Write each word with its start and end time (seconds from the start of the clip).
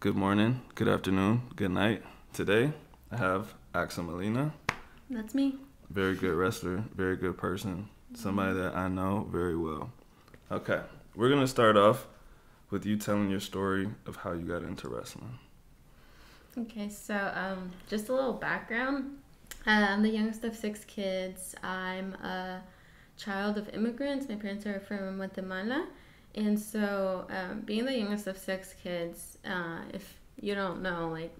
Good 0.00 0.14
morning, 0.14 0.62
good 0.76 0.86
afternoon, 0.86 1.42
good 1.56 1.72
night. 1.72 2.04
Today, 2.32 2.72
I 3.10 3.16
have 3.16 3.52
Axa 3.74 4.04
Molina. 4.04 4.54
That's 5.10 5.34
me. 5.34 5.56
Very 5.90 6.14
good 6.14 6.34
wrestler, 6.36 6.84
very 6.94 7.16
good 7.16 7.36
person, 7.36 7.88
somebody 8.14 8.56
that 8.60 8.76
I 8.76 8.86
know 8.86 9.26
very 9.28 9.56
well. 9.56 9.90
Okay, 10.52 10.82
we're 11.16 11.28
gonna 11.28 11.48
start 11.48 11.76
off 11.76 12.06
with 12.70 12.86
you 12.86 12.96
telling 12.96 13.28
your 13.28 13.40
story 13.40 13.88
of 14.06 14.14
how 14.14 14.34
you 14.34 14.42
got 14.42 14.62
into 14.62 14.88
wrestling. 14.88 15.36
Okay, 16.56 16.88
so 16.88 17.32
um, 17.34 17.72
just 17.88 18.08
a 18.08 18.14
little 18.14 18.34
background. 18.34 19.18
Uh, 19.66 19.70
I'm 19.90 20.04
the 20.04 20.10
youngest 20.10 20.44
of 20.44 20.54
six 20.54 20.84
kids. 20.84 21.56
I'm 21.64 22.14
a 22.22 22.62
child 23.16 23.58
of 23.58 23.68
immigrants. 23.70 24.28
My 24.28 24.36
parents 24.36 24.64
are 24.64 24.78
from 24.78 25.16
Guatemala. 25.16 25.88
And 26.34 26.58
so, 26.58 27.26
um, 27.30 27.60
being 27.60 27.84
the 27.84 27.96
youngest 27.96 28.26
of 28.26 28.38
six 28.38 28.74
kids, 28.82 29.38
uh, 29.44 29.80
if 29.92 30.18
you 30.40 30.54
don't 30.54 30.82
know, 30.82 31.08
like, 31.10 31.34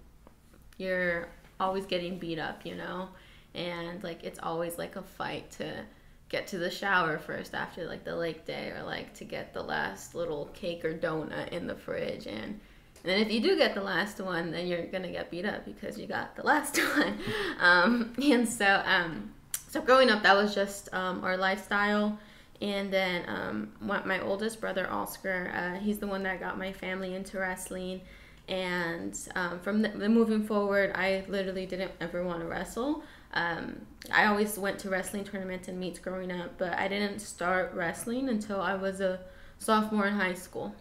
you're 0.76 1.28
always 1.60 1.86
getting 1.86 2.18
beat 2.18 2.38
up, 2.38 2.64
you 2.64 2.74
know? 2.74 3.08
And, 3.54 4.02
like, 4.02 4.24
it's 4.24 4.38
always 4.42 4.78
like 4.78 4.96
a 4.96 5.02
fight 5.02 5.50
to 5.52 5.84
get 6.28 6.46
to 6.48 6.58
the 6.58 6.70
shower 6.70 7.18
first 7.18 7.54
after, 7.54 7.86
like, 7.86 8.04
the 8.04 8.16
lake 8.16 8.44
day 8.44 8.70
or, 8.70 8.82
like, 8.82 9.14
to 9.14 9.24
get 9.24 9.54
the 9.54 9.62
last 9.62 10.14
little 10.14 10.46
cake 10.54 10.84
or 10.84 10.94
donut 10.94 11.48
in 11.48 11.66
the 11.66 11.76
fridge. 11.76 12.26
And, 12.26 12.44
and 12.44 13.04
then 13.04 13.20
if 13.20 13.30
you 13.30 13.40
do 13.40 13.56
get 13.56 13.74
the 13.74 13.82
last 13.82 14.20
one, 14.20 14.50
then 14.50 14.66
you're 14.66 14.86
gonna 14.86 15.12
get 15.12 15.30
beat 15.30 15.44
up 15.44 15.64
because 15.64 15.98
you 15.98 16.06
got 16.06 16.34
the 16.34 16.42
last 16.42 16.78
one. 16.96 17.18
Um, 17.60 18.14
and 18.22 18.48
so, 18.48 18.82
um, 18.84 19.32
so 19.68 19.80
growing 19.80 20.10
up, 20.10 20.22
that 20.22 20.34
was 20.34 20.54
just 20.54 20.92
um, 20.94 21.22
our 21.22 21.36
lifestyle. 21.36 22.18
And 22.60 22.92
then 22.92 23.24
um, 23.28 23.72
my 23.80 24.20
oldest 24.20 24.60
brother, 24.60 24.90
Oscar, 24.90 25.52
uh, 25.54 25.78
he's 25.78 25.98
the 25.98 26.08
one 26.08 26.24
that 26.24 26.40
got 26.40 26.58
my 26.58 26.72
family 26.72 27.14
into 27.14 27.38
wrestling. 27.38 28.00
And 28.48 29.16
um, 29.36 29.60
from 29.60 29.82
the, 29.82 30.08
moving 30.08 30.42
forward, 30.44 30.92
I 30.94 31.24
literally 31.28 31.66
didn't 31.66 31.92
ever 32.00 32.24
want 32.24 32.40
to 32.40 32.46
wrestle. 32.46 33.02
Um, 33.34 33.82
I 34.10 34.26
always 34.26 34.58
went 34.58 34.78
to 34.80 34.90
wrestling 34.90 35.24
tournaments 35.24 35.68
and 35.68 35.78
meets 35.78 35.98
growing 35.98 36.32
up, 36.32 36.56
but 36.58 36.72
I 36.72 36.88
didn't 36.88 37.20
start 37.20 37.74
wrestling 37.74 38.28
until 38.28 38.60
I 38.60 38.74
was 38.74 39.00
a 39.00 39.20
sophomore 39.58 40.06
in 40.06 40.14
high 40.14 40.34
school. 40.34 40.74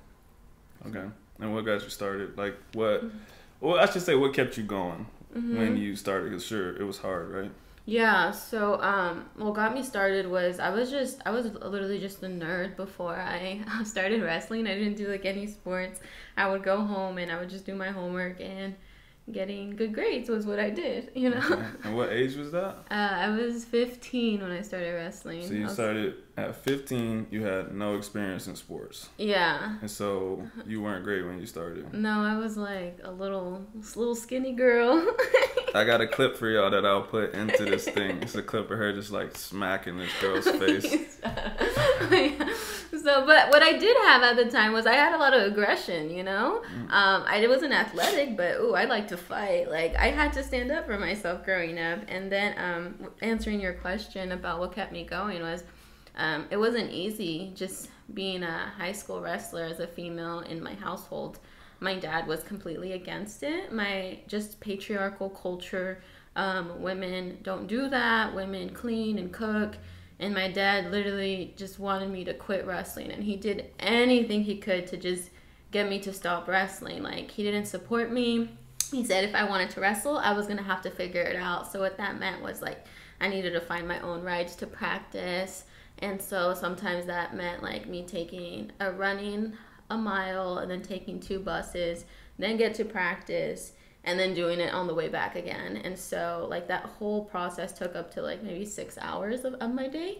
Okay. 0.87 1.03
And 1.39 1.53
what 1.53 1.65
got 1.65 1.83
you 1.83 1.89
started? 1.89 2.37
Like, 2.37 2.55
what? 2.73 3.03
Well, 3.59 3.77
I 3.77 3.85
should 3.85 4.01
say, 4.01 4.15
what 4.15 4.33
kept 4.33 4.57
you 4.57 4.63
going 4.63 5.05
mm-hmm. 5.35 5.57
when 5.57 5.77
you 5.77 5.95
started? 5.95 6.29
Because 6.29 6.45
sure, 6.45 6.75
it 6.75 6.83
was 6.83 6.99
hard, 6.99 7.29
right? 7.29 7.51
Yeah, 7.89 8.31
so 8.31 8.81
um, 8.81 9.29
what 9.37 9.53
got 9.53 9.73
me 9.73 9.81
started 9.81 10.27
was 10.27 10.59
I 10.59 10.71
was 10.71 10.91
just 10.91 11.21
I 11.25 11.31
was 11.31 11.45
literally 11.45 11.99
just 11.99 12.21
a 12.21 12.27
nerd 12.27 12.75
before 12.75 13.15
I 13.15 13.61
started 13.85 14.21
wrestling. 14.21 14.67
I 14.67 14.75
didn't 14.75 14.95
do 14.95 15.07
like 15.07 15.23
any 15.23 15.47
sports. 15.47 16.01
I 16.35 16.49
would 16.49 16.63
go 16.63 16.81
home 16.81 17.17
and 17.17 17.31
I 17.31 17.39
would 17.39 17.49
just 17.49 17.65
do 17.65 17.75
my 17.75 17.87
homework 17.87 18.41
and 18.41 18.75
getting 19.31 19.77
good 19.77 19.93
grades 19.93 20.27
was 20.27 20.45
what 20.45 20.59
I 20.59 20.69
did, 20.69 21.11
you 21.15 21.29
know. 21.29 21.63
And 21.85 21.95
what 21.95 22.11
age 22.11 22.35
was 22.35 22.51
that? 22.51 22.75
Uh, 22.91 22.93
I 22.93 23.29
was 23.29 23.63
15 23.63 24.41
when 24.41 24.51
I 24.51 24.63
started 24.63 24.91
wrestling. 24.91 25.47
So 25.47 25.53
you 25.53 25.63
was... 25.63 25.73
started 25.73 26.15
at 26.37 26.55
15. 26.55 27.27
You 27.31 27.43
had 27.43 27.73
no 27.73 27.95
experience 27.95 28.47
in 28.47 28.55
sports. 28.55 29.09
Yeah. 29.17 29.77
And 29.81 29.89
so 29.89 30.47
you 30.67 30.81
weren't 30.81 31.03
great 31.03 31.25
when 31.25 31.39
you 31.39 31.47
started. 31.47 31.91
No, 31.93 32.21
I 32.21 32.37
was 32.37 32.55
like 32.55 32.99
a 33.03 33.11
little, 33.11 33.65
little 33.95 34.15
skinny 34.15 34.53
girl. 34.53 35.03
I 35.75 35.83
got 35.83 35.99
a 35.99 36.07
clip 36.07 36.37
for 36.37 36.47
y'all 36.47 36.69
that 36.69 36.85
I'll 36.85 37.01
put 37.01 37.33
into 37.33 37.65
this 37.65 37.85
thing. 37.85 38.21
It's 38.21 38.35
a 38.35 38.43
clip 38.43 38.69
of 38.69 38.77
her 38.77 38.93
just 38.93 39.11
like 39.11 39.35
smacking 39.35 39.97
this 39.97 40.11
girl's 40.21 40.47
face. 40.59 41.17
so, 42.91 43.25
but 43.25 43.49
what 43.49 43.63
I 43.63 43.75
did 43.77 43.97
have 44.05 44.21
at 44.21 44.35
the 44.35 44.45
time 44.45 44.73
was 44.73 44.85
I 44.85 44.93
had 44.93 45.13
a 45.13 45.17
lot 45.17 45.33
of 45.33 45.51
aggression. 45.51 46.11
You 46.11 46.23
know, 46.23 46.61
mm. 46.71 46.91
um, 46.91 47.23
I 47.27 47.45
wasn't 47.47 47.73
athletic, 47.73 48.37
but 48.37 48.57
ooh, 48.59 48.75
I 48.75 48.85
like 48.85 49.07
to 49.07 49.17
fight. 49.17 49.71
Like 49.71 49.95
I 49.95 50.11
had 50.11 50.33
to 50.33 50.43
stand 50.43 50.71
up 50.71 50.85
for 50.85 50.99
myself 50.99 51.43
growing 51.43 51.79
up. 51.79 52.01
And 52.07 52.31
then 52.31 52.53
um, 52.57 53.09
answering 53.21 53.59
your 53.59 53.73
question 53.73 54.31
about 54.33 54.59
what 54.59 54.73
kept 54.73 54.91
me 54.91 55.03
going 55.03 55.41
was. 55.41 55.63
Um, 56.17 56.45
it 56.49 56.57
wasn't 56.57 56.91
easy 56.91 57.51
just 57.55 57.89
being 58.13 58.43
a 58.43 58.73
high 58.77 58.91
school 58.91 59.21
wrestler 59.21 59.63
as 59.63 59.79
a 59.79 59.87
female 59.87 60.39
in 60.41 60.61
my 60.61 60.73
household 60.73 61.39
my 61.79 61.95
dad 61.95 62.27
was 62.27 62.43
completely 62.43 62.93
against 62.93 63.43
it. 63.43 63.71
My 63.71 64.19
just 64.27 64.59
patriarchal 64.59 65.29
culture, 65.29 66.01
um, 66.35 66.81
women 66.81 67.37
don't 67.43 67.67
do 67.67 67.89
that. 67.89 68.33
Women 68.33 68.69
clean 68.71 69.19
and 69.19 69.31
cook. 69.31 69.77
And 70.19 70.33
my 70.33 70.51
dad 70.51 70.91
literally 70.91 71.53
just 71.55 71.79
wanted 71.79 72.09
me 72.09 72.23
to 72.23 72.33
quit 72.33 72.65
wrestling, 72.65 73.11
and 73.11 73.23
he 73.23 73.35
did 73.35 73.69
anything 73.79 74.43
he 74.43 74.57
could 74.57 74.87
to 74.87 74.97
just 74.97 75.29
get 75.69 75.87
me 75.87 75.99
to 75.99 76.11
stop 76.11 76.47
wrestling. 76.47 77.03
Like 77.03 77.29
he 77.29 77.43
didn't 77.43 77.67
support 77.67 78.11
me. 78.11 78.49
He 78.89 79.05
said 79.05 79.25
if 79.25 79.35
I 79.35 79.43
wanted 79.43 79.69
to 79.71 79.81
wrestle, 79.81 80.17
I 80.17 80.33
was 80.33 80.47
gonna 80.47 80.63
have 80.63 80.81
to 80.83 80.89
figure 80.89 81.21
it 81.21 81.35
out. 81.35 81.71
So 81.71 81.79
what 81.79 81.97
that 81.97 82.17
meant 82.17 82.41
was 82.41 82.63
like 82.63 82.83
I 83.21 83.27
needed 83.27 83.53
to 83.53 83.61
find 83.61 83.87
my 83.87 83.99
own 83.99 84.23
rights 84.23 84.55
to 84.55 84.65
practice. 84.65 85.65
And 85.99 86.21
so 86.21 86.53
sometimes 86.53 87.05
that 87.05 87.35
meant 87.35 87.63
like 87.63 87.87
me 87.87 88.03
taking 88.03 88.71
a 88.79 88.91
running 88.91 89.53
a 89.89 89.97
mile 89.97 90.59
and 90.59 90.69
then 90.69 90.81
taking 90.81 91.19
two 91.19 91.39
buses, 91.39 92.05
then 92.37 92.57
get 92.57 92.73
to 92.75 92.85
practice 92.85 93.73
and 94.03 94.19
then 94.19 94.33
doing 94.33 94.59
it 94.59 94.73
on 94.73 94.87
the 94.87 94.93
way 94.93 95.09
back 95.09 95.35
again. 95.35 95.77
And 95.77 95.97
so 95.97 96.47
like 96.49 96.67
that 96.67 96.83
whole 96.83 97.25
process 97.25 97.73
took 97.73 97.95
up 97.95 98.11
to 98.13 98.21
like 98.21 98.43
maybe 98.43 98.65
six 98.65 98.97
hours 99.01 99.43
of, 99.43 99.55
of 99.55 99.73
my 99.73 99.87
day. 99.87 100.19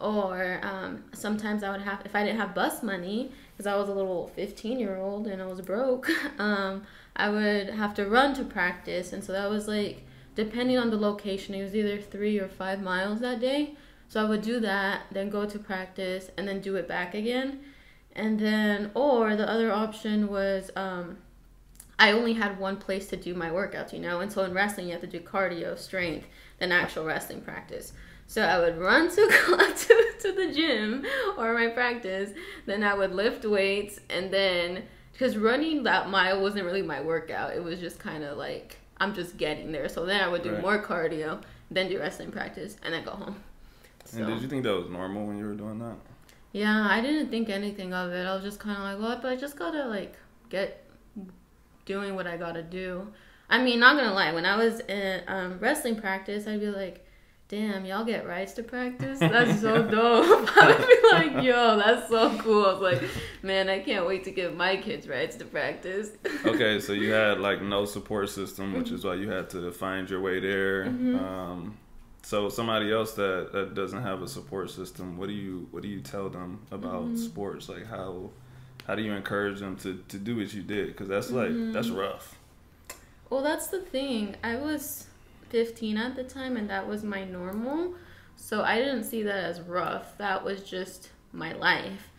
Or 0.00 0.60
um, 0.62 1.04
sometimes 1.12 1.64
I 1.64 1.72
would 1.72 1.80
have, 1.80 2.02
if 2.04 2.14
I 2.14 2.24
didn't 2.24 2.38
have 2.38 2.54
bus 2.54 2.82
money, 2.84 3.32
because 3.52 3.66
I 3.66 3.76
was 3.76 3.88
a 3.88 3.92
little 3.92 4.28
15 4.28 4.78
year 4.78 4.96
old 4.96 5.26
and 5.26 5.42
I 5.42 5.46
was 5.46 5.60
broke, 5.60 6.08
um, 6.38 6.84
I 7.16 7.28
would 7.28 7.70
have 7.70 7.94
to 7.94 8.06
run 8.06 8.34
to 8.34 8.44
practice. 8.44 9.12
And 9.12 9.22
so 9.22 9.32
that 9.32 9.50
was 9.50 9.66
like, 9.66 10.04
depending 10.36 10.78
on 10.78 10.90
the 10.90 10.96
location, 10.96 11.54
it 11.54 11.62
was 11.62 11.74
either 11.74 12.00
three 12.00 12.38
or 12.38 12.48
five 12.48 12.80
miles 12.80 13.20
that 13.20 13.40
day. 13.40 13.74
So 14.08 14.24
I 14.24 14.28
would 14.28 14.42
do 14.42 14.58
that, 14.60 15.02
then 15.12 15.28
go 15.28 15.46
to 15.46 15.58
practice, 15.58 16.30
and 16.36 16.48
then 16.48 16.60
do 16.60 16.76
it 16.76 16.88
back 16.88 17.14
again 17.14 17.60
and 18.18 18.38
then 18.38 18.90
or 18.94 19.36
the 19.36 19.48
other 19.48 19.72
option 19.72 20.28
was 20.28 20.70
um, 20.76 21.18
I 21.98 22.10
only 22.12 22.34
had 22.34 22.58
one 22.58 22.76
place 22.76 23.06
to 23.08 23.16
do 23.16 23.32
my 23.34 23.48
workouts, 23.48 23.92
you 23.92 24.00
know, 24.00 24.20
and 24.20 24.30
so 24.30 24.42
in 24.42 24.52
wrestling 24.52 24.86
you 24.86 24.92
have 24.92 25.00
to 25.02 25.06
do 25.06 25.20
cardio, 25.20 25.78
strength, 25.78 26.26
then 26.58 26.72
actual 26.72 27.04
wrestling 27.04 27.40
practice. 27.40 27.92
So 28.26 28.42
I 28.42 28.58
would 28.58 28.76
run 28.76 29.08
to, 29.08 29.14
to 29.16 30.12
to 30.20 30.32
the 30.32 30.52
gym 30.52 31.06
or 31.38 31.54
my 31.54 31.68
practice, 31.68 32.30
then 32.66 32.82
I 32.82 32.92
would 32.92 33.12
lift 33.12 33.44
weights, 33.44 34.00
and 34.10 34.32
then 34.32 34.84
because 35.12 35.36
running 35.36 35.84
that 35.84 36.10
mile 36.10 36.42
wasn't 36.42 36.64
really 36.64 36.82
my 36.82 37.00
workout, 37.00 37.54
it 37.54 37.62
was 37.62 37.78
just 37.78 38.00
kind 38.00 38.24
of 38.24 38.36
like 38.36 38.78
I'm 39.00 39.14
just 39.14 39.36
getting 39.36 39.70
there. 39.70 39.88
So 39.88 40.04
then 40.04 40.20
I 40.20 40.28
would 40.28 40.42
do 40.42 40.52
right. 40.52 40.60
more 40.60 40.82
cardio, 40.82 41.40
then 41.70 41.88
do 41.88 42.00
wrestling 42.00 42.32
practice, 42.32 42.76
and 42.82 42.92
then 42.92 43.04
go 43.04 43.12
home. 43.12 43.36
So. 44.10 44.18
And 44.18 44.26
did 44.26 44.42
you 44.42 44.48
think 44.48 44.62
that 44.64 44.74
was 44.74 44.88
normal 44.88 45.26
when 45.26 45.38
you 45.38 45.46
were 45.46 45.54
doing 45.54 45.78
that? 45.80 45.96
Yeah, 46.52 46.86
I 46.88 47.00
didn't 47.00 47.28
think 47.28 47.50
anything 47.50 47.92
of 47.92 48.10
it. 48.12 48.26
I 48.26 48.34
was 48.34 48.42
just 48.42 48.58
kind 48.58 48.76
of 48.76 48.82
like, 48.82 48.98
well, 48.98 49.18
but 49.20 49.30
I 49.30 49.36
just 49.36 49.56
gotta 49.56 49.84
like 49.86 50.16
get 50.48 50.84
doing 51.84 52.14
what 52.14 52.26
I 52.26 52.36
gotta 52.36 52.62
do. 52.62 53.12
I 53.50 53.62
mean, 53.62 53.80
not 53.80 53.96
gonna 53.96 54.14
lie, 54.14 54.32
when 54.32 54.46
I 54.46 54.56
was 54.56 54.80
in 54.80 55.22
um, 55.26 55.58
wrestling 55.58 55.96
practice, 55.96 56.46
I'd 56.46 56.60
be 56.60 56.68
like, 56.68 57.04
damn, 57.48 57.86
y'all 57.86 58.04
get 58.04 58.26
rights 58.26 58.52
to 58.54 58.62
practice? 58.62 59.18
That's 59.18 59.60
so 59.60 59.82
dope. 59.90 60.50
I 60.56 60.66
would 60.66 60.86
be 60.86 61.36
like, 61.36 61.44
yo, 61.44 61.78
that's 61.78 62.08
so 62.08 62.36
cool. 62.38 62.66
I 62.66 62.72
was 62.72 62.80
like, 62.80 63.10
man, 63.42 63.68
I 63.68 63.80
can't 63.80 64.06
wait 64.06 64.24
to 64.24 64.30
give 64.30 64.54
my 64.54 64.76
kids 64.76 65.08
rights 65.08 65.36
to 65.36 65.44
practice. 65.44 66.10
okay, 66.44 66.78
so 66.78 66.92
you 66.92 67.12
had 67.12 67.40
like 67.40 67.62
no 67.62 67.84
support 67.84 68.28
system, 68.28 68.74
which 68.74 68.90
is 68.90 69.04
why 69.04 69.14
you 69.14 69.30
had 69.30 69.50
to 69.50 69.72
find 69.72 70.08
your 70.08 70.20
way 70.20 70.40
there. 70.40 70.84
Mm-hmm. 70.84 71.18
Um, 71.18 71.78
so 72.28 72.50
somebody 72.50 72.92
else 72.92 73.12
that, 73.12 73.52
that 73.54 73.72
doesn't 73.72 74.02
have 74.02 74.20
a 74.20 74.28
support 74.28 74.70
system, 74.70 75.16
what 75.16 75.28
do 75.28 75.32
you 75.32 75.66
what 75.70 75.82
do 75.82 75.88
you 75.88 76.02
tell 76.02 76.28
them 76.28 76.60
about 76.70 77.04
mm-hmm. 77.04 77.16
sports? 77.16 77.70
Like 77.70 77.86
how 77.86 78.28
how 78.86 78.96
do 78.96 79.02
you 79.02 79.14
encourage 79.14 79.60
them 79.60 79.76
to, 79.76 80.04
to 80.08 80.18
do 80.18 80.36
what 80.36 80.52
you 80.52 80.62
did? 80.62 80.88
Because 80.88 81.08
that's 81.08 81.30
like 81.30 81.48
mm-hmm. 81.48 81.72
that's 81.72 81.88
rough. 81.88 82.38
Well, 83.30 83.42
that's 83.42 83.68
the 83.68 83.80
thing. 83.80 84.36
I 84.44 84.56
was 84.56 85.06
15 85.48 85.96
at 85.96 86.16
the 86.16 86.22
time, 86.22 86.58
and 86.58 86.68
that 86.68 86.86
was 86.86 87.02
my 87.02 87.24
normal. 87.24 87.94
So 88.36 88.60
I 88.62 88.76
didn't 88.76 89.04
see 89.04 89.22
that 89.22 89.44
as 89.44 89.62
rough. 89.62 90.18
That 90.18 90.44
was 90.44 90.62
just 90.62 91.08
my 91.32 91.54
life. 91.54 92.10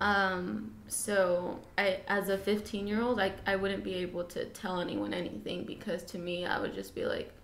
Um, 0.00 0.72
so 0.86 1.60
I, 1.76 2.00
as 2.08 2.30
a 2.30 2.38
15 2.38 2.86
year 2.86 3.02
old, 3.02 3.20
I, 3.20 3.34
I 3.46 3.56
wouldn't 3.56 3.84
be 3.84 3.96
able 3.96 4.24
to 4.24 4.46
tell 4.46 4.80
anyone 4.80 5.12
anything 5.12 5.64
because 5.66 6.04
to 6.04 6.18
me, 6.18 6.46
I 6.46 6.58
would 6.58 6.72
just 6.72 6.94
be 6.94 7.04
like, 7.04 7.34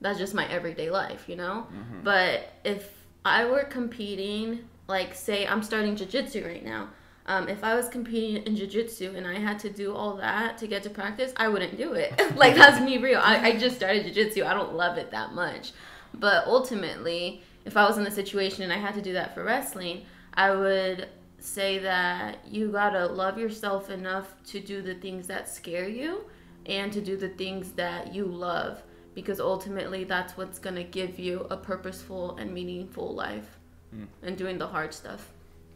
that's 0.00 0.18
just 0.18 0.34
my 0.34 0.48
everyday 0.48 0.90
life, 0.90 1.28
you 1.28 1.36
know? 1.36 1.66
Mm-hmm. 1.72 2.04
But 2.04 2.52
if 2.64 2.92
I 3.24 3.44
were 3.44 3.64
competing, 3.64 4.60
like 4.86 5.14
say 5.14 5.46
I'm 5.46 5.62
starting 5.62 5.96
jiu-jitsu 5.96 6.44
right 6.44 6.64
now, 6.64 6.88
um, 7.26 7.46
if 7.46 7.62
I 7.62 7.74
was 7.74 7.88
competing 7.88 8.42
in 8.44 8.56
jiu-jitsu 8.56 9.14
and 9.14 9.26
I 9.26 9.38
had 9.38 9.58
to 9.60 9.70
do 9.70 9.94
all 9.94 10.16
that 10.16 10.56
to 10.58 10.66
get 10.66 10.82
to 10.84 10.90
practice, 10.90 11.32
I 11.36 11.48
wouldn't 11.48 11.76
do 11.76 11.92
it. 11.92 12.18
like 12.36 12.54
that's 12.56 12.80
me 12.80 12.98
real. 12.98 13.20
I, 13.22 13.50
I 13.50 13.56
just 13.58 13.76
started 13.76 14.04
jiu-jitsu. 14.04 14.44
I 14.44 14.54
don't 14.54 14.74
love 14.74 14.96
it 14.96 15.10
that 15.10 15.34
much. 15.34 15.72
But 16.14 16.46
ultimately, 16.46 17.42
if 17.66 17.76
I 17.76 17.86
was 17.86 17.98
in 17.98 18.04
the 18.04 18.10
situation 18.10 18.62
and 18.62 18.72
I 18.72 18.78
had 18.78 18.94
to 18.94 19.02
do 19.02 19.12
that 19.12 19.34
for 19.34 19.44
wrestling, 19.44 20.06
I 20.32 20.52
would 20.52 21.08
say 21.38 21.78
that 21.78 22.38
you 22.46 22.72
gotta 22.72 23.06
love 23.06 23.38
yourself 23.38 23.90
enough 23.90 24.34
to 24.44 24.60
do 24.60 24.82
the 24.82 24.94
things 24.94 25.26
that 25.26 25.48
scare 25.48 25.88
you 25.88 26.24
and 26.66 26.92
to 26.92 27.00
do 27.00 27.16
the 27.16 27.28
things 27.28 27.72
that 27.72 28.14
you 28.14 28.24
love 28.24 28.82
because 29.20 29.40
ultimately 29.40 30.04
that's 30.04 30.36
what's 30.36 30.60
going 30.60 30.76
to 30.76 30.84
give 30.84 31.18
you 31.18 31.44
a 31.50 31.56
purposeful 31.56 32.36
and 32.36 32.54
meaningful 32.54 33.12
life 33.16 33.58
mm. 33.92 34.06
and 34.22 34.38
doing 34.38 34.58
the 34.58 34.66
hard 34.68 34.94
stuff. 34.94 35.32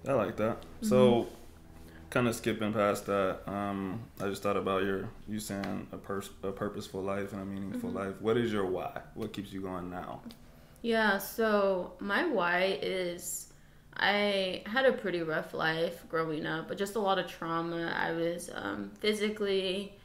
I 0.07 0.13
like 0.13 0.37
that. 0.37 0.61
Mm-hmm. 0.61 0.87
So 0.87 1.27
kind 2.11 2.29
of 2.29 2.37
skipping 2.37 2.73
past 2.73 3.07
that, 3.07 3.41
um, 3.49 4.05
I 4.21 4.29
just 4.29 4.45
thought 4.45 4.57
about 4.57 4.85
your 4.85 5.09
you 5.27 5.41
saying 5.41 5.89
a 5.91 5.97
pers- 5.97 6.31
a 6.45 6.53
purposeful 6.53 7.03
life 7.03 7.33
and 7.33 7.43
a 7.43 7.45
meaningful 7.45 7.91
mm-hmm. 7.91 7.99
life. 7.99 8.21
What 8.21 8.37
is 8.37 8.53
your 8.53 8.67
why? 8.67 9.01
What 9.15 9.33
keeps 9.33 9.53
you 9.53 9.61
going 9.61 9.91
now? 9.91 10.21
Yeah, 10.83 11.19
so 11.19 11.95
my 11.99 12.25
why 12.25 12.79
is 12.81 13.53
I 13.97 14.63
had 14.67 14.87
a 14.87 14.93
pretty 14.93 15.23
rough 15.23 15.53
life 15.53 16.09
growing 16.09 16.47
up, 16.47 16.69
but 16.69 16.79
just 16.79 16.95
a 16.95 17.01
lot 17.01 17.19
of 17.19 17.27
trauma. 17.27 17.93
I 17.97 18.13
was 18.13 18.51
um, 18.55 18.93
physically 19.01 19.99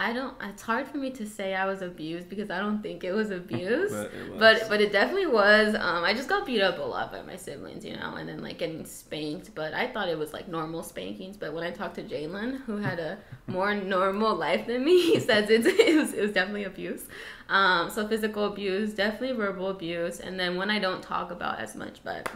I 0.00 0.12
don't. 0.12 0.34
It's 0.40 0.62
hard 0.62 0.86
for 0.86 0.96
me 0.98 1.10
to 1.10 1.26
say 1.26 1.56
I 1.56 1.66
was 1.66 1.82
abused 1.82 2.28
because 2.28 2.50
I 2.50 2.58
don't 2.58 2.80
think 2.82 3.02
it 3.02 3.12
was 3.12 3.30
abuse, 3.42 3.90
but, 3.90 4.14
it 4.14 4.30
was. 4.30 4.38
but, 4.38 4.68
but 4.68 4.80
it 4.80 4.92
definitely 4.92 5.26
was. 5.26 5.74
Um, 5.74 6.04
I 6.04 6.14
just 6.14 6.28
got 6.28 6.46
beat 6.46 6.60
up 6.60 6.78
a 6.78 6.82
lot 6.82 7.10
by 7.10 7.22
my 7.22 7.34
siblings, 7.34 7.84
you 7.84 7.96
know, 7.96 8.14
and 8.14 8.28
then 8.28 8.40
like 8.40 8.58
getting 8.58 8.84
spanked. 8.84 9.54
But 9.56 9.74
I 9.74 9.88
thought 9.88 10.08
it 10.08 10.16
was 10.16 10.32
like 10.32 10.46
normal 10.46 10.84
spankings. 10.84 11.36
But 11.36 11.52
when 11.52 11.64
I 11.64 11.72
talked 11.72 11.96
to 11.96 12.02
Jalen, 12.02 12.60
who 12.62 12.76
had 12.76 13.00
a 13.00 13.18
more 13.48 13.74
normal 13.74 14.36
life 14.36 14.68
than 14.68 14.84
me, 14.84 15.00
he 15.00 15.18
says 15.18 15.50
it's, 15.50 15.66
it 15.68 15.96
was 15.96 16.14
it 16.14 16.20
was 16.20 16.32
definitely 16.32 16.64
abuse. 16.64 17.06
Um, 17.48 17.90
so 17.90 18.06
physical 18.06 18.44
abuse, 18.44 18.94
definitely 18.94 19.36
verbal 19.36 19.68
abuse, 19.68 20.20
and 20.20 20.38
then 20.38 20.56
when 20.56 20.70
I 20.70 20.78
don't 20.78 21.02
talk 21.02 21.32
about 21.32 21.58
as 21.58 21.74
much, 21.74 22.04
but 22.04 22.30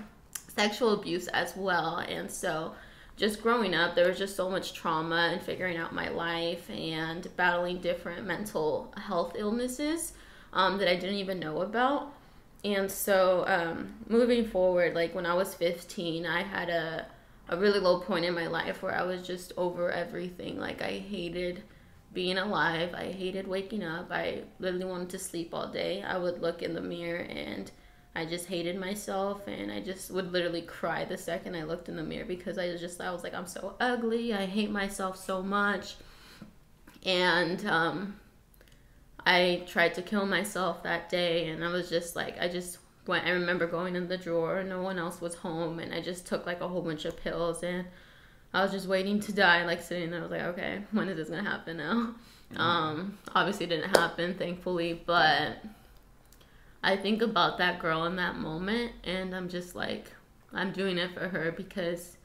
sexual 0.48 0.94
abuse 0.94 1.28
as 1.28 1.56
well. 1.56 1.98
And 1.98 2.30
so 2.30 2.72
just 3.16 3.42
growing 3.42 3.74
up, 3.74 3.94
there 3.94 4.08
was 4.08 4.18
just 4.18 4.36
so 4.36 4.48
much 4.48 4.72
trauma 4.72 5.30
and 5.32 5.40
figuring 5.40 5.76
out 5.76 5.94
my 5.94 6.08
life 6.08 6.68
and 6.70 7.28
battling 7.36 7.78
different 7.78 8.26
mental 8.26 8.92
health 8.96 9.34
illnesses 9.36 10.14
um, 10.52 10.78
that 10.78 10.88
I 10.88 10.96
didn't 10.96 11.16
even 11.16 11.38
know 11.38 11.62
about. 11.62 12.14
And 12.64 12.90
so, 12.90 13.44
um, 13.46 13.94
moving 14.08 14.46
forward, 14.46 14.94
like 14.94 15.14
when 15.14 15.26
I 15.26 15.34
was 15.34 15.54
15, 15.54 16.26
I 16.26 16.42
had 16.42 16.68
a, 16.70 17.06
a 17.48 17.56
really 17.56 17.80
low 17.80 18.00
point 18.00 18.24
in 18.24 18.34
my 18.34 18.46
life 18.46 18.82
where 18.82 18.94
I 18.94 19.02
was 19.02 19.26
just 19.26 19.52
over 19.56 19.90
everything. 19.90 20.58
Like, 20.58 20.80
I 20.80 20.98
hated 20.98 21.62
being 22.12 22.38
alive, 22.38 22.94
I 22.94 23.06
hated 23.06 23.48
waking 23.48 23.82
up, 23.82 24.08
I 24.10 24.42
literally 24.58 24.84
wanted 24.84 25.10
to 25.10 25.18
sleep 25.18 25.54
all 25.54 25.68
day. 25.68 26.02
I 26.02 26.18
would 26.18 26.40
look 26.40 26.62
in 26.62 26.74
the 26.74 26.80
mirror 26.80 27.22
and 27.22 27.70
I 28.22 28.24
just 28.24 28.46
hated 28.46 28.78
myself 28.78 29.48
and 29.48 29.72
I 29.72 29.80
just 29.80 30.12
would 30.12 30.30
literally 30.32 30.62
cry 30.62 31.04
the 31.04 31.18
second 31.18 31.56
I 31.56 31.64
looked 31.64 31.88
in 31.88 31.96
the 31.96 32.04
mirror 32.04 32.24
because 32.24 32.56
I 32.56 32.68
was 32.68 32.80
just 32.80 33.00
I 33.00 33.10
was 33.10 33.24
like 33.24 33.34
I'm 33.34 33.48
so 33.48 33.74
ugly. 33.80 34.32
I 34.32 34.46
hate 34.46 34.70
myself 34.70 35.16
so 35.16 35.42
much. 35.42 35.96
And 37.04 37.66
um 37.66 38.20
I 39.26 39.64
tried 39.66 39.94
to 39.94 40.02
kill 40.02 40.24
myself 40.24 40.84
that 40.84 41.08
day 41.08 41.48
and 41.48 41.64
I 41.64 41.72
was 41.72 41.90
just 41.90 42.14
like 42.14 42.40
I 42.40 42.46
just 42.46 42.78
went 43.08 43.26
I 43.26 43.30
remember 43.30 43.66
going 43.66 43.96
in 43.96 44.06
the 44.06 44.16
drawer, 44.16 44.58
and 44.58 44.68
no 44.68 44.82
one 44.82 45.00
else 45.00 45.20
was 45.20 45.34
home 45.34 45.80
and 45.80 45.92
I 45.92 46.00
just 46.00 46.24
took 46.24 46.46
like 46.46 46.60
a 46.60 46.68
whole 46.68 46.82
bunch 46.82 47.04
of 47.04 47.16
pills 47.16 47.64
and 47.64 47.86
I 48.54 48.62
was 48.62 48.70
just 48.70 48.86
waiting 48.86 49.18
to 49.18 49.32
die, 49.32 49.64
like 49.64 49.82
sitting 49.82 50.10
there. 50.10 50.20
I 50.20 50.22
was 50.22 50.30
like, 50.30 50.42
okay, 50.42 50.82
when 50.92 51.08
is 51.08 51.16
this 51.16 51.28
gonna 51.28 51.50
happen 51.50 51.78
now? 51.78 52.14
Mm-hmm. 52.52 52.60
Um, 52.60 53.18
obviously, 53.34 53.64
it 53.64 53.70
didn't 53.70 53.96
happen, 53.96 54.34
thankfully, 54.34 55.02
but 55.06 55.56
I 56.82 56.96
think 56.96 57.22
about 57.22 57.58
that 57.58 57.78
girl 57.78 58.04
in 58.06 58.16
that 58.16 58.36
moment 58.36 58.92
and 59.04 59.34
I'm 59.34 59.48
just 59.48 59.74
like, 59.74 60.10
I'm 60.52 60.72
doing 60.72 60.98
it 60.98 61.14
for 61.14 61.28
her 61.28 61.52
because 61.52 62.16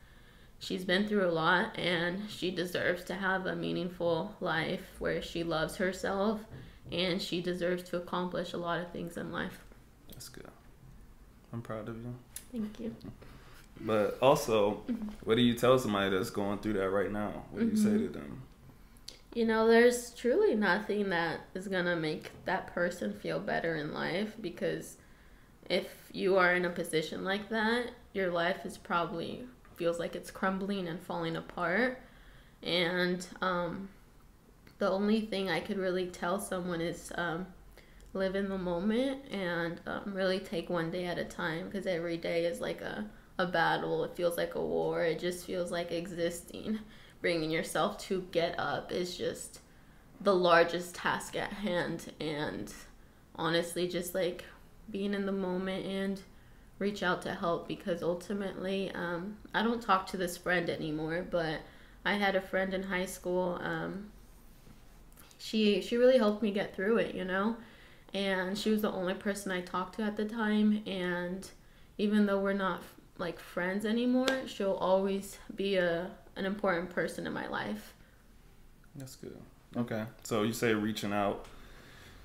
she's 0.59 0.83
been 0.83 1.07
through 1.07 1.27
a 1.27 1.31
lot 1.31 1.77
and 1.77 2.29
she 2.29 2.51
deserves 2.51 3.03
to 3.05 3.13
have 3.13 3.45
a 3.45 3.55
meaningful 3.55 4.35
life 4.41 4.81
where 4.99 5.21
she 5.21 5.43
loves 5.43 5.75
herself 5.75 6.41
and 6.91 7.21
she 7.21 7.41
deserves 7.41 7.83
to 7.83 7.97
accomplish 7.97 8.53
a 8.53 8.57
lot 8.57 8.79
of 8.79 8.91
things 8.91 9.17
in 9.17 9.31
life. 9.31 9.59
That's 10.09 10.29
good. 10.29 10.47
I'm 11.53 11.61
proud 11.61 11.87
of 11.87 11.97
you. 11.97 12.15
Thank 12.51 12.79
you. 12.79 12.95
But 13.81 14.17
also, 14.21 14.81
what 15.23 15.35
do 15.35 15.41
you 15.41 15.53
tell 15.53 15.77
somebody 15.77 16.15
that's 16.15 16.31
going 16.31 16.59
through 16.59 16.73
that 16.73 16.89
right 16.89 17.11
now? 17.11 17.43
What 17.51 17.59
do 17.59 17.65
you 17.65 17.71
mm-hmm. 17.73 17.83
say 17.83 17.97
to 18.05 18.09
them? 18.09 18.41
You 19.37 19.45
know, 19.45 19.67
there's 19.67 20.09
truly 20.15 20.55
nothing 20.55 21.09
that 21.09 21.41
is 21.53 21.67
going 21.67 21.85
to 21.85 21.95
make 21.95 22.31
that 22.45 22.73
person 22.73 23.13
feel 23.13 23.39
better 23.39 23.75
in 23.75 23.93
life 23.93 24.33
because 24.41 24.97
if 25.69 25.85
you 26.11 26.37
are 26.37 26.55
in 26.55 26.65
a 26.65 26.71
position 26.71 27.23
like 27.23 27.47
that, 27.49 27.91
your 28.13 28.31
life 28.31 28.65
is 28.65 28.79
probably 28.79 29.43
feels 29.75 29.99
like 29.99 30.15
it's 30.15 30.31
crumbling 30.31 30.87
and 30.87 30.99
falling 30.99 31.35
apart. 31.35 32.01
And 32.63 33.27
um, 33.43 33.89
the 34.79 34.89
only 34.89 35.21
thing 35.21 35.51
I 35.51 35.59
could 35.59 35.77
really 35.77 36.07
tell 36.07 36.39
someone 36.39 36.81
is 36.81 37.11
um, 37.13 37.45
live 38.15 38.35
in 38.35 38.49
the 38.49 38.57
moment 38.57 39.21
and 39.31 39.79
um, 39.85 40.15
really 40.15 40.39
take 40.39 40.67
one 40.67 40.89
day 40.89 41.05
at 41.05 41.19
a 41.19 41.25
time 41.25 41.67
because 41.67 41.85
every 41.85 42.17
day 42.17 42.45
is 42.45 42.59
like 42.59 42.81
a, 42.81 43.07
a 43.37 43.45
battle. 43.45 44.03
It 44.03 44.15
feels 44.15 44.35
like 44.35 44.55
a 44.55 44.65
war. 44.65 45.03
It 45.03 45.19
just 45.19 45.45
feels 45.45 45.71
like 45.71 45.91
existing 45.91 46.79
bringing 47.21 47.51
yourself 47.51 47.97
to 47.97 48.27
get 48.31 48.57
up 48.59 48.91
is 48.91 49.17
just 49.17 49.59
the 50.21 50.35
largest 50.35 50.95
task 50.95 51.35
at 51.35 51.51
hand. 51.53 52.13
And 52.19 52.73
honestly 53.37 53.87
just 53.87 54.15
like 54.15 54.45
being 54.89 55.13
in 55.13 55.25
the 55.25 55.31
moment 55.31 55.85
and 55.85 56.21
reach 56.79 57.03
out 57.03 57.21
to 57.21 57.33
help 57.33 57.67
because 57.67 58.03
ultimately 58.03 58.91
um, 58.93 59.37
i 59.53 59.61
don't 59.61 59.81
talk 59.81 60.07
to 60.07 60.17
this 60.17 60.37
friend 60.37 60.69
anymore 60.69 61.25
but 61.29 61.59
i 62.05 62.13
had 62.13 62.35
a 62.35 62.41
friend 62.41 62.73
in 62.73 62.83
high 62.83 63.05
school 63.05 63.59
um, 63.61 64.09
she 65.37 65.81
she 65.81 65.97
really 65.97 66.17
helped 66.17 66.41
me 66.41 66.51
get 66.51 66.75
through 66.75 66.97
it 66.97 67.13
you 67.13 67.25
know? 67.25 67.55
And 68.13 68.57
she 68.57 68.71
was 68.71 68.81
the 68.81 68.91
only 68.91 69.13
person 69.13 69.51
i 69.51 69.61
talked 69.61 69.95
to 69.95 70.01
at 70.01 70.15
the 70.15 70.25
time. 70.25 70.81
And 70.87 71.47
even 71.97 72.25
though 72.25 72.39
we're 72.39 72.53
not 72.53 72.81
like 73.17 73.37
friends 73.37 73.85
anymore 73.85 74.47
she'll 74.47 74.73
always 74.73 75.37
be 75.55 75.75
a 75.75 76.09
an 76.37 76.45
important 76.45 76.89
person 76.89 77.27
in 77.27 77.33
my 77.33 77.47
life. 77.47 77.93
That's 78.95 79.15
good. 79.15 79.37
Okay. 79.75 80.05
So 80.23 80.43
you 80.43 80.53
say 80.53 80.73
reaching 80.73 81.13
out. 81.13 81.45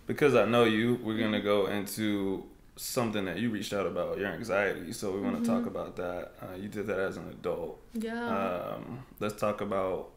Because 0.05 0.35
I 0.35 0.47
know 0.47 0.65
you, 0.65 0.99
we're 1.03 1.17
going 1.17 1.33
to 1.33 1.41
go 1.41 1.67
into 1.67 2.45
something 2.75 3.25
that 3.27 3.39
you 3.39 3.51
reached 3.51 3.73
out 3.73 3.87
about 3.87 4.19
your 4.19 4.29
anxiety. 4.29 4.93
So 4.93 5.13
we 5.13 5.21
want 5.21 5.37
to 5.37 5.49
mm-hmm. 5.49 5.59
talk 5.59 5.67
about 5.67 5.95
that. 5.97 6.33
Uh, 6.43 6.57
you 6.57 6.69
did 6.69 6.89
that 6.89 6.99
as 6.99 7.17
an 7.17 7.29
adult. 7.29 7.81
Yeah. 7.95 8.75
Um, 8.75 9.05
let's 9.21 9.39
talk 9.41 9.61
about, 9.61 10.11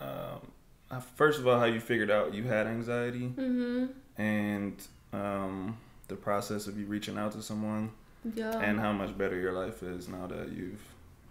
um, 0.00 1.00
first 1.14 1.38
of 1.38 1.46
all, 1.46 1.58
how 1.58 1.66
you 1.66 1.78
figured 1.78 2.10
out 2.10 2.34
you 2.34 2.42
had 2.42 2.66
anxiety 2.66 3.28
mm-hmm. 3.28 3.86
and 4.20 4.82
um, 5.12 5.78
the 6.08 6.16
process 6.16 6.66
of 6.66 6.76
you 6.76 6.86
reaching 6.86 7.16
out 7.16 7.30
to 7.32 7.42
someone. 7.42 7.92
Yeah. 8.34 8.58
And 8.58 8.80
how 8.80 8.92
much 8.92 9.16
better 9.16 9.38
your 9.38 9.52
life 9.52 9.84
is 9.84 10.08
now 10.08 10.26
that 10.26 10.50
you've 10.50 10.82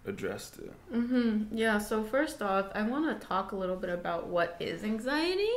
addressed 0.06 0.58
it. 0.58 0.72
Mm-hmm. 0.92 1.56
Yeah. 1.56 1.78
So 1.78 2.02
first 2.02 2.42
off, 2.42 2.66
I 2.74 2.82
want 2.82 3.20
to 3.20 3.26
talk 3.26 3.52
a 3.52 3.56
little 3.56 3.76
bit 3.76 3.90
about 3.90 4.26
what 4.26 4.56
is 4.60 4.84
anxiety 4.84 5.50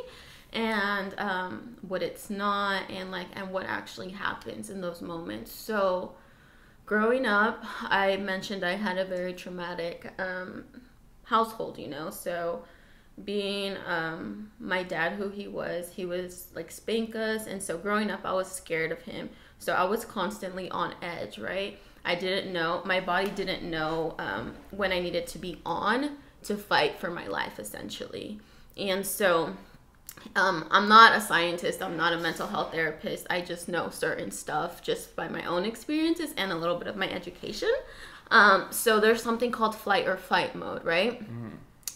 and 0.51 1.17
um, 1.17 1.77
what 1.81 2.03
it's 2.03 2.29
not, 2.29 2.89
and 2.89 3.11
like 3.11 3.27
and 3.33 3.51
what 3.51 3.65
actually 3.65 4.09
happens 4.09 4.69
in 4.69 4.81
those 4.81 5.01
moments. 5.01 5.51
So 5.51 6.13
growing 6.85 7.25
up, 7.25 7.63
I 7.83 8.17
mentioned 8.17 8.63
I 8.63 8.75
had 8.75 8.97
a 8.97 9.05
very 9.05 9.33
traumatic 9.33 10.11
um, 10.19 10.65
household. 11.23 11.77
You 11.77 11.87
know, 11.87 12.09
so 12.09 12.63
being 13.25 13.77
um, 13.85 14.51
my 14.59 14.83
dad 14.83 15.13
who 15.13 15.29
he 15.29 15.47
was 15.47 15.91
he 15.91 16.05
was 16.05 16.47
like 16.55 16.71
spank 16.71 17.15
us 17.15 17.45
and 17.45 17.61
so 17.61 17.77
growing 17.77 18.09
up 18.09 18.21
i 18.25 18.33
was 18.33 18.51
scared 18.51 18.91
of 18.91 18.99
him 19.03 19.29
so 19.59 19.73
i 19.73 19.83
was 19.83 20.03
constantly 20.03 20.69
on 20.71 20.95
edge 21.03 21.37
right 21.37 21.77
I 22.05 22.15
didn't 22.15 22.51
know, 22.51 22.81
my 22.85 22.99
body 22.99 23.29
didn't 23.29 23.63
know 23.63 24.15
um, 24.19 24.55
when 24.71 24.91
I 24.91 24.99
needed 24.99 25.27
to 25.27 25.39
be 25.39 25.61
on 25.65 26.17
to 26.43 26.57
fight 26.57 26.99
for 26.99 27.09
my 27.09 27.27
life, 27.27 27.59
essentially. 27.59 28.39
And 28.77 29.05
so 29.05 29.55
um, 30.35 30.67
I'm 30.71 30.89
not 30.89 31.15
a 31.15 31.21
scientist, 31.21 31.81
I'm 31.81 31.95
not 31.95 32.13
a 32.13 32.17
mental 32.17 32.47
health 32.47 32.71
therapist. 32.71 33.27
I 33.29 33.41
just 33.41 33.69
know 33.69 33.89
certain 33.89 34.31
stuff 34.31 34.81
just 34.81 35.15
by 35.15 35.27
my 35.27 35.45
own 35.45 35.65
experiences 35.65 36.33
and 36.37 36.51
a 36.51 36.55
little 36.55 36.77
bit 36.77 36.87
of 36.87 36.95
my 36.95 37.09
education. 37.09 37.71
Um, 38.31 38.67
so 38.71 38.99
there's 38.99 39.21
something 39.21 39.51
called 39.51 39.75
flight 39.75 40.07
or 40.07 40.17
fight 40.17 40.55
mode, 40.55 40.83
right? 40.83 41.21
Mm-hmm. 41.21 41.49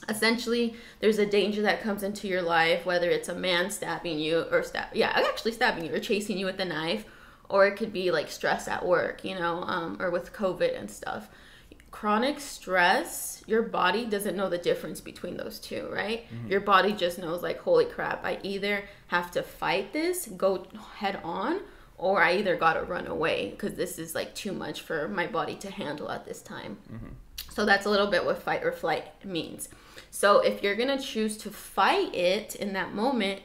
Essentially, 0.09 0.75
there's 0.99 1.19
a 1.19 1.25
danger 1.25 1.61
that 1.63 1.81
comes 1.81 2.01
into 2.03 2.27
your 2.27 2.41
life, 2.41 2.85
whether 2.85 3.09
it's 3.09 3.27
a 3.27 3.35
man 3.35 3.69
stabbing 3.71 4.19
you 4.19 4.45
or 4.51 4.63
stab, 4.63 4.87
yeah, 4.93 5.11
actually 5.13 5.51
stabbing 5.51 5.85
you 5.85 5.93
or 5.93 5.99
chasing 5.99 6.37
you 6.37 6.45
with 6.45 6.59
a 6.59 6.65
knife, 6.65 7.05
or 7.49 7.65
it 7.67 7.77
could 7.77 7.93
be 7.93 8.11
like 8.11 8.29
stress 8.29 8.67
at 8.67 8.85
work, 8.85 9.23
you 9.23 9.35
know, 9.35 9.63
um, 9.63 9.97
or 9.99 10.11
with 10.11 10.33
COVID 10.33 10.77
and 10.77 10.89
stuff. 10.89 11.29
Chronic 11.89 12.39
stress, 12.39 13.43
your 13.47 13.63
body 13.63 14.05
doesn't 14.05 14.35
know 14.35 14.49
the 14.49 14.57
difference 14.57 15.01
between 15.01 15.37
those 15.37 15.57
two, 15.57 15.89
right? 15.91 16.25
Mm-hmm. 16.29 16.51
Your 16.51 16.59
body 16.59 16.91
just 16.91 17.17
knows, 17.17 17.41
like, 17.41 17.59
holy 17.59 17.85
crap, 17.85 18.23
I 18.25 18.39
either 18.43 18.83
have 19.07 19.31
to 19.31 19.41
fight 19.41 19.93
this, 19.93 20.27
go 20.27 20.67
head 20.97 21.19
on, 21.23 21.61
or 21.97 22.21
I 22.21 22.35
either 22.35 22.55
gotta 22.55 22.83
run 22.83 23.07
away 23.07 23.49
because 23.49 23.73
this 23.73 23.97
is 23.97 24.13
like 24.13 24.35
too 24.35 24.51
much 24.51 24.81
for 24.81 25.07
my 25.07 25.25
body 25.27 25.55
to 25.55 25.71
handle 25.71 26.11
at 26.11 26.25
this 26.25 26.41
time. 26.41 26.77
Mm-hmm. 26.91 27.07
So 27.51 27.65
that's 27.65 27.87
a 27.87 27.89
little 27.89 28.07
bit 28.07 28.23
what 28.23 28.43
fight 28.43 28.63
or 28.63 28.71
flight 28.71 29.25
means. 29.25 29.69
So 30.11 30.41
if 30.41 30.61
you're 30.61 30.75
gonna 30.75 31.01
choose 31.01 31.37
to 31.37 31.49
fight 31.49 32.13
it 32.13 32.55
in 32.55 32.73
that 32.73 32.93
moment, 32.93 33.41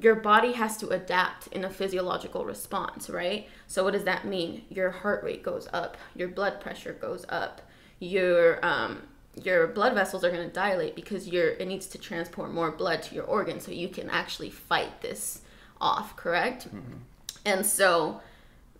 your 0.00 0.14
body 0.14 0.52
has 0.52 0.76
to 0.78 0.88
adapt 0.88 1.48
in 1.48 1.64
a 1.64 1.70
physiological 1.70 2.44
response, 2.44 3.10
right? 3.10 3.48
So 3.66 3.84
what 3.84 3.92
does 3.92 4.04
that 4.04 4.24
mean? 4.24 4.64
Your 4.70 4.90
heart 4.90 5.22
rate 5.22 5.42
goes 5.42 5.68
up, 5.72 5.96
your 6.14 6.28
blood 6.28 6.60
pressure 6.60 6.94
goes 6.94 7.26
up, 7.28 7.60
your 7.98 8.64
um, 8.64 9.02
your 9.42 9.66
blood 9.68 9.94
vessels 9.94 10.24
are 10.24 10.30
going 10.30 10.46
to 10.46 10.52
dilate 10.52 10.94
because 10.94 11.28
you're 11.28 11.50
it 11.50 11.66
needs 11.66 11.86
to 11.86 11.98
transport 11.98 12.52
more 12.52 12.70
blood 12.70 13.02
to 13.02 13.14
your 13.14 13.24
organ 13.24 13.60
so 13.60 13.70
you 13.70 13.88
can 13.88 14.10
actually 14.10 14.50
fight 14.50 15.00
this 15.00 15.40
off 15.80 16.14
correct 16.16 16.68
mm-hmm. 16.68 16.98
and 17.44 17.64
so 17.64 18.20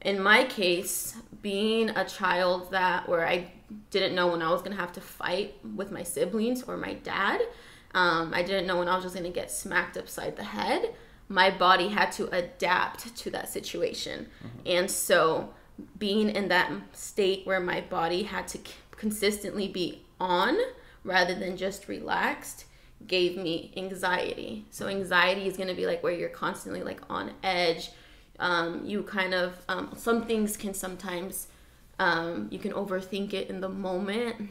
in 0.02 0.21
my 0.21 0.45
case 0.45 1.16
being 1.40 1.88
a 1.90 2.04
child 2.04 2.71
that 2.71 3.09
where 3.09 3.26
i 3.26 3.50
didn't 3.90 4.14
know 4.14 4.28
when 4.28 4.42
i 4.42 4.50
was 4.50 4.61
going 4.61 4.73
to 4.73 4.81
have 4.81 4.92
to 4.92 5.00
fight 5.00 5.54
with 5.75 5.90
my 5.90 6.02
siblings 6.02 6.62
or 6.64 6.76
my 6.76 6.92
dad 6.95 7.40
um, 7.95 8.33
i 8.35 8.42
didn't 8.42 8.66
know 8.66 8.78
when 8.78 8.88
i 8.88 8.95
was 8.95 9.04
just 9.04 9.14
going 9.14 9.25
to 9.25 9.35
get 9.35 9.50
smacked 9.50 9.97
upside 9.97 10.37
the 10.37 10.45
head 10.45 10.95
my 11.33 11.51
body 11.51 11.89
had 11.89 12.12
to 12.12 12.29
adapt 12.37 13.17
to 13.17 13.31
that 13.31 13.49
situation 13.49 14.27
mm-hmm. 14.45 14.59
and 14.67 14.91
so 14.91 15.49
being 15.99 16.29
in 16.29 16.49
that 16.49 16.71
state 16.93 17.47
where 17.47 17.61
my 17.61 17.81
body 17.81 18.25
had 18.25 18.47
to 18.47 18.59
consistently 18.91 19.67
be 19.67 20.05
on 20.21 20.57
rather 21.05 21.35
than 21.35 21.57
just 21.57 21.89
relaxed 21.89 22.67
gave 23.07 23.37
me 23.37 23.73
anxiety. 23.77 24.65
So 24.71 24.87
anxiety 24.87 25.47
is 25.47 25.57
going 25.57 25.69
to 25.69 25.75
be 25.75 25.87
like 25.87 26.03
where 26.03 26.12
you're 26.12 26.29
constantly 26.29 26.83
like 26.83 27.01
on 27.11 27.33
edge. 27.43 27.91
Um, 28.39 28.83
you 28.85 29.03
kind 29.03 29.35
of 29.35 29.55
um, 29.69 29.93
some 29.97 30.25
things 30.25 30.57
can 30.57 30.75
sometimes 30.75 31.49
um, 31.99 32.49
you 32.51 32.59
can 32.59 32.73
overthink 32.73 33.33
it 33.33 33.49
in 33.49 33.61
the 33.61 33.69
moment 33.69 34.51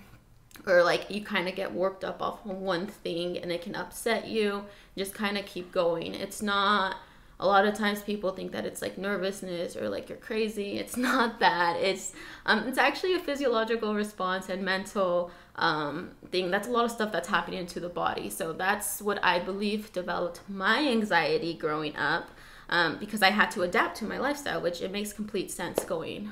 or 0.68 0.84
like 0.84 1.10
you 1.10 1.22
kind 1.22 1.48
of 1.48 1.56
get 1.56 1.72
warped 1.72 2.03
up 2.03 2.22
off 2.22 2.46
of 2.46 2.58
one 2.58 2.88
thing 2.88 3.38
and 3.38 3.51
it 3.51 3.62
can 3.62 3.75
upset 3.75 4.27
you 4.27 4.63
just 4.98 5.13
kind 5.13 5.38
of 5.38 5.46
keep 5.46 5.72
going. 5.72 6.13
It's 6.13 6.41
not 6.41 6.98
a 7.39 7.48
lot 7.48 7.65
of 7.65 7.74
times 7.74 8.03
people 8.03 8.32
think 8.32 8.51
that 8.51 8.65
it's 8.65 8.82
like 8.82 9.00
nervousness 9.00 9.75
or 9.75 9.89
like 9.89 10.10
you're 10.10 10.18
crazy. 10.18 10.77
It's 10.80 10.98
not 10.98 11.39
that. 11.39 11.77
It's 11.77 12.13
um, 12.46 12.68
it's 12.68 12.77
actually 12.77 13.15
a 13.15 13.20
physiological 13.20 13.96
response 13.96 14.50
and 14.50 14.63
mental 14.63 15.32
um, 15.56 16.12
thing. 16.32 16.51
That's 16.51 16.68
a 16.68 16.72
lot 16.72 16.86
of 16.86 16.91
stuff 16.91 17.12
that's 17.12 17.27
happening 17.27 17.65
to 17.68 17.80
the 17.80 17.89
body. 17.89 18.30
So 18.30 18.53
that's 18.53 19.01
what 19.01 19.24
i 19.24 19.39
believe 19.39 19.91
developed 19.91 20.41
my 20.48 20.88
anxiety 20.88 21.53
growing 21.53 21.96
up 21.96 22.30
um, 22.70 22.98
because 23.00 23.22
i 23.22 23.30
had 23.30 23.50
to 23.51 23.62
adapt 23.62 23.98
to 23.98 24.06
my 24.06 24.18
lifestyle 24.18 24.62
which 24.62 24.82
it 24.82 24.91
makes 24.91 25.13
complete 25.13 25.51
sense 25.51 25.84
going 25.84 26.32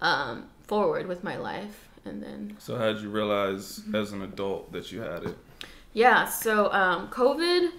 um, 0.00 0.48
forward 0.62 1.06
with 1.06 1.22
my 1.24 1.36
life 1.36 1.85
and 2.06 2.22
then 2.22 2.56
so 2.58 2.76
how 2.76 2.92
did 2.92 3.02
you 3.02 3.10
realize 3.10 3.80
as 3.94 4.12
an 4.12 4.22
adult 4.22 4.72
that 4.72 4.90
you 4.92 5.00
had 5.00 5.24
it 5.24 5.36
yeah 5.92 6.24
so 6.24 6.72
um, 6.72 7.08
covid 7.08 7.70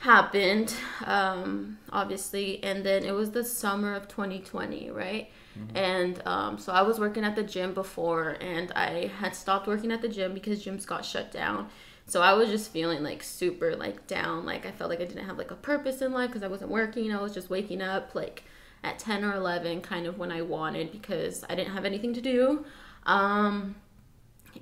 happened, 0.00 0.72
um, 1.04 1.78
obviously, 1.90 2.62
and 2.64 2.84
then 2.84 3.04
it 3.04 3.12
was 3.12 3.30
the 3.30 3.44
summer 3.44 3.94
of 3.94 4.08
2020, 4.08 4.90
right? 4.90 5.30
Mm-hmm. 5.58 5.76
And 5.76 6.26
um, 6.26 6.58
so 6.58 6.72
I 6.72 6.82
was 6.82 6.98
working 6.98 7.22
at 7.22 7.36
the 7.36 7.42
gym 7.42 7.74
before, 7.74 8.36
and 8.40 8.72
I 8.72 9.10
had 9.18 9.36
stopped 9.36 9.66
working 9.66 9.92
at 9.92 10.00
the 10.00 10.08
gym 10.08 10.32
because 10.32 10.64
gyms 10.64 10.86
got 10.86 11.04
shut 11.04 11.30
down. 11.30 11.68
So 12.06 12.22
I 12.22 12.32
was 12.32 12.48
just 12.48 12.72
feeling 12.72 13.02
like 13.02 13.22
super 13.22 13.76
like 13.76 14.06
down, 14.06 14.44
like 14.44 14.66
I 14.66 14.72
felt 14.72 14.90
like 14.90 15.00
I 15.00 15.04
didn't 15.04 15.26
have 15.26 15.38
like 15.38 15.50
a 15.50 15.56
purpose 15.56 16.02
in 16.02 16.12
life 16.12 16.30
because 16.30 16.42
I 16.42 16.48
wasn't 16.48 16.70
working. 16.70 17.12
I 17.12 17.20
was 17.20 17.32
just 17.32 17.50
waking 17.50 17.82
up 17.82 18.14
like 18.14 18.42
at 18.82 18.98
10 18.98 19.22
or 19.22 19.34
11 19.36 19.82
kind 19.82 20.06
of 20.06 20.18
when 20.18 20.32
I 20.32 20.42
wanted 20.42 20.90
because 20.90 21.44
I 21.48 21.54
didn't 21.54 21.72
have 21.74 21.84
anything 21.84 22.14
to 22.14 22.20
do. 22.20 22.64
Um, 23.06 23.76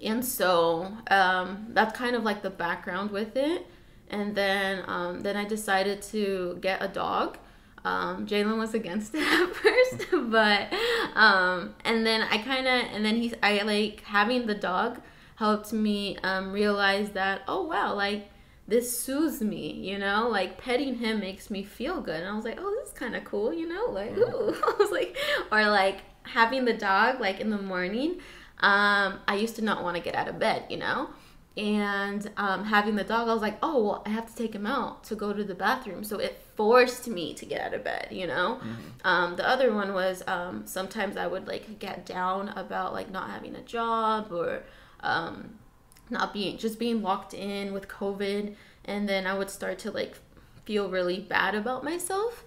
and 0.02 0.24
so 0.24 0.92
um, 1.10 1.66
that's 1.70 1.96
kind 1.96 2.14
of 2.14 2.22
like 2.22 2.42
the 2.42 2.50
background 2.50 3.10
with 3.10 3.36
it 3.36 3.66
and 4.10 4.34
then 4.34 4.82
um, 4.86 5.20
then 5.20 5.36
I 5.36 5.44
decided 5.44 6.02
to 6.02 6.58
get 6.60 6.82
a 6.82 6.88
dog. 6.88 7.38
Um, 7.84 8.26
Jalen 8.26 8.58
was 8.58 8.74
against 8.74 9.14
it 9.14 9.22
at 9.22 9.54
first, 9.54 10.06
but 10.30 10.72
um, 11.14 11.74
and 11.84 12.06
then 12.06 12.22
I 12.22 12.38
kind 12.38 12.66
of 12.66 12.94
and 12.94 13.04
then 13.04 13.16
he 13.16 13.32
I 13.42 13.62
like 13.62 14.02
having 14.02 14.46
the 14.46 14.54
dog 14.54 15.00
helped 15.36 15.72
me 15.72 16.16
um, 16.18 16.52
realize 16.52 17.10
that 17.10 17.42
oh 17.46 17.62
wow 17.62 17.94
like 17.94 18.30
this 18.66 18.98
soothes 18.98 19.40
me, 19.40 19.72
you 19.72 19.98
know, 19.98 20.28
like 20.28 20.58
petting 20.58 20.96
him 20.96 21.20
makes 21.20 21.48
me 21.48 21.62
feel 21.62 22.02
good. 22.02 22.20
And 22.20 22.28
I 22.28 22.36
was 22.36 22.44
like, 22.44 22.58
oh, 22.60 22.76
this 22.78 22.88
is 22.88 22.94
kind 22.94 23.16
of 23.16 23.24
cool, 23.24 23.50
you 23.50 23.66
know, 23.66 23.86
like, 23.86 24.14
mm-hmm. 24.14 24.20
ooh. 24.20 24.54
I 24.62 24.74
was 24.78 24.90
like, 24.90 25.16
or 25.50 25.66
like 25.70 26.02
having 26.32 26.64
the 26.64 26.74
dog, 26.74 27.20
like 27.20 27.40
in 27.40 27.50
the 27.50 27.58
morning. 27.58 28.20
Um, 28.60 29.20
I 29.28 29.36
used 29.36 29.56
to 29.56 29.62
not 29.62 29.82
want 29.84 29.96
to 29.96 30.02
get 30.02 30.14
out 30.14 30.28
of 30.28 30.38
bed, 30.38 30.64
you 30.68 30.78
know 30.78 31.10
and 31.58 32.30
um, 32.36 32.64
having 32.64 32.94
the 32.94 33.02
dog, 33.02 33.28
I 33.28 33.32
was 33.32 33.42
like, 33.42 33.58
oh, 33.64 33.82
well, 33.82 34.02
I 34.06 34.10
have 34.10 34.28
to 34.28 34.34
take 34.36 34.54
him 34.54 34.64
out 34.64 35.02
to 35.04 35.16
go 35.16 35.32
to 35.32 35.42
the 35.42 35.56
bathroom. 35.56 36.04
So 36.04 36.18
it 36.18 36.40
forced 36.54 37.08
me 37.08 37.34
to 37.34 37.44
get 37.44 37.60
out 37.60 37.74
of 37.74 37.82
bed, 37.82 38.06
you 38.12 38.28
know? 38.28 38.60
Mm-hmm. 38.60 39.06
Um, 39.06 39.34
the 39.34 39.46
other 39.46 39.74
one 39.74 39.92
was 39.92 40.22
um, 40.28 40.62
sometimes 40.66 41.16
I 41.16 41.26
would 41.26 41.48
like 41.48 41.80
get 41.80 42.06
down 42.06 42.50
about 42.50 42.92
like 42.92 43.10
not 43.10 43.30
having 43.30 43.56
a 43.56 43.62
job 43.62 44.30
or 44.30 44.62
um, 45.00 45.58
not 46.08 46.32
being, 46.32 46.58
just 46.58 46.78
being 46.78 47.02
locked 47.02 47.34
in 47.34 47.72
with 47.72 47.88
COVID. 47.88 48.54
And 48.84 49.08
then 49.08 49.26
I 49.26 49.36
would 49.36 49.50
start 49.50 49.80
to 49.80 49.90
like 49.90 50.16
feel 50.64 50.88
really 50.88 51.18
bad 51.18 51.56
about 51.56 51.82
myself. 51.82 52.44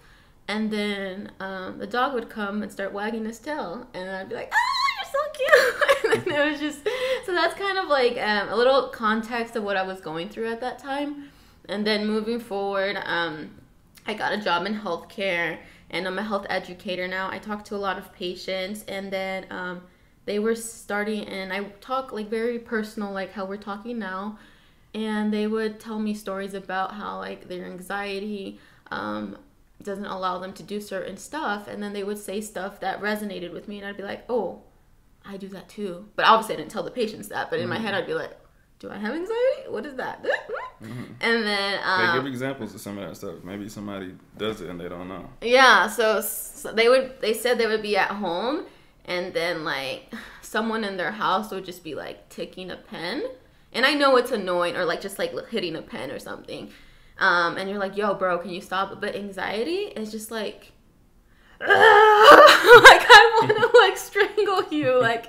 And 0.48 0.70
then 0.70 1.32
um, 1.40 1.78
the 1.78 1.86
dog 1.86 2.14
would 2.14 2.28
come 2.28 2.62
and 2.62 2.70
start 2.70 2.92
wagging 2.92 3.24
his 3.24 3.38
tail. 3.38 3.86
And 3.94 4.10
I'd 4.10 4.28
be 4.28 4.34
like, 4.34 4.52
ah! 4.52 4.72
You're 4.98 5.10
so 5.12 5.18
cute. 5.32 6.26
and 6.26 6.34
it 6.34 6.50
was 6.50 6.60
just 6.60 6.86
so 7.24 7.32
that's 7.32 7.54
kind 7.54 7.78
of 7.78 7.88
like 7.88 8.18
um, 8.18 8.48
a 8.48 8.56
little 8.56 8.88
context 8.88 9.56
of 9.56 9.62
what 9.62 9.76
I 9.76 9.82
was 9.82 10.00
going 10.00 10.28
through 10.28 10.50
at 10.50 10.60
that 10.60 10.78
time. 10.78 11.30
And 11.68 11.86
then 11.86 12.06
moving 12.06 12.40
forward, 12.40 12.98
um, 13.04 13.50
I 14.06 14.14
got 14.14 14.32
a 14.32 14.38
job 14.38 14.66
in 14.66 14.74
healthcare, 14.74 15.58
and 15.90 16.06
I'm 16.06 16.18
a 16.18 16.22
health 16.22 16.46
educator 16.50 17.06
now. 17.06 17.30
I 17.30 17.38
talk 17.38 17.64
to 17.66 17.76
a 17.76 17.78
lot 17.78 17.98
of 17.98 18.12
patients, 18.12 18.84
and 18.88 19.12
then 19.12 19.46
um, 19.50 19.82
they 20.24 20.38
were 20.40 20.56
starting, 20.56 21.24
and 21.28 21.52
I 21.52 21.64
talk 21.80 22.12
like 22.12 22.28
very 22.28 22.58
personal, 22.58 23.12
like 23.12 23.32
how 23.32 23.44
we're 23.44 23.56
talking 23.56 23.98
now. 23.98 24.38
And 24.94 25.32
they 25.32 25.46
would 25.46 25.80
tell 25.80 25.98
me 25.98 26.14
stories 26.14 26.52
about 26.52 26.92
how 26.94 27.18
like 27.18 27.48
their 27.48 27.64
anxiety 27.64 28.58
um, 28.90 29.38
doesn't 29.82 30.06
allow 30.06 30.38
them 30.38 30.52
to 30.54 30.62
do 30.62 30.80
certain 30.80 31.16
stuff, 31.16 31.68
and 31.68 31.82
then 31.82 31.92
they 31.92 32.04
would 32.04 32.18
say 32.18 32.40
stuff 32.40 32.80
that 32.80 33.00
resonated 33.00 33.52
with 33.52 33.68
me, 33.68 33.78
and 33.78 33.86
I'd 33.86 33.96
be 33.96 34.02
like, 34.02 34.24
oh 34.28 34.62
I 35.24 35.36
do 35.36 35.48
that 35.48 35.68
too. 35.68 36.08
But 36.16 36.26
obviously, 36.26 36.54
I 36.54 36.58
didn't 36.58 36.70
tell 36.70 36.82
the 36.82 36.90
patients 36.90 37.28
that. 37.28 37.50
But 37.50 37.58
in 37.58 37.64
mm-hmm. 37.64 37.74
my 37.74 37.78
head, 37.78 37.94
I'd 37.94 38.06
be 38.06 38.14
like, 38.14 38.36
do 38.78 38.90
I 38.90 38.96
have 38.96 39.14
anxiety? 39.14 39.68
What 39.68 39.86
is 39.86 39.96
that? 39.96 40.24
Mm-hmm. 40.82 41.12
And 41.20 41.44
then 41.44 41.78
um, 41.84 42.06
they 42.08 42.12
give 42.14 42.26
examples 42.26 42.74
of 42.74 42.80
some 42.80 42.98
of 42.98 43.08
that 43.08 43.14
stuff. 43.14 43.44
Maybe 43.44 43.68
somebody 43.68 44.16
does 44.36 44.60
it 44.60 44.68
and 44.68 44.80
they 44.80 44.88
don't 44.88 45.06
know. 45.06 45.30
Yeah. 45.40 45.86
So, 45.86 46.20
so 46.20 46.72
they 46.72 46.88
would. 46.88 47.20
They 47.20 47.34
said 47.34 47.56
they 47.56 47.68
would 47.68 47.82
be 47.82 47.96
at 47.96 48.10
home, 48.10 48.64
and 49.04 49.32
then 49.32 49.62
like 49.62 50.12
someone 50.40 50.82
in 50.82 50.96
their 50.96 51.12
house 51.12 51.52
would 51.52 51.64
just 51.64 51.84
be 51.84 51.94
like 51.94 52.28
ticking 52.30 52.72
a 52.72 52.76
pen. 52.76 53.22
And 53.72 53.86
I 53.86 53.94
know 53.94 54.16
it's 54.16 54.32
annoying, 54.32 54.74
or 54.74 54.84
like 54.84 55.00
just 55.00 55.20
like 55.20 55.32
hitting 55.50 55.76
a 55.76 55.82
pen 55.82 56.10
or 56.10 56.18
something. 56.18 56.72
Um, 57.22 57.56
and 57.56 57.70
you're 57.70 57.78
like, 57.78 57.96
yo, 57.96 58.14
bro, 58.14 58.38
can 58.38 58.50
you 58.50 58.60
stop? 58.60 59.00
But 59.00 59.14
anxiety 59.14 59.92
is 59.94 60.10
just 60.10 60.32
like 60.32 60.72
like 61.60 61.70
I 61.70 63.38
want 63.40 63.56
to 63.56 63.78
like 63.78 63.96
strangle 63.96 64.64
you. 64.72 65.00
Like 65.00 65.26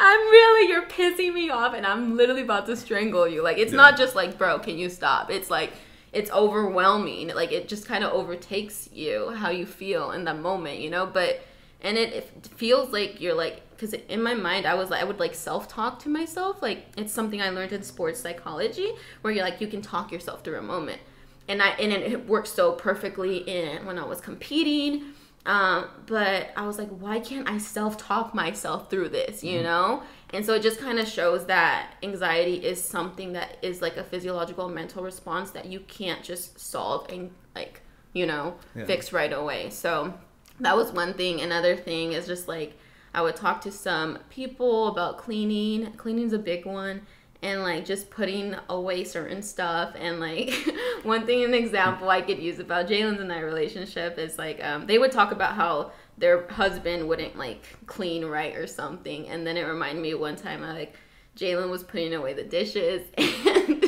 I'm 0.00 0.18
really 0.18 0.70
you're 0.70 0.86
pissing 0.86 1.34
me 1.34 1.50
off, 1.50 1.74
and 1.74 1.84
I'm 1.84 2.16
literally 2.16 2.40
about 2.40 2.64
to 2.66 2.76
strangle 2.76 3.28
you. 3.28 3.42
Like 3.42 3.58
it's 3.58 3.72
yeah. 3.72 3.76
not 3.76 3.98
just 3.98 4.14
like, 4.14 4.38
bro, 4.38 4.58
can 4.58 4.78
you 4.78 4.88
stop? 4.88 5.30
It's 5.30 5.50
like 5.50 5.74
it's 6.14 6.30
overwhelming. 6.30 7.28
Like 7.34 7.52
it 7.52 7.68
just 7.68 7.86
kind 7.86 8.02
of 8.02 8.14
overtakes 8.14 8.88
you 8.94 9.32
how 9.32 9.50
you 9.50 9.66
feel 9.66 10.12
in 10.12 10.24
that 10.24 10.38
moment, 10.38 10.78
you 10.78 10.88
know. 10.88 11.04
But 11.04 11.42
and 11.82 11.98
it, 11.98 12.14
it 12.14 12.48
feels 12.56 12.90
like 12.90 13.20
you're 13.20 13.34
like 13.34 13.60
because 13.72 13.92
in 13.92 14.22
my 14.22 14.32
mind 14.32 14.64
I 14.64 14.72
was 14.72 14.88
like 14.88 15.02
I 15.02 15.04
would 15.04 15.20
like 15.20 15.34
self 15.34 15.68
talk 15.68 15.98
to 16.04 16.08
myself. 16.08 16.62
Like 16.62 16.86
it's 16.96 17.12
something 17.12 17.42
I 17.42 17.50
learned 17.50 17.72
in 17.72 17.82
sports 17.82 18.20
psychology 18.20 18.90
where 19.20 19.34
you're 19.34 19.44
like 19.44 19.60
you 19.60 19.66
can 19.66 19.82
talk 19.82 20.10
yourself 20.10 20.42
through 20.42 20.58
a 20.58 20.62
moment, 20.62 21.02
and 21.48 21.62
I 21.62 21.70
and 21.70 21.92
it 21.92 22.26
worked 22.26 22.48
so 22.48 22.72
perfectly 22.72 23.38
in 23.38 23.84
when 23.86 23.98
I 23.98 24.04
was 24.04 24.20
competing 24.20 25.14
um, 25.46 25.88
but 26.06 26.50
I 26.56 26.66
was 26.66 26.78
like, 26.78 26.88
why 26.88 27.20
can't 27.20 27.48
I 27.48 27.58
self 27.58 27.98
talk 27.98 28.34
myself 28.34 28.88
through 28.88 29.10
this, 29.10 29.44
you 29.44 29.56
mm-hmm. 29.56 29.64
know? 29.64 30.02
And 30.32 30.44
so 30.44 30.54
it 30.54 30.62
just 30.62 30.80
kind 30.80 30.98
of 30.98 31.06
shows 31.06 31.46
that 31.46 31.94
anxiety 32.02 32.54
is 32.54 32.82
something 32.82 33.34
that 33.34 33.58
is 33.62 33.82
like 33.82 33.96
a 33.96 34.04
physiological 34.04 34.68
mental 34.68 35.02
response 35.02 35.50
that 35.50 35.66
you 35.66 35.80
can't 35.80 36.22
just 36.22 36.58
solve 36.58 37.06
and 37.10 37.30
like, 37.54 37.82
you 38.14 38.26
know, 38.26 38.56
yeah. 38.74 38.86
fix 38.86 39.12
right 39.12 39.32
away. 39.32 39.70
So 39.70 40.14
that 40.60 40.76
was 40.76 40.92
one 40.92 41.14
thing. 41.14 41.40
Another 41.40 41.76
thing 41.76 42.12
is 42.12 42.26
just 42.26 42.48
like 42.48 42.78
I 43.12 43.20
would 43.20 43.36
talk 43.36 43.60
to 43.62 43.70
some 43.70 44.18
people 44.30 44.88
about 44.88 45.18
cleaning. 45.18 45.92
Cleaning's 45.92 46.32
a 46.32 46.38
big 46.38 46.64
one 46.64 47.02
and 47.44 47.62
like 47.62 47.84
just 47.84 48.10
putting 48.10 48.56
away 48.68 49.04
certain 49.04 49.42
stuff 49.42 49.94
and 49.96 50.18
like 50.18 50.50
one 51.04 51.26
thing 51.26 51.44
an 51.44 51.54
example 51.54 52.08
i 52.08 52.20
could 52.20 52.38
use 52.38 52.58
about 52.58 52.88
jalen's 52.88 53.20
and 53.20 53.32
I 53.32 53.40
relationship 53.40 54.18
is 54.18 54.38
like 54.38 54.62
um, 54.64 54.86
they 54.86 54.98
would 54.98 55.12
talk 55.12 55.30
about 55.30 55.54
how 55.54 55.92
their 56.18 56.48
husband 56.48 57.06
wouldn't 57.06 57.36
like 57.36 57.62
clean 57.86 58.24
right 58.24 58.56
or 58.56 58.66
something 58.66 59.28
and 59.28 59.46
then 59.46 59.56
it 59.56 59.62
reminded 59.62 60.02
me 60.02 60.14
one 60.14 60.36
time 60.36 60.64
I 60.64 60.72
like 60.72 60.96
jalen 61.36 61.70
was 61.70 61.84
putting 61.84 62.14
away 62.14 62.32
the 62.32 62.44
dishes 62.44 63.02
and 63.18 63.84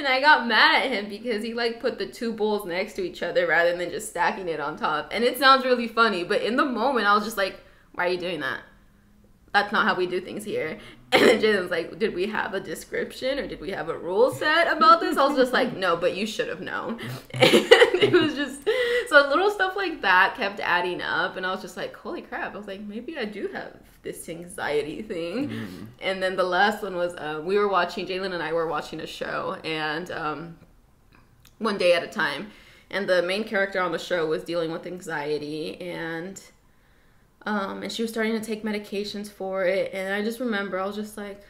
and 0.00 0.08
I 0.08 0.20
got 0.20 0.46
mad 0.46 0.82
at 0.82 0.90
him 0.90 1.08
because 1.08 1.42
he 1.42 1.52
like 1.52 1.80
put 1.80 1.98
the 1.98 2.06
two 2.06 2.32
bowls 2.32 2.64
next 2.64 2.94
to 2.94 3.02
each 3.02 3.22
other 3.22 3.46
rather 3.46 3.76
than 3.76 3.90
just 3.90 4.08
stacking 4.08 4.48
it 4.48 4.58
on 4.58 4.76
top. 4.76 5.10
And 5.12 5.24
it 5.24 5.38
sounds 5.38 5.64
really 5.64 5.88
funny, 5.88 6.24
but 6.24 6.42
in 6.42 6.56
the 6.56 6.64
moment 6.64 7.06
I 7.06 7.14
was 7.14 7.24
just 7.24 7.36
like, 7.36 7.60
why 7.92 8.06
are 8.06 8.10
you 8.10 8.18
doing 8.18 8.40
that? 8.40 8.60
That's 9.52 9.72
not 9.72 9.86
how 9.86 9.94
we 9.94 10.06
do 10.06 10.20
things 10.20 10.44
here. 10.44 10.78
And 11.20 11.42
then 11.42 11.60
was 11.60 11.70
like, 11.70 11.98
Did 11.98 12.14
we 12.14 12.26
have 12.26 12.54
a 12.54 12.60
description 12.60 13.40
or 13.40 13.46
did 13.48 13.60
we 13.60 13.70
have 13.70 13.88
a 13.88 13.98
rule 13.98 14.30
set 14.30 14.70
about 14.70 15.00
this? 15.00 15.16
I 15.16 15.26
was 15.26 15.36
just 15.36 15.52
like, 15.52 15.76
No, 15.76 15.96
but 15.96 16.16
you 16.16 16.24
should 16.24 16.48
have 16.48 16.60
known. 16.60 17.00
And 17.34 18.02
it 18.02 18.12
was 18.12 18.34
just 18.34 18.62
so 19.08 19.28
little 19.28 19.50
stuff 19.50 19.74
like 19.76 20.02
that 20.02 20.36
kept 20.36 20.60
adding 20.60 21.02
up. 21.02 21.36
And 21.36 21.44
I 21.44 21.50
was 21.50 21.62
just 21.62 21.76
like, 21.76 21.94
Holy 21.96 22.22
crap. 22.22 22.54
I 22.54 22.56
was 22.56 22.68
like, 22.68 22.80
Maybe 22.80 23.18
I 23.18 23.24
do 23.24 23.48
have 23.48 23.76
this 24.02 24.28
anxiety 24.28 25.02
thing. 25.02 25.48
Mm. 25.48 25.86
And 26.00 26.22
then 26.22 26.36
the 26.36 26.44
last 26.44 26.82
one 26.82 26.94
was 26.94 27.14
uh, 27.14 27.42
we 27.44 27.58
were 27.58 27.68
watching, 27.68 28.06
Jalen 28.06 28.32
and 28.32 28.42
I 28.42 28.52
were 28.52 28.66
watching 28.66 29.00
a 29.00 29.06
show, 29.06 29.56
and 29.64 30.10
um, 30.10 30.56
one 31.58 31.76
day 31.76 31.92
at 31.92 32.02
a 32.02 32.08
time. 32.08 32.50
And 32.90 33.08
the 33.08 33.22
main 33.22 33.44
character 33.44 33.80
on 33.80 33.92
the 33.92 33.98
show 33.98 34.26
was 34.26 34.42
dealing 34.42 34.72
with 34.72 34.86
anxiety 34.86 35.80
and 35.80 36.40
um, 37.46 37.82
and 37.82 37.90
she 37.90 38.02
was 38.02 38.10
starting 38.10 38.32
to 38.32 38.40
take 38.40 38.62
medications 38.62 39.30
for 39.30 39.64
it. 39.64 39.92
And 39.94 40.12
I 40.12 40.22
just 40.22 40.40
remember 40.40 40.78
I 40.78 40.86
was 40.86 40.96
just 40.96 41.16
like, 41.16 41.42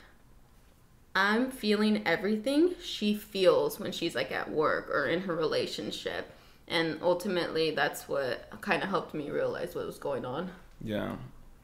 I'm 1.14 1.50
feeling 1.50 2.06
everything 2.06 2.74
she 2.82 3.14
feels 3.14 3.80
when 3.80 3.90
she's 3.92 4.14
like 4.14 4.30
at 4.30 4.50
work 4.50 4.88
or 4.90 5.06
in 5.06 5.22
her 5.22 5.34
relationship. 5.34 6.30
And 6.68 7.00
ultimately, 7.02 7.72
that's 7.72 8.08
what 8.08 8.48
kind 8.60 8.82
of 8.82 8.88
helped 8.88 9.12
me 9.12 9.30
realize 9.30 9.74
what 9.74 9.86
was 9.86 9.98
going 9.98 10.24
on. 10.24 10.50
Yeah. 10.80 11.16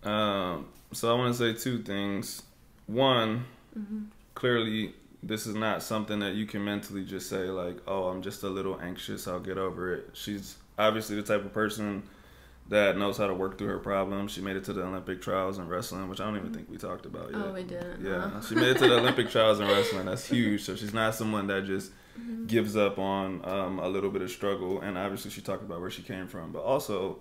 Um, 0.02 0.66
so 0.92 1.14
I 1.14 1.16
want 1.16 1.36
to 1.36 1.38
say 1.38 1.58
two 1.58 1.82
things. 1.82 2.42
One, 2.86 3.44
mm-hmm. 3.78 4.04
clearly, 4.34 4.94
this 5.22 5.46
is 5.46 5.54
not 5.54 5.82
something 5.82 6.18
that 6.18 6.34
you 6.34 6.46
can 6.46 6.64
mentally 6.64 7.04
just 7.04 7.28
say, 7.28 7.44
like, 7.44 7.76
oh, 7.86 8.04
I'm 8.04 8.22
just 8.22 8.42
a 8.42 8.48
little 8.48 8.80
anxious, 8.80 9.28
I'll 9.28 9.40
get 9.40 9.58
over 9.58 9.94
it. 9.94 10.10
She's 10.12 10.56
obviously 10.76 11.16
the 11.16 11.22
type 11.22 11.44
of 11.44 11.52
person 11.52 12.02
that 12.68 12.98
knows 12.98 13.16
how 13.16 13.26
to 13.26 13.34
work 13.34 13.58
through 13.58 13.68
her 13.68 13.78
problems. 13.78 14.32
She 14.32 14.40
made 14.40 14.56
it 14.56 14.64
to 14.64 14.72
the 14.72 14.82
Olympic 14.82 15.22
trials 15.22 15.58
in 15.58 15.68
wrestling, 15.68 16.08
which 16.08 16.20
I 16.20 16.24
don't 16.24 16.36
even 16.36 16.52
think 16.52 16.68
we 16.68 16.76
talked 16.76 17.06
about 17.06 17.30
yet. 17.30 17.42
Oh, 17.44 17.52
we 17.52 17.62
didn't. 17.62 18.04
Yeah, 18.04 18.40
she 18.40 18.56
made 18.56 18.68
it 18.68 18.78
to 18.78 18.88
the 18.88 18.98
Olympic 18.98 19.30
trials 19.30 19.60
in 19.60 19.68
wrestling. 19.68 20.06
That's 20.06 20.26
huge. 20.26 20.62
So 20.62 20.74
she's 20.74 20.92
not 20.92 21.14
someone 21.14 21.46
that 21.46 21.64
just 21.64 21.92
mm-hmm. 22.18 22.46
gives 22.46 22.76
up 22.76 22.98
on 22.98 23.40
um, 23.44 23.78
a 23.78 23.88
little 23.88 24.10
bit 24.10 24.22
of 24.22 24.30
struggle. 24.30 24.80
And 24.80 24.98
obviously, 24.98 25.30
she 25.30 25.42
talked 25.42 25.62
about 25.62 25.80
where 25.80 25.90
she 25.90 26.02
came 26.02 26.26
from, 26.26 26.50
but 26.50 26.62
also 26.62 27.18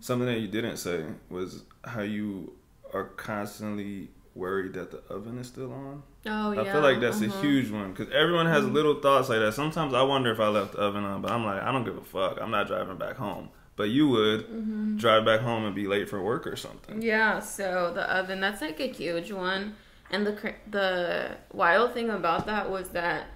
something 0.00 0.26
that 0.26 0.40
you 0.40 0.48
didn't 0.48 0.78
say 0.78 1.04
was 1.30 1.62
how 1.84 2.02
you 2.02 2.52
are 2.92 3.04
constantly 3.04 4.08
worried 4.34 4.74
that 4.74 4.90
the 4.90 4.98
oven 5.14 5.38
is 5.38 5.46
still 5.46 5.72
on. 5.72 6.02
Oh 6.26 6.50
yeah. 6.50 6.62
I 6.62 6.64
feel 6.72 6.80
like 6.80 6.98
that's 7.00 7.22
uh-huh. 7.22 7.38
a 7.38 7.40
huge 7.40 7.70
one 7.70 7.92
because 7.92 8.12
everyone 8.12 8.46
has 8.46 8.64
mm-hmm. 8.64 8.74
little 8.74 9.00
thoughts 9.00 9.28
like 9.28 9.38
that. 9.38 9.54
Sometimes 9.54 9.94
I 9.94 10.02
wonder 10.02 10.32
if 10.32 10.40
I 10.40 10.48
left 10.48 10.72
the 10.72 10.78
oven 10.78 11.04
on, 11.04 11.22
but 11.22 11.30
I'm 11.30 11.44
like, 11.44 11.62
I 11.62 11.70
don't 11.70 11.84
give 11.84 11.96
a 11.96 12.02
fuck. 12.02 12.38
I'm 12.40 12.50
not 12.50 12.66
driving 12.66 12.96
back 12.96 13.16
home 13.16 13.48
but 13.76 13.90
you 13.90 14.08
would 14.08 14.48
mm-hmm. 14.48 14.96
drive 14.96 15.24
back 15.24 15.40
home 15.40 15.64
and 15.64 15.74
be 15.74 15.86
late 15.86 16.08
for 16.08 16.22
work 16.22 16.46
or 16.46 16.56
something. 16.56 17.02
Yeah, 17.02 17.40
so 17.40 17.92
the 17.94 18.10
oven 18.12 18.40
that's 18.40 18.62
like 18.62 18.80
a 18.80 18.88
huge 18.88 19.30
one. 19.30 19.76
And 20.10 20.26
the 20.26 20.54
the 20.70 21.36
wild 21.52 21.92
thing 21.92 22.10
about 22.10 22.46
that 22.46 22.70
was 22.70 22.88
that 22.90 23.26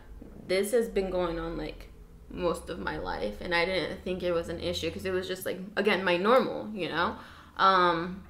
this 0.47 0.73
has 0.73 0.89
been 0.89 1.11
going 1.11 1.39
on 1.39 1.57
like 1.57 1.89
most 2.33 2.71
of 2.71 2.79
my 2.79 2.97
life 2.97 3.41
and 3.41 3.53
I 3.55 3.65
didn't 3.65 4.03
think 4.05 4.23
it 4.23 4.33
was 4.33 4.49
an 4.49 4.61
issue 4.61 4.87
because 4.87 5.05
it 5.05 5.11
was 5.11 5.27
just 5.27 5.45
like 5.45 5.59
again 5.77 6.05
my 6.05 6.17
normal, 6.17 6.71
you 6.73 6.89
know. 6.89 7.17
Um 7.57 8.23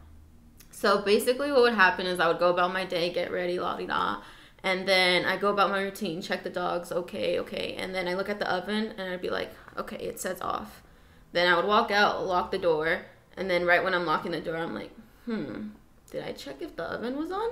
so 0.71 1.03
basically 1.03 1.53
what 1.53 1.63
would 1.63 1.75
happen 1.75 2.07
is 2.07 2.19
I 2.19 2.29
would 2.29 2.39
go 2.39 2.51
about 2.51 2.73
my 2.73 2.85
day, 2.85 3.13
get 3.13 3.31
ready, 3.31 3.61
la 3.61 3.77
di 3.77 3.87
da. 3.87 4.23
And 4.63 4.87
then 4.87 5.25
I 5.25 5.37
go 5.37 5.49
about 5.49 5.71
my 5.71 5.81
routine, 5.81 6.21
check 6.21 6.43
the 6.43 6.51
dogs, 6.51 6.93
okay, 6.93 7.39
okay. 7.41 7.75
And 7.79 7.95
then 7.95 8.09
I 8.09 8.15
look 8.15 8.29
at 8.29 8.39
the 8.39 8.51
oven 8.51 8.93
and 8.99 9.13
I'd 9.13 9.23
be 9.23 9.31
like, 9.31 9.51
okay, 9.79 9.97
it 9.97 10.21
says 10.21 10.41
off 10.41 10.83
then 11.33 11.53
I 11.53 11.57
would 11.57 11.67
walk 11.67 11.91
out, 11.91 12.27
lock 12.27 12.51
the 12.51 12.59
door, 12.59 13.03
and 13.37 13.49
then 13.49 13.65
right 13.65 13.83
when 13.83 13.95
I'm 13.95 14.07
locking 14.07 14.33
the 14.33 14.41
door, 14.41 14.57
I'm 14.57 14.75
like, 14.75 14.91
hmm, 15.25 15.69
did 16.11 16.25
I 16.25 16.33
check 16.33 16.57
if 16.61 16.77
the 16.77 16.85
oven 16.85 17.17
was 17.17 17.31
on? 17.31 17.51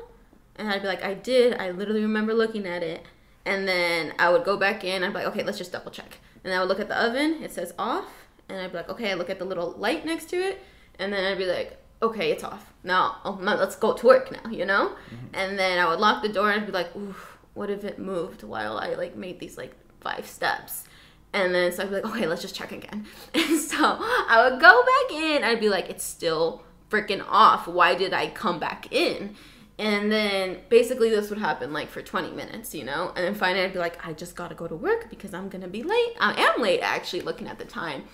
And 0.56 0.68
I'd 0.68 0.82
be 0.82 0.88
like, 0.88 1.04
I 1.04 1.14
did. 1.14 1.54
I 1.54 1.70
literally 1.70 2.02
remember 2.02 2.34
looking 2.34 2.66
at 2.66 2.82
it. 2.82 3.04
And 3.46 3.66
then 3.66 4.12
I 4.18 4.30
would 4.30 4.44
go 4.44 4.56
back 4.56 4.84
in. 4.84 5.04
I'd 5.04 5.08
be 5.08 5.14
like, 5.14 5.26
okay, 5.28 5.44
let's 5.44 5.58
just 5.58 5.72
double 5.72 5.90
check. 5.90 6.18
And 6.42 6.52
I 6.52 6.58
would 6.58 6.68
look 6.68 6.80
at 6.80 6.88
the 6.88 7.00
oven. 7.00 7.42
It 7.42 7.52
says 7.52 7.72
off. 7.78 8.26
And 8.48 8.60
I'd 8.60 8.72
be 8.72 8.78
like, 8.78 8.88
okay, 8.88 9.12
I 9.12 9.14
look 9.14 9.30
at 9.30 9.38
the 9.38 9.44
little 9.44 9.70
light 9.72 10.04
next 10.04 10.28
to 10.30 10.36
it. 10.36 10.60
And 10.98 11.12
then 11.12 11.24
I'd 11.24 11.38
be 11.38 11.46
like, 11.46 11.78
okay, 12.02 12.32
it's 12.32 12.42
off. 12.42 12.72
Now, 12.82 13.18
oh, 13.24 13.38
let's 13.40 13.76
go 13.76 13.92
to 13.92 14.06
work 14.06 14.32
now, 14.32 14.50
you 14.50 14.66
know? 14.66 14.96
Mm-hmm. 15.14 15.26
And 15.34 15.58
then 15.58 15.78
I 15.78 15.88
would 15.88 16.00
lock 16.00 16.22
the 16.22 16.28
door 16.28 16.50
and 16.50 16.60
I'd 16.60 16.66
be 16.66 16.72
like, 16.72 16.94
oof, 16.96 17.38
what 17.54 17.70
if 17.70 17.84
it 17.84 17.98
moved 17.98 18.42
while 18.42 18.78
I 18.78 18.94
like 18.94 19.16
made 19.16 19.38
these 19.38 19.56
like 19.56 19.74
five 20.00 20.26
steps? 20.26 20.84
And 21.32 21.54
then 21.54 21.72
so 21.72 21.82
I'd 21.82 21.90
be 21.90 21.96
like, 21.96 22.06
okay, 22.06 22.26
let's 22.26 22.42
just 22.42 22.54
check 22.54 22.72
again. 22.72 23.06
And 23.34 23.60
so 23.60 23.98
I 24.00 24.48
would 24.48 24.60
go 24.60 24.82
back 24.82 25.18
in. 25.18 25.44
I'd 25.44 25.60
be 25.60 25.68
like, 25.68 25.90
it's 25.90 26.04
still 26.04 26.62
freaking 26.90 27.24
off. 27.28 27.68
Why 27.68 27.94
did 27.94 28.12
I 28.12 28.28
come 28.28 28.58
back 28.58 28.92
in? 28.92 29.36
And 29.78 30.10
then 30.10 30.58
basically 30.68 31.08
this 31.10 31.30
would 31.30 31.38
happen 31.38 31.72
like 31.72 31.88
for 31.88 32.02
20 32.02 32.32
minutes, 32.32 32.74
you 32.74 32.84
know? 32.84 33.12
And 33.14 33.24
then 33.24 33.34
finally 33.34 33.64
I'd 33.64 33.72
be 33.72 33.78
like, 33.78 34.04
I 34.04 34.12
just 34.12 34.34
gotta 34.34 34.54
go 34.54 34.66
to 34.66 34.74
work 34.74 35.08
because 35.08 35.32
I'm 35.32 35.48
gonna 35.48 35.68
be 35.68 35.82
late. 35.82 36.16
I 36.18 36.34
am 36.42 36.60
late 36.60 36.80
actually 36.80 37.20
looking 37.20 37.46
at 37.46 37.58
the 37.58 37.64
time. 37.64 38.04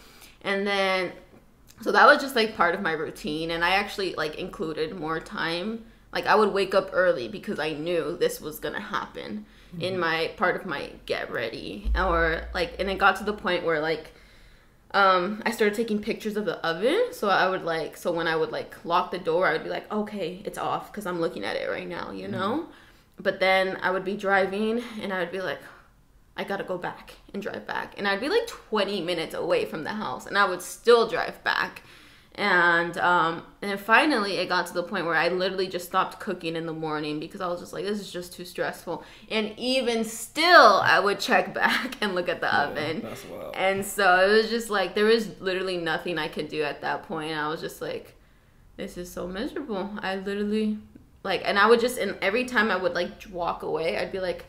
And 0.43 0.67
then 0.67 1.13
so 1.81 1.91
that 1.93 2.07
was 2.07 2.21
just 2.21 2.37
like 2.37 2.57
part 2.57 2.75
of 2.75 2.83
my 2.83 2.93
routine 2.93 3.51
and 3.51 3.65
I 3.65 3.71
actually 3.71 4.15
like 4.15 4.37
included 4.37 4.99
more 4.99 5.21
time. 5.21 5.85
Like 6.15 6.27
I 6.27 6.35
would 6.35 6.53
wake 6.53 6.75
up 6.75 6.91
early 6.93 7.29
because 7.29 7.59
I 7.59 7.73
knew 7.73 8.17
this 8.17 8.41
was 8.41 8.61
gonna 8.61 8.81
happen 8.81 9.47
in 9.81 9.93
mm-hmm. 9.93 10.01
my 10.01 10.31
part 10.37 10.55
of 10.55 10.65
my 10.65 10.91
get 11.05 11.33
ready 11.33 11.91
or 11.97 12.45
like 12.55 12.77
and 12.79 12.89
it 12.89 12.99
got 12.99 13.17
to 13.17 13.25
the 13.25 13.33
point 13.33 13.65
where 13.65 13.81
like 13.81 14.13
um, 14.95 15.43
I 15.45 15.51
started 15.51 15.75
taking 15.75 16.01
pictures 16.01 16.37
of 16.37 16.45
the 16.45 16.65
oven. 16.65 17.09
So 17.11 17.29
I 17.29 17.49
would 17.49 17.65
like, 17.65 17.97
so 17.97 18.13
when 18.13 18.29
I 18.29 18.37
would 18.37 18.53
like 18.53 18.85
lock 18.85 19.11
the 19.11 19.19
door, 19.19 19.49
I 19.49 19.53
would 19.53 19.65
be 19.65 19.69
like, 19.69 19.93
okay, 19.93 20.41
it's 20.45 20.57
off 20.57 20.91
because 20.91 21.05
I'm 21.05 21.21
looking 21.21 21.45
at 21.45 21.57
it 21.57 21.69
right 21.69 21.89
now, 21.89 22.13
you 22.13 22.29
know? 22.29 22.61
Mm-hmm. 22.61 23.23
But 23.23 23.41
then 23.41 23.77
I 23.83 23.91
would 23.91 24.05
be 24.05 24.17
driving 24.17 24.83
and 25.03 25.13
I 25.13 25.19
would 25.19 25.33
be 25.33 25.41
like, 25.41 25.59
I 26.37 26.45
gotta 26.45 26.63
go 26.63 26.79
back 26.79 27.15
and 27.33 27.43
drive 27.43 27.67
back. 27.67 27.95
And 27.99 28.07
I'd 28.07 28.21
be 28.21 28.29
like 28.29 28.47
20 28.47 29.01
minutes 29.01 29.35
away 29.35 29.65
from 29.65 29.83
the 29.83 29.91
house 29.91 30.27
and 30.27 30.39
I 30.39 30.45
would 30.49 30.63
still 30.63 31.09
drive 31.09 31.43
back 31.43 31.83
and 32.37 32.99
um 32.99 33.45
and 33.63 33.71
then 33.71 33.79
finally 33.79 34.39
it 34.39 34.49
got 34.49 34.67
to 34.67 34.75
the 34.75 34.83
point 34.83 35.07
where 35.07 35.15
i 35.15 35.29
literally 35.29 35.69
just 35.69 35.87
stopped 35.87 36.19
cooking 36.19 36.57
in 36.57 36.67
the 36.67 36.73
morning 36.73 37.21
because 37.21 37.41
i 37.41 37.47
was 37.47 37.61
just 37.61 37.73
like 37.73 37.85
this 37.85 38.01
is 38.01 38.11
just 38.11 38.33
too 38.33 38.45
stressful. 38.45 39.05
And 39.31 39.55
even 39.57 40.05
still 40.05 40.81
i 40.83 40.99
would 40.99 41.21
check 41.21 41.55
back 41.63 41.97
and 42.01 42.15
look 42.15 42.29
at 42.29 42.41
the 42.41 42.47
yeah, 42.47 42.65
oven. 42.65 43.07
and 43.55 43.85
so 43.85 44.27
it 44.27 44.33
was 44.33 44.51
just 44.51 44.69
like 44.69 44.95
there 44.97 45.05
was 45.05 45.41
literally 45.41 45.77
nothing 45.77 46.19
i 46.19 46.27
could 46.29 46.49
do 46.49 46.63
at 46.63 46.81
that 46.81 47.05
point. 47.05 47.37
I 47.37 47.49
was 47.49 47.61
just 47.61 47.81
like 47.81 48.17
this 48.77 48.97
is 48.97 49.09
so 49.11 49.29
miserable. 49.29 49.89
I 50.03 50.17
literally 50.17 50.79
like 51.23 51.43
and 51.45 51.59
i 51.59 51.67
would 51.67 51.79
just 51.81 51.99
and 51.99 52.19
every 52.21 52.45
time 52.45 52.71
i 52.71 52.77
would 52.77 52.95
like 52.95 53.13
walk 53.31 53.63
away 53.63 53.97
i'd 53.97 54.13
be 54.13 54.21
like 54.21 54.45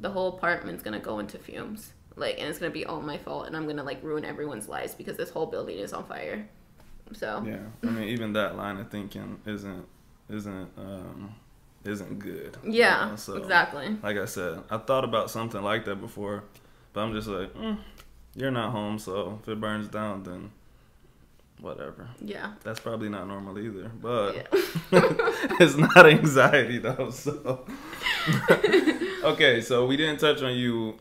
the 0.00 0.10
whole 0.10 0.36
apartment's 0.36 0.82
gonna 0.82 0.98
go 0.98 1.20
into 1.20 1.38
fumes. 1.38 1.92
Like 2.16 2.40
and 2.40 2.48
it's 2.48 2.58
gonna 2.58 2.72
be 2.72 2.84
all 2.84 3.00
my 3.00 3.18
fault 3.18 3.46
and 3.46 3.56
i'm 3.56 3.68
gonna 3.68 3.84
like 3.84 4.02
ruin 4.02 4.24
everyone's 4.24 4.68
lives 4.68 4.94
because 4.96 5.16
this 5.16 5.30
whole 5.30 5.46
building 5.46 5.78
is 5.78 5.92
on 5.92 6.04
fire 6.04 6.48
so 7.12 7.42
yeah, 7.46 7.58
I 7.82 7.92
mean, 7.92 8.08
even 8.08 8.32
that 8.34 8.56
line 8.56 8.78
of 8.78 8.90
thinking 8.90 9.40
isn't 9.46 9.86
isn't 10.28 10.68
um, 10.76 11.34
isn't 11.84 12.18
good. 12.18 12.56
Yeah, 12.64 13.04
you 13.04 13.10
know? 13.10 13.16
so, 13.16 13.36
exactly. 13.36 13.96
Like 14.02 14.16
I 14.16 14.26
said, 14.26 14.62
I 14.70 14.78
thought 14.78 15.04
about 15.04 15.30
something 15.30 15.62
like 15.62 15.84
that 15.86 15.96
before, 15.96 16.44
but 16.92 17.00
I'm 17.00 17.12
just 17.12 17.28
like, 17.28 17.52
mm, 17.54 17.78
you're 18.34 18.50
not 18.50 18.70
home, 18.70 18.98
so 18.98 19.38
if 19.42 19.48
it 19.48 19.60
burns 19.60 19.88
down, 19.88 20.22
then 20.22 20.50
whatever. 21.60 22.08
Yeah. 22.20 22.52
That's 22.64 22.80
probably 22.80 23.08
not 23.08 23.26
normal 23.26 23.58
either, 23.58 23.90
but 24.00 24.34
yeah. 24.34 24.42
it's 25.60 25.76
not 25.76 26.06
anxiety 26.06 26.78
though. 26.78 27.10
So 27.20 27.66
okay, 29.24 29.60
so 29.60 29.86
we 29.86 29.96
didn't 29.96 30.18
touch 30.18 30.42
on 30.42 30.54
you 30.54 30.96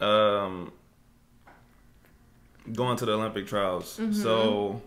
um, 0.00 0.72
going 2.72 2.96
to 2.96 3.06
the 3.06 3.12
Olympic 3.12 3.46
trials. 3.46 3.98
Mm-hmm. 3.98 4.12
So 4.12 4.82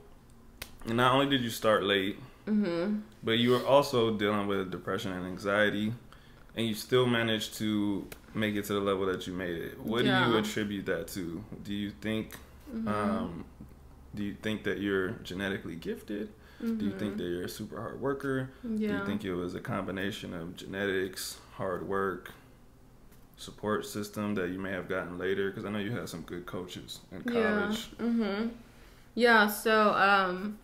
not 0.85 1.13
only 1.13 1.27
did 1.27 1.41
you 1.41 1.49
start 1.49 1.83
late, 1.83 2.17
mm-hmm. 2.47 2.99
but 3.23 3.33
you 3.33 3.51
were 3.51 3.65
also 3.65 4.15
dealing 4.17 4.47
with 4.47 4.71
depression 4.71 5.11
and 5.11 5.25
anxiety, 5.25 5.93
and 6.55 6.67
you 6.67 6.73
still 6.73 7.05
managed 7.05 7.55
to 7.55 8.07
make 8.33 8.55
it 8.55 8.65
to 8.65 8.73
the 8.73 8.79
level 8.79 9.05
that 9.05 9.27
you 9.27 9.33
made 9.33 9.55
it. 9.55 9.79
What 9.79 10.05
yeah. 10.05 10.25
do 10.25 10.31
you 10.31 10.37
attribute 10.37 10.85
that 10.85 11.07
to? 11.09 11.43
Do 11.63 11.73
you 11.73 11.91
think, 11.91 12.37
mm-hmm. 12.73 12.87
um, 12.87 13.45
do 14.15 14.23
you 14.23 14.33
think 14.33 14.63
that 14.63 14.79
you're 14.79 15.11
genetically 15.23 15.75
gifted? 15.75 16.29
Mm-hmm. 16.61 16.77
Do 16.77 16.85
you 16.85 16.91
think 16.91 17.13
mm-hmm. 17.13 17.17
that 17.17 17.23
you're 17.23 17.45
a 17.45 17.49
super 17.49 17.79
hard 17.79 17.99
worker? 17.99 18.51
Yeah. 18.63 18.87
Do 18.87 18.93
you 18.95 19.05
think 19.05 19.25
it 19.25 19.33
was 19.33 19.55
a 19.55 19.59
combination 19.59 20.33
of 20.33 20.55
genetics, 20.55 21.39
hard 21.53 21.87
work, 21.87 22.31
support 23.37 23.85
system 23.85 24.35
that 24.35 24.49
you 24.49 24.59
may 24.59 24.71
have 24.71 24.87
gotten 24.87 25.17
later? 25.17 25.49
Because 25.49 25.65
I 25.65 25.71
know 25.71 25.79
you 25.79 25.91
had 25.91 26.07
some 26.07 26.21
good 26.21 26.45
coaches 26.45 26.99
in 27.11 27.23
college. 27.23 27.89
Yeah. 27.99 28.05
Mm-hmm. 28.05 28.47
Yeah. 29.15 29.47
So, 29.47 29.93
um, 29.93 30.59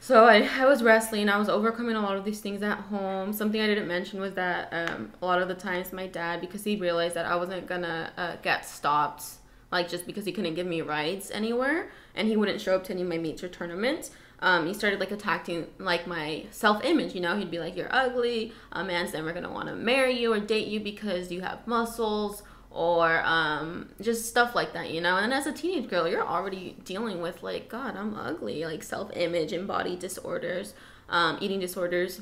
so 0.00 0.24
I, 0.24 0.48
I 0.58 0.66
was 0.66 0.82
wrestling. 0.82 1.28
I 1.28 1.36
was 1.36 1.50
overcoming 1.50 1.94
a 1.94 2.00
lot 2.00 2.16
of 2.16 2.24
these 2.24 2.40
things 2.40 2.62
at 2.62 2.78
home. 2.78 3.32
Something 3.34 3.60
I 3.60 3.66
didn't 3.66 3.86
mention 3.86 4.18
was 4.18 4.32
that 4.34 4.68
um, 4.72 5.12
a 5.20 5.26
lot 5.26 5.42
of 5.42 5.48
the 5.48 5.54
times 5.54 5.92
my 5.92 6.06
dad, 6.06 6.40
because 6.40 6.64
he 6.64 6.76
realized 6.76 7.14
that 7.14 7.26
I 7.26 7.36
wasn't 7.36 7.66
gonna 7.66 8.10
uh, 8.16 8.36
get 8.42 8.64
stopped, 8.64 9.24
like 9.70 9.90
just 9.90 10.06
because 10.06 10.24
he 10.24 10.32
couldn't 10.32 10.54
give 10.54 10.66
me 10.66 10.80
rides 10.80 11.30
anywhere, 11.30 11.90
and 12.14 12.26
he 12.26 12.36
wouldn't 12.36 12.60
show 12.62 12.74
up 12.74 12.84
to 12.84 12.92
any 12.94 13.02
of 13.02 13.08
my 13.08 13.18
meets 13.18 13.44
or 13.44 13.48
tournaments. 13.48 14.10
Um, 14.42 14.66
he 14.66 14.72
started 14.72 15.00
like 15.00 15.10
attacking 15.10 15.66
like 15.78 16.06
my 16.06 16.46
self 16.50 16.82
image. 16.82 17.14
You 17.14 17.20
know, 17.20 17.36
he'd 17.36 17.50
be 17.50 17.58
like, 17.58 17.76
"You're 17.76 17.94
ugly. 17.94 18.54
A 18.72 18.82
man's 18.82 19.12
never 19.12 19.32
gonna 19.34 19.52
want 19.52 19.68
to 19.68 19.76
marry 19.76 20.18
you 20.18 20.32
or 20.32 20.40
date 20.40 20.66
you 20.68 20.80
because 20.80 21.30
you 21.30 21.42
have 21.42 21.66
muscles." 21.66 22.42
Or 22.70 23.22
um, 23.24 23.88
just 24.00 24.26
stuff 24.26 24.54
like 24.54 24.72
that, 24.74 24.90
you 24.90 25.00
know. 25.00 25.16
And 25.16 25.32
as 25.32 25.46
a 25.46 25.52
teenage 25.52 25.90
girl, 25.90 26.06
you're 26.06 26.26
already 26.26 26.76
dealing 26.84 27.20
with 27.20 27.42
like, 27.42 27.68
God, 27.68 27.96
I'm 27.96 28.14
ugly, 28.14 28.64
like 28.64 28.82
self 28.82 29.10
image 29.14 29.52
and 29.52 29.66
body 29.66 29.96
disorders, 29.96 30.74
um, 31.08 31.38
eating 31.40 31.60
disorders, 31.60 32.20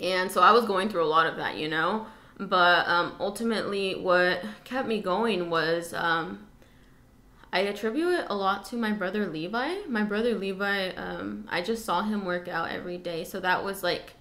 and 0.00 0.30
so 0.30 0.40
I 0.42 0.52
was 0.52 0.64
going 0.64 0.88
through 0.88 1.04
a 1.04 1.06
lot 1.06 1.26
of 1.26 1.36
that, 1.36 1.56
you 1.56 1.68
know. 1.68 2.06
But 2.38 2.88
um, 2.88 3.14
ultimately, 3.20 3.94
what 3.94 4.44
kept 4.64 4.88
me 4.88 5.00
going 5.00 5.50
was 5.50 5.94
um, 5.94 6.46
I 7.52 7.60
attribute 7.60 8.12
it 8.12 8.26
a 8.28 8.34
lot 8.34 8.64
to 8.66 8.76
my 8.76 8.90
brother 8.90 9.26
Levi. 9.26 9.86
My 9.88 10.02
brother 10.02 10.34
Levi, 10.34 10.90
um, 10.96 11.46
I 11.48 11.62
just 11.62 11.84
saw 11.84 12.02
him 12.02 12.24
work 12.24 12.48
out 12.48 12.70
every 12.70 12.98
day, 12.98 13.22
so 13.22 13.38
that 13.40 13.64
was 13.64 13.84
like 13.84 14.14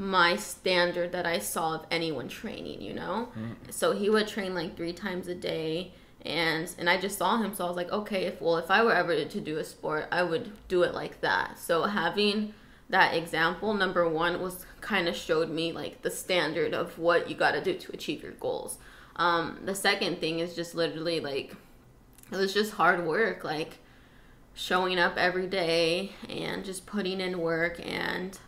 my 0.00 0.34
standard 0.34 1.12
that 1.12 1.26
I 1.26 1.38
saw 1.38 1.74
of 1.74 1.86
anyone 1.90 2.26
training, 2.26 2.80
you 2.80 2.94
know? 2.94 3.28
Mm. 3.38 3.70
So 3.70 3.92
he 3.92 4.08
would 4.08 4.26
train 4.26 4.54
like 4.54 4.74
three 4.74 4.94
times 4.94 5.28
a 5.28 5.34
day 5.34 5.92
and 6.22 6.74
and 6.78 6.88
I 6.88 6.98
just 6.98 7.18
saw 7.18 7.36
him 7.36 7.54
so 7.54 7.66
I 7.66 7.68
was 7.68 7.76
like, 7.76 7.92
okay, 7.92 8.24
if 8.24 8.40
well 8.40 8.56
if 8.56 8.70
I 8.70 8.82
were 8.82 8.94
ever 8.94 9.22
to 9.22 9.40
do 9.42 9.58
a 9.58 9.64
sport, 9.64 10.06
I 10.10 10.22
would 10.22 10.52
do 10.68 10.84
it 10.84 10.94
like 10.94 11.20
that. 11.20 11.58
So 11.58 11.82
having 11.82 12.54
that 12.88 13.14
example 13.14 13.74
number 13.74 14.08
1 14.08 14.40
was 14.40 14.64
kind 14.80 15.06
of 15.06 15.14
showed 15.14 15.50
me 15.50 15.70
like 15.70 16.00
the 16.00 16.10
standard 16.10 16.72
of 16.72 16.98
what 16.98 17.28
you 17.28 17.36
got 17.36 17.52
to 17.52 17.62
do 17.62 17.74
to 17.74 17.92
achieve 17.92 18.22
your 18.22 18.32
goals. 18.32 18.78
Um 19.16 19.58
the 19.66 19.74
second 19.74 20.18
thing 20.18 20.38
is 20.38 20.56
just 20.56 20.74
literally 20.74 21.20
like 21.20 21.54
it 22.32 22.36
was 22.36 22.54
just 22.54 22.72
hard 22.72 23.06
work 23.06 23.44
like 23.44 23.80
showing 24.54 24.98
up 24.98 25.18
every 25.18 25.46
day 25.46 26.12
and 26.26 26.64
just 26.64 26.86
putting 26.86 27.20
in 27.20 27.38
work 27.38 27.78
and 27.86 28.38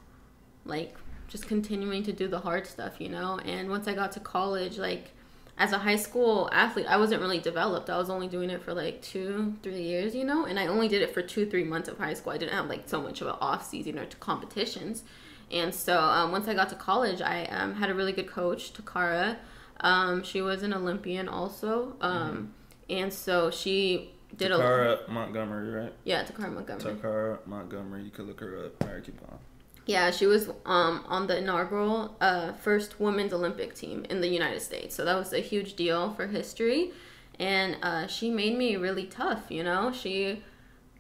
like 0.65 0.97
just 1.33 1.47
continuing 1.47 2.03
to 2.03 2.13
do 2.13 2.29
the 2.29 2.39
hard 2.39 2.67
stuff, 2.67 3.01
you 3.01 3.09
know. 3.09 3.39
And 3.39 3.71
once 3.71 3.89
I 3.89 3.95
got 3.95 4.13
to 4.13 4.21
college, 4.21 4.77
like 4.77 5.13
as 5.57 5.73
a 5.73 5.79
high 5.79 5.97
school 5.97 6.51
athlete, 6.53 6.85
I 6.87 6.99
wasn't 6.99 7.23
really 7.23 7.39
developed. 7.39 7.89
I 7.89 7.97
was 7.97 8.11
only 8.11 8.29
doing 8.29 8.51
it 8.51 8.63
for 8.63 8.75
like 8.75 9.01
two, 9.01 9.55
three 9.63 9.83
years, 9.83 10.15
you 10.15 10.25
know. 10.25 10.45
And 10.45 10.61
I 10.61 10.67
only 10.67 10.89
did 10.89 11.01
it 11.01 11.15
for 11.15 11.23
two, 11.23 11.47
three 11.47 11.65
months 11.65 11.89
of 11.89 11.97
high 11.97 12.13
school. 12.13 12.35
I 12.35 12.37
didn't 12.37 12.53
have 12.53 12.69
like 12.69 12.87
so 12.87 13.01
much 13.01 13.23
of 13.23 13.29
an 13.29 13.37
off 13.41 13.67
season 13.67 13.99
or 13.99 14.05
to 14.05 14.17
competitions. 14.19 15.05
And 15.51 15.75
so 15.75 15.99
um, 15.99 16.33
once 16.33 16.49
I 16.49 16.55
got 16.55 16.69
to 16.69 16.75
college, 16.75 17.23
I 17.23 17.47
um, 17.47 17.77
had 17.77 17.89
a 17.89 17.95
really 17.95 18.13
good 18.13 18.29
coach, 18.29 18.75
Toccara. 18.75 19.39
Um, 19.81 20.23
she 20.23 20.43
was 20.43 20.63
an 20.63 20.75
Olympian 20.75 21.31
also. 21.31 21.97
Um, 22.03 22.13
mm-hmm. 22.29 22.45
And 22.91 23.13
so 23.13 23.51
she 23.51 24.13
did 24.37 24.51
Toccara 24.51 24.53
a 24.53 24.97
Toccara 24.97 25.09
Montgomery, 25.09 25.71
right? 25.71 25.93
Yeah, 26.05 26.25
Toccara 26.25 26.53
Montgomery. 26.53 26.95
Toccara 26.95 27.39
Montgomery. 27.47 28.03
You 28.03 28.11
could 28.11 28.27
look 28.27 28.41
her 28.41 28.67
up. 28.67 28.85
All 28.85 28.93
right, 28.93 29.03
keep 29.03 29.19
on. 29.23 29.39
Yeah, 29.85 30.11
she 30.13 30.27
was 30.27 30.49
um, 30.65 31.05
on 31.09 31.27
the 31.27 31.39
inaugural 31.39 32.17
uh, 32.21 32.53
first 32.53 33.01
women's 33.01 33.33
Olympic 33.33 33.75
team 33.75 34.07
in 34.09 34.21
the 34.21 34.29
United 34.29 34.63
States. 34.63 34.95
So 34.95 35.05
that 35.05 35.17
was 35.17 35.33
a 35.33 35.41
huge 35.41 35.75
deal 35.75 36.13
for 36.15 36.29
history. 36.29 36.93
And 37.39 37.77
uh, 37.83 38.07
she 38.07 38.31
made 38.31 38.57
me 38.57 38.77
really 38.77 39.07
tough, 39.07 39.45
you 39.49 39.65
know? 39.65 39.91
She 39.93 40.43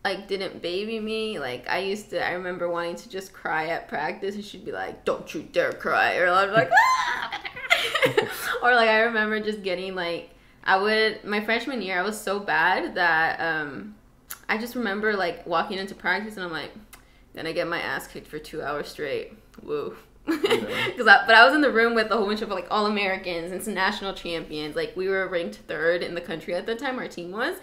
like 0.05 0.27
didn't 0.29 0.63
baby 0.63 1.01
me. 1.01 1.39
Like 1.39 1.69
I 1.69 1.79
used 1.79 2.11
to, 2.11 2.27
I 2.27 2.33
remember 2.33 2.69
wanting 2.69 2.97
to 2.97 3.09
just 3.09 3.33
cry 3.33 3.69
at 3.69 3.89
practice, 3.89 4.35
and 4.35 4.45
she'd 4.45 4.65
be 4.65 4.73
like, 4.73 5.05
"Don't 5.05 5.33
you 5.35 5.43
dare 5.43 5.73
cry," 5.73 6.17
or 6.17 6.29
I'd 6.29 6.47
be 6.47 6.53
like, 6.53 6.71
ah! 6.73 7.43
or 8.63 8.75
like 8.75 8.89
I 8.89 9.03
remember 9.03 9.41
just 9.41 9.63
getting 9.63 9.95
like, 9.95 10.31
I 10.65 10.77
would 10.81 11.25
my 11.25 11.45
freshman 11.45 11.83
year, 11.83 11.99
I 11.99 12.03
was 12.03 12.21
so 12.21 12.41
bad 12.41 12.95
that 12.97 13.41
um, 13.41 13.95
I 14.49 14.59
just 14.59 14.75
remember 14.75 15.15
like 15.15 15.47
walking 15.47 15.79
into 15.79 15.95
practice, 15.95 16.37
and 16.37 16.45
I'm 16.45 16.53
like, 16.53 16.73
then 17.35 17.47
I 17.47 17.53
get 17.53 17.69
my 17.69 17.81
ass 17.81 18.07
kicked 18.07 18.27
for 18.27 18.39
two 18.39 18.63
hours 18.63 18.89
straight. 18.89 19.33
Woo. 19.63 19.97
Because 20.25 20.61
yeah. 20.61 20.93
but 21.27 21.35
I 21.35 21.45
was 21.45 21.55
in 21.55 21.63
the 21.63 21.73
room 21.73 21.95
with 21.95 22.11
a 22.11 22.17
whole 22.17 22.27
bunch 22.27 22.43
of 22.43 22.49
like 22.49 22.67
all 22.71 22.87
Americans 22.87 23.53
and 23.53 23.63
some 23.63 23.75
national 23.75 24.15
champions. 24.15 24.77
Like 24.77 24.97
we 24.97 25.09
were 25.09 25.27
ranked 25.29 25.57
third 25.67 26.03
in 26.03 26.15
the 26.15 26.21
country 26.21 26.55
at 26.55 26.67
the 26.67 26.75
time. 26.75 26.99
Our 26.99 27.09
team 27.09 27.33
was, 27.33 27.57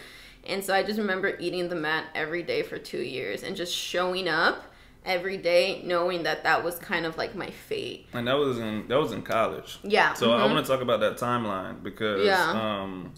and 0.46 0.64
so 0.64 0.74
I 0.74 0.84
just 0.84 1.00
remember 1.00 1.38
eating 1.40 1.70
the 1.70 1.76
mat 1.76 2.06
every 2.16 2.44
day 2.44 2.64
for 2.64 2.78
two 2.78 3.02
years 3.02 3.44
and 3.44 3.56
just 3.56 3.74
showing 3.74 4.28
up 4.28 4.66
every 5.06 5.38
day, 5.38 5.82
knowing 5.86 6.24
that 6.24 6.44
that 6.44 6.64
was 6.64 6.78
kind 6.80 7.06
of 7.06 7.18
like 7.18 7.36
my 7.36 7.50
fate. 7.50 8.08
And 8.14 8.28
that 8.28 8.38
was 8.38 8.60
in 8.60 8.88
that 8.88 9.00
was 9.00 9.12
in 9.12 9.22
college. 9.22 9.80
Yeah. 9.84 10.14
So 10.14 10.30
mm-hmm. 10.30 10.44
I 10.44 10.46
want 10.52 10.66
to 10.66 10.72
talk 10.72 10.82
about 10.82 11.00
that 11.00 11.18
timeline 11.18 11.82
because 11.82 12.26
yeah. 12.26 12.82
um 12.82 13.14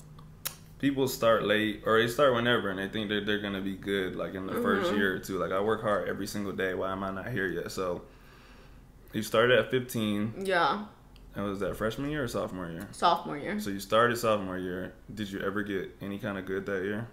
people 0.81 1.07
start 1.07 1.43
late 1.43 1.83
or 1.85 2.01
they 2.01 2.07
start 2.07 2.33
whenever 2.33 2.71
and 2.71 2.79
they 2.79 2.87
think 2.89 3.07
that 3.09 3.27
they're 3.27 3.39
gonna 3.39 3.61
be 3.61 3.75
good 3.75 4.15
like 4.15 4.33
in 4.33 4.47
the 4.47 4.53
mm-hmm. 4.53 4.63
first 4.63 4.91
year 4.93 5.15
or 5.15 5.19
two. 5.19 5.37
Like 5.37 5.51
I 5.51 5.61
work 5.61 5.83
hard 5.83 6.09
every 6.09 6.25
single 6.25 6.51
day. 6.51 6.73
Why 6.73 6.91
am 6.91 7.03
I 7.03 7.11
not 7.11 7.29
here 7.29 7.47
yet? 7.47 7.71
So 7.71 8.01
you 9.13 9.21
started 9.21 9.59
at 9.59 9.69
15. 9.69 10.43
Yeah. 10.43 10.85
And 11.35 11.45
was 11.45 11.59
that 11.59 11.77
freshman 11.77 12.09
year 12.09 12.23
or 12.23 12.27
sophomore 12.27 12.67
year? 12.67 12.87
Sophomore 12.91 13.37
year. 13.37 13.59
So 13.59 13.69
you 13.69 13.79
started 13.79 14.17
sophomore 14.17 14.57
year. 14.57 14.93
Did 15.13 15.31
you 15.31 15.39
ever 15.39 15.61
get 15.61 15.95
any 16.01 16.17
kind 16.17 16.37
of 16.37 16.45
good 16.45 16.65
that 16.65 16.83
year? 16.83 17.07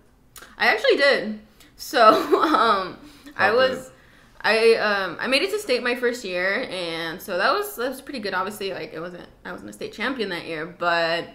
I 0.56 0.68
actually 0.68 0.96
did. 0.96 1.40
So 1.76 2.08
um, 2.42 2.98
I 3.36 3.52
was. 3.52 3.92
I 4.40 4.76
um 4.76 5.16
I 5.18 5.26
made 5.26 5.42
it 5.42 5.50
to 5.50 5.58
state 5.58 5.82
my 5.82 5.96
first 5.96 6.24
year, 6.24 6.68
and 6.70 7.20
so 7.20 7.38
that 7.38 7.52
was 7.52 7.74
that 7.74 7.88
was 7.88 8.00
pretty 8.00 8.20
good. 8.20 8.34
Obviously, 8.34 8.72
like 8.72 8.92
it 8.92 9.00
wasn't 9.00 9.26
I 9.44 9.50
wasn't 9.50 9.70
a 9.70 9.72
state 9.72 9.92
champion 9.92 10.28
that 10.28 10.46
year, 10.46 10.64
but 10.64 11.28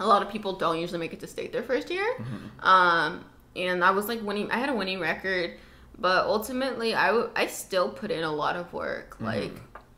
a 0.00 0.06
lot 0.06 0.22
of 0.22 0.30
people 0.30 0.54
don't 0.54 0.80
usually 0.80 0.98
make 0.98 1.12
it 1.12 1.20
to 1.20 1.26
state 1.26 1.52
their 1.52 1.62
first 1.62 1.90
year. 1.90 2.14
Mm-hmm. 2.18 2.66
Um, 2.66 3.24
and 3.54 3.84
I 3.84 3.90
was 3.90 4.08
like 4.08 4.22
winning. 4.22 4.50
I 4.50 4.58
had 4.58 4.68
a 4.68 4.74
winning 4.74 4.98
record, 4.98 5.52
but 5.98 6.24
ultimately, 6.26 6.94
I, 6.94 7.08
w- 7.08 7.30
I 7.36 7.46
still 7.46 7.90
put 7.90 8.10
in 8.10 8.24
a 8.24 8.32
lot 8.32 8.56
of 8.56 8.72
work. 8.72 9.14
Mm-hmm. 9.14 9.24
Like 9.26 9.52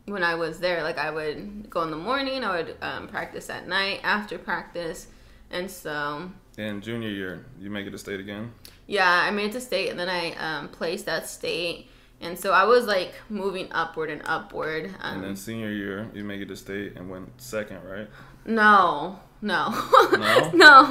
when 0.07 0.25
I 0.25 0.35
was 0.35 0.59
there, 0.59 0.83
like 0.83 0.99
I 0.99 1.11
would 1.11 1.71
go 1.71 1.83
in 1.83 1.91
the 1.91 1.97
morning, 1.97 2.45
I 2.45 2.62
would 2.62 2.77
um, 2.83 3.09
practice 3.09 3.49
at 3.49 3.69
night 3.69 4.01
after 4.03 4.38
practice, 4.38 5.07
and 5.51 5.71
so. 5.71 6.31
In 6.59 6.83
junior 6.83 7.09
year, 7.09 7.47
you 7.59 7.71
make 7.71 7.87
it 7.87 7.93
to 7.93 7.99
state 7.99 8.21
again. 8.21 8.53
Yeah, 8.87 9.09
I 9.09 9.31
made 9.31 9.51
it 9.51 9.53
to 9.53 9.61
state, 9.61 9.88
and 9.88 9.99
then 9.99 10.09
I 10.09 10.33
um, 10.35 10.69
placed 10.69 11.09
at 11.09 11.29
state. 11.29 11.88
And 12.21 12.38
so 12.38 12.53
I 12.53 12.65
was 12.65 12.87
like 12.87 13.15
moving 13.29 13.69
upward 13.73 14.09
and 14.09 14.23
upward. 14.25 14.95
Um, 15.01 15.17
and 15.17 15.25
then 15.25 15.37
senior 15.37 15.71
year, 15.71 16.09
you 16.15 16.23
make 16.23 16.41
it 16.41 16.49
to 16.49 16.57
state 16.57 16.95
and 16.97 17.11
went 17.11 17.29
second, 17.41 17.83
right? 17.85 18.09
No, 18.45 19.19
no, 19.43 19.71
no, 20.13 20.51
no. 20.55 20.85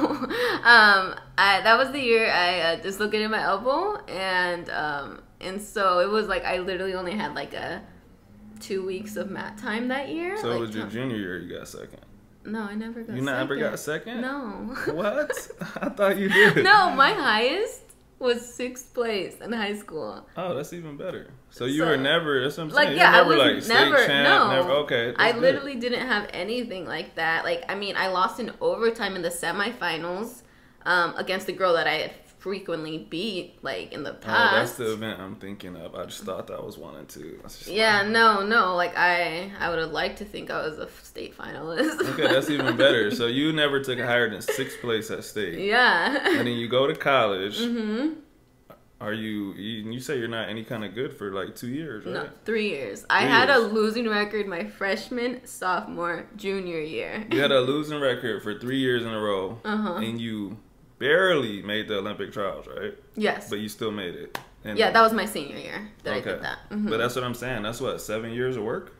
Um, 0.62 1.14
I, 1.38 1.60
that 1.62 1.78
was 1.78 1.90
the 1.90 2.00
year 2.00 2.30
I 2.30 2.60
uh, 2.60 2.76
dislocated 2.76 3.30
my 3.30 3.42
elbow, 3.42 3.96
and 4.06 4.68
um, 4.70 5.22
and 5.40 5.60
so 5.60 6.00
it 6.00 6.08
was 6.08 6.28
like 6.28 6.44
I 6.44 6.58
literally 6.58 6.94
only 6.94 7.12
had 7.12 7.34
like 7.34 7.54
a 7.54 7.82
two 8.60 8.84
weeks 8.86 9.16
of 9.16 9.30
mat 9.30 9.58
time 9.58 9.88
that 9.88 10.10
year. 10.10 10.36
So 10.36 10.48
like, 10.48 10.58
it 10.58 10.60
was 10.60 10.74
your 10.76 10.86
junior 10.86 11.16
year 11.16 11.38
you 11.38 11.56
got 11.58 11.66
second. 11.66 12.00
No, 12.44 12.60
I 12.60 12.74
never 12.74 13.02
got. 13.02 13.16
You 13.16 13.24
second. 13.24 13.38
never 13.38 13.56
got 13.56 13.78
second. 13.78 14.20
No. 14.20 14.74
what? 14.92 15.30
I 15.76 15.88
thought 15.88 16.18
you 16.18 16.28
did. 16.28 16.62
No, 16.62 16.90
my 16.90 17.12
highest 17.12 17.80
was 18.18 18.54
sixth 18.54 18.92
place 18.92 19.36
in 19.40 19.52
high 19.52 19.76
school. 19.76 20.26
Oh, 20.36 20.54
that's 20.54 20.72
even 20.72 20.96
better. 20.96 21.30
So 21.52 21.66
you 21.66 21.80
so, 21.80 21.86
were 21.86 21.96
never. 21.98 22.42
That's 22.42 22.56
what 22.56 22.64
I'm 22.64 22.68
like, 22.70 22.86
saying. 22.88 22.98
Yeah, 22.98 23.10
never 23.12 23.34
I 23.34 23.36
was 23.36 23.68
like 23.68 23.78
never. 23.78 24.06
champ, 24.06 24.24
no, 24.24 24.50
never. 24.50 24.70
Okay, 24.70 25.14
I 25.16 25.32
literally 25.32 25.74
didn't 25.74 26.06
have 26.06 26.28
anything 26.32 26.86
like 26.86 27.14
that. 27.16 27.44
Like, 27.44 27.64
I 27.68 27.74
mean, 27.74 27.94
I 27.94 28.08
lost 28.08 28.40
in 28.40 28.52
overtime 28.60 29.16
in 29.16 29.22
the 29.22 29.28
semifinals 29.28 30.42
um, 30.86 31.14
against 31.16 31.46
the 31.46 31.52
girl 31.52 31.74
that 31.74 31.86
I 31.86 31.94
had 31.94 32.12
frequently 32.38 32.98
beat 32.98 33.62
like 33.62 33.92
in 33.92 34.02
the 34.02 34.14
past. 34.14 34.52
Oh, 34.52 34.56
that's 34.56 34.72
the 34.72 34.92
event 34.94 35.20
I'm 35.20 35.36
thinking 35.36 35.76
of. 35.76 35.94
I 35.94 36.06
just 36.06 36.24
thought 36.24 36.46
that 36.46 36.64
was 36.64 36.78
one 36.78 36.96
and 36.96 37.08
two. 37.08 37.38
Yeah, 37.66 38.00
like, 38.00 38.10
no, 38.10 38.44
no. 38.44 38.74
Like 38.74 38.96
I, 38.96 39.52
I 39.60 39.68
would 39.68 39.78
have 39.78 39.92
liked 39.92 40.18
to 40.18 40.24
think 40.24 40.50
I 40.50 40.66
was 40.66 40.78
a 40.78 40.88
state 41.02 41.36
finalist. 41.36 42.00
okay, 42.12 42.28
that's 42.28 42.48
even 42.48 42.76
better. 42.78 43.10
So 43.10 43.26
you 43.26 43.52
never 43.52 43.78
took 43.84 43.98
higher 43.98 44.28
than 44.30 44.40
sixth 44.40 44.80
place 44.80 45.10
at 45.10 45.22
state. 45.22 45.58
Yeah. 45.58 46.28
And 46.28 46.40
then 46.40 46.56
you 46.56 46.66
go 46.66 46.86
to 46.86 46.94
college. 46.94 47.58
Mm-hmm. 47.60 48.20
Are 49.02 49.12
you, 49.12 49.52
you? 49.54 49.90
You 49.90 49.98
say 49.98 50.16
you're 50.16 50.28
not 50.28 50.48
any 50.48 50.62
kind 50.62 50.84
of 50.84 50.94
good 50.94 51.12
for 51.12 51.32
like 51.32 51.56
two 51.56 51.68
years, 51.68 52.06
right? 52.06 52.14
No, 52.14 52.28
three 52.44 52.68
years. 52.68 53.04
I 53.10 53.22
had 53.22 53.48
years. 53.48 53.64
a 53.64 53.66
losing 53.66 54.08
record 54.08 54.46
my 54.46 54.64
freshman, 54.64 55.44
sophomore, 55.44 56.26
junior 56.36 56.78
year. 56.78 57.26
You 57.32 57.40
had 57.40 57.50
a 57.50 57.60
losing 57.60 58.00
record 58.00 58.44
for 58.44 58.56
three 58.56 58.78
years 58.78 59.02
in 59.02 59.08
a 59.08 59.20
row, 59.20 59.58
uh-huh. 59.64 59.94
and 59.94 60.20
you 60.20 60.56
barely 61.00 61.62
made 61.62 61.88
the 61.88 61.98
Olympic 61.98 62.32
trials, 62.32 62.68
right? 62.68 62.94
Yes. 63.16 63.50
But 63.50 63.58
you 63.58 63.68
still 63.68 63.90
made 63.90 64.14
it. 64.14 64.38
And 64.62 64.78
yeah, 64.78 64.92
that 64.92 65.02
was 65.02 65.12
my 65.12 65.26
senior 65.26 65.56
year 65.56 65.88
that 66.04 66.18
okay. 66.18 66.30
I 66.30 66.34
did 66.34 66.44
that. 66.44 66.58
Mm-hmm. 66.70 66.88
But 66.88 66.98
that's 66.98 67.16
what 67.16 67.24
I'm 67.24 67.34
saying. 67.34 67.64
That's 67.64 67.80
what 67.80 68.00
seven 68.00 68.32
years 68.32 68.56
of 68.56 68.62
work. 68.62 68.94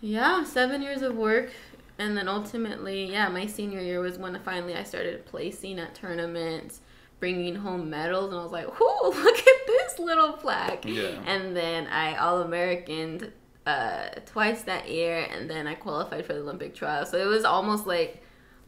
Yeah, 0.00 0.44
seven 0.44 0.82
years 0.82 1.02
of 1.02 1.16
work, 1.16 1.50
and 1.98 2.16
then 2.16 2.28
ultimately, 2.28 3.10
yeah, 3.10 3.28
my 3.28 3.46
senior 3.46 3.80
year 3.80 3.98
was 3.98 4.18
when 4.18 4.38
finally 4.44 4.76
I 4.76 4.84
started 4.84 5.26
placing 5.26 5.80
at 5.80 5.96
tournaments 5.96 6.80
bringing 7.20 7.54
home 7.54 7.90
medals, 7.90 8.30
and 8.30 8.40
I 8.40 8.42
was 8.42 8.52
like, 8.52 8.78
"Whoo, 8.78 8.86
look 9.22 9.38
at 9.38 9.66
this 9.66 9.98
little 9.98 10.32
plaque. 10.32 10.84
Yeah. 10.84 11.22
And 11.26 11.56
then 11.56 11.86
I 11.86 12.16
All 12.16 12.42
American 12.42 13.32
uh, 13.66 14.08
twice 14.26 14.62
that 14.62 14.90
year, 14.90 15.26
and 15.30 15.48
then 15.48 15.66
I 15.66 15.74
qualified 15.74 16.26
for 16.26 16.34
the 16.34 16.40
Olympic 16.40 16.74
trial. 16.74 17.06
So 17.06 17.18
it 17.18 17.26
was 17.26 17.44
almost 17.44 17.86
like 17.86 18.22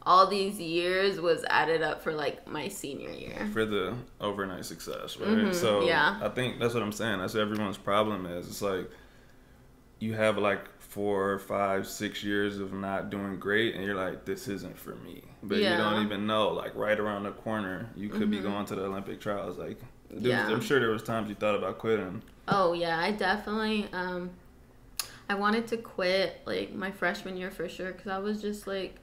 all 0.07 0.25
these 0.25 0.59
years 0.59 1.19
was 1.19 1.43
added 1.49 1.81
up 1.81 2.01
for 2.01 2.13
like 2.13 2.47
my 2.47 2.67
senior 2.69 3.09
year. 3.11 3.49
For 3.51 3.65
the 3.65 3.93
overnight 4.21 4.65
success, 4.65 5.17
right? 5.17 5.27
Mhm, 5.29 5.53
so 5.53 5.83
yeah. 5.83 6.17
I 6.21 6.29
think 6.29 6.59
that's 6.59 6.73
what 6.73 6.81
I'm 6.81 6.93
saying. 6.93 7.19
That's 7.19 7.35
everyone's 7.35 7.77
problem 7.77 8.25
is. 8.25 8.47
It's 8.47 8.61
like 8.61 8.89
you 9.99 10.13
have 10.13 10.37
like 10.37 10.61
four, 10.89 11.37
five, 11.39 11.87
six 11.87 12.23
years 12.23 12.59
of 12.59 12.73
not 12.73 13.09
doing 13.09 13.37
great, 13.39 13.75
and 13.75 13.83
you're 13.83 13.95
like, 13.95 14.25
this 14.25 14.47
isn't 14.47 14.77
for 14.77 14.95
me. 14.95 15.21
But 15.43 15.57
you 15.59 15.77
don't 15.77 16.03
even 16.05 16.25
know, 16.25 16.49
like 16.49 16.75
right 16.75 16.99
around 16.99 17.23
the 17.23 17.31
corner, 17.31 17.89
you 17.95 18.09
could 18.09 18.31
be 18.31 18.37
Mhm. 18.39 18.43
going 18.43 18.65
to 18.67 18.75
the 18.75 18.85
Olympic 18.85 19.19
trials. 19.19 19.57
Like, 19.57 19.79
there 20.09 20.43
was- 20.43 20.53
I'm 20.53 20.61
sure 20.61 20.79
there 20.79 20.89
was 20.89 21.03
times 21.03 21.29
you 21.29 21.35
thought 21.35 21.55
about 21.55 21.77
quitting. 21.77 22.21
Oh 22.47 22.71
yeah, 22.73 22.97
I 22.99 23.11
definitely 23.11 23.87
um 23.91 24.29
I 25.29 25.35
wanted 25.35 25.67
to 25.67 25.77
quit 25.77 26.41
like 26.45 26.73
my 26.73 26.91
freshman 26.91 27.35
year 27.35 27.51
for 27.51 27.67
sure 27.67 27.91
cuz 27.91 28.07
I 28.07 28.17
was 28.19 28.41
just 28.41 28.65
like 28.67 28.95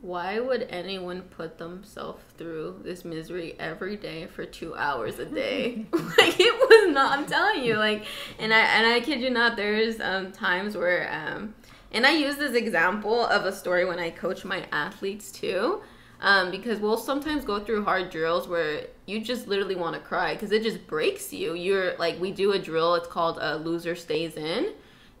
why 0.00 0.38
would 0.38 0.66
anyone 0.68 1.22
put 1.22 1.56
themselves 1.56 2.22
through 2.36 2.80
this 2.84 3.06
misery 3.06 3.54
every 3.58 3.96
day 3.96 4.26
for 4.26 4.44
2 4.44 4.74
hours 4.74 5.18
a 5.18 5.24
day? 5.24 5.86
like 5.92 6.38
it 6.40 6.54
was 6.60 6.63
not 7.00 7.18
I'm 7.18 7.26
telling 7.26 7.64
you 7.64 7.76
like 7.76 8.04
and 8.38 8.52
I 8.52 8.60
and 8.60 8.86
I 8.86 9.00
kid 9.00 9.20
you 9.20 9.30
not 9.30 9.56
there's 9.56 10.00
um 10.00 10.32
times 10.32 10.76
where 10.76 11.12
um 11.12 11.54
and 11.94 12.04
I 12.04 12.10
use 12.10 12.36
this 12.36 12.54
example 12.54 13.24
of 13.24 13.46
a 13.46 13.52
story 13.52 13.84
when 13.84 14.00
I 14.00 14.10
coach 14.10 14.44
my 14.44 14.66
athletes 14.72 15.30
too. 15.30 15.80
Um, 16.20 16.50
because 16.50 16.80
we'll 16.80 16.96
sometimes 16.96 17.44
go 17.44 17.60
through 17.60 17.84
hard 17.84 18.10
drills 18.10 18.48
where 18.48 18.86
you 19.06 19.20
just 19.20 19.46
literally 19.46 19.74
want 19.74 19.94
to 19.94 20.00
cry 20.00 20.34
because 20.34 20.52
it 20.52 20.62
just 20.62 20.86
breaks 20.86 21.32
you. 21.32 21.54
You're 21.54 21.96
like, 21.98 22.18
we 22.18 22.32
do 22.32 22.52
a 22.52 22.58
drill, 22.58 22.94
it's 22.94 23.06
called 23.06 23.38
a 23.40 23.58
loser 23.58 23.94
stays 23.94 24.36
in. 24.36 24.72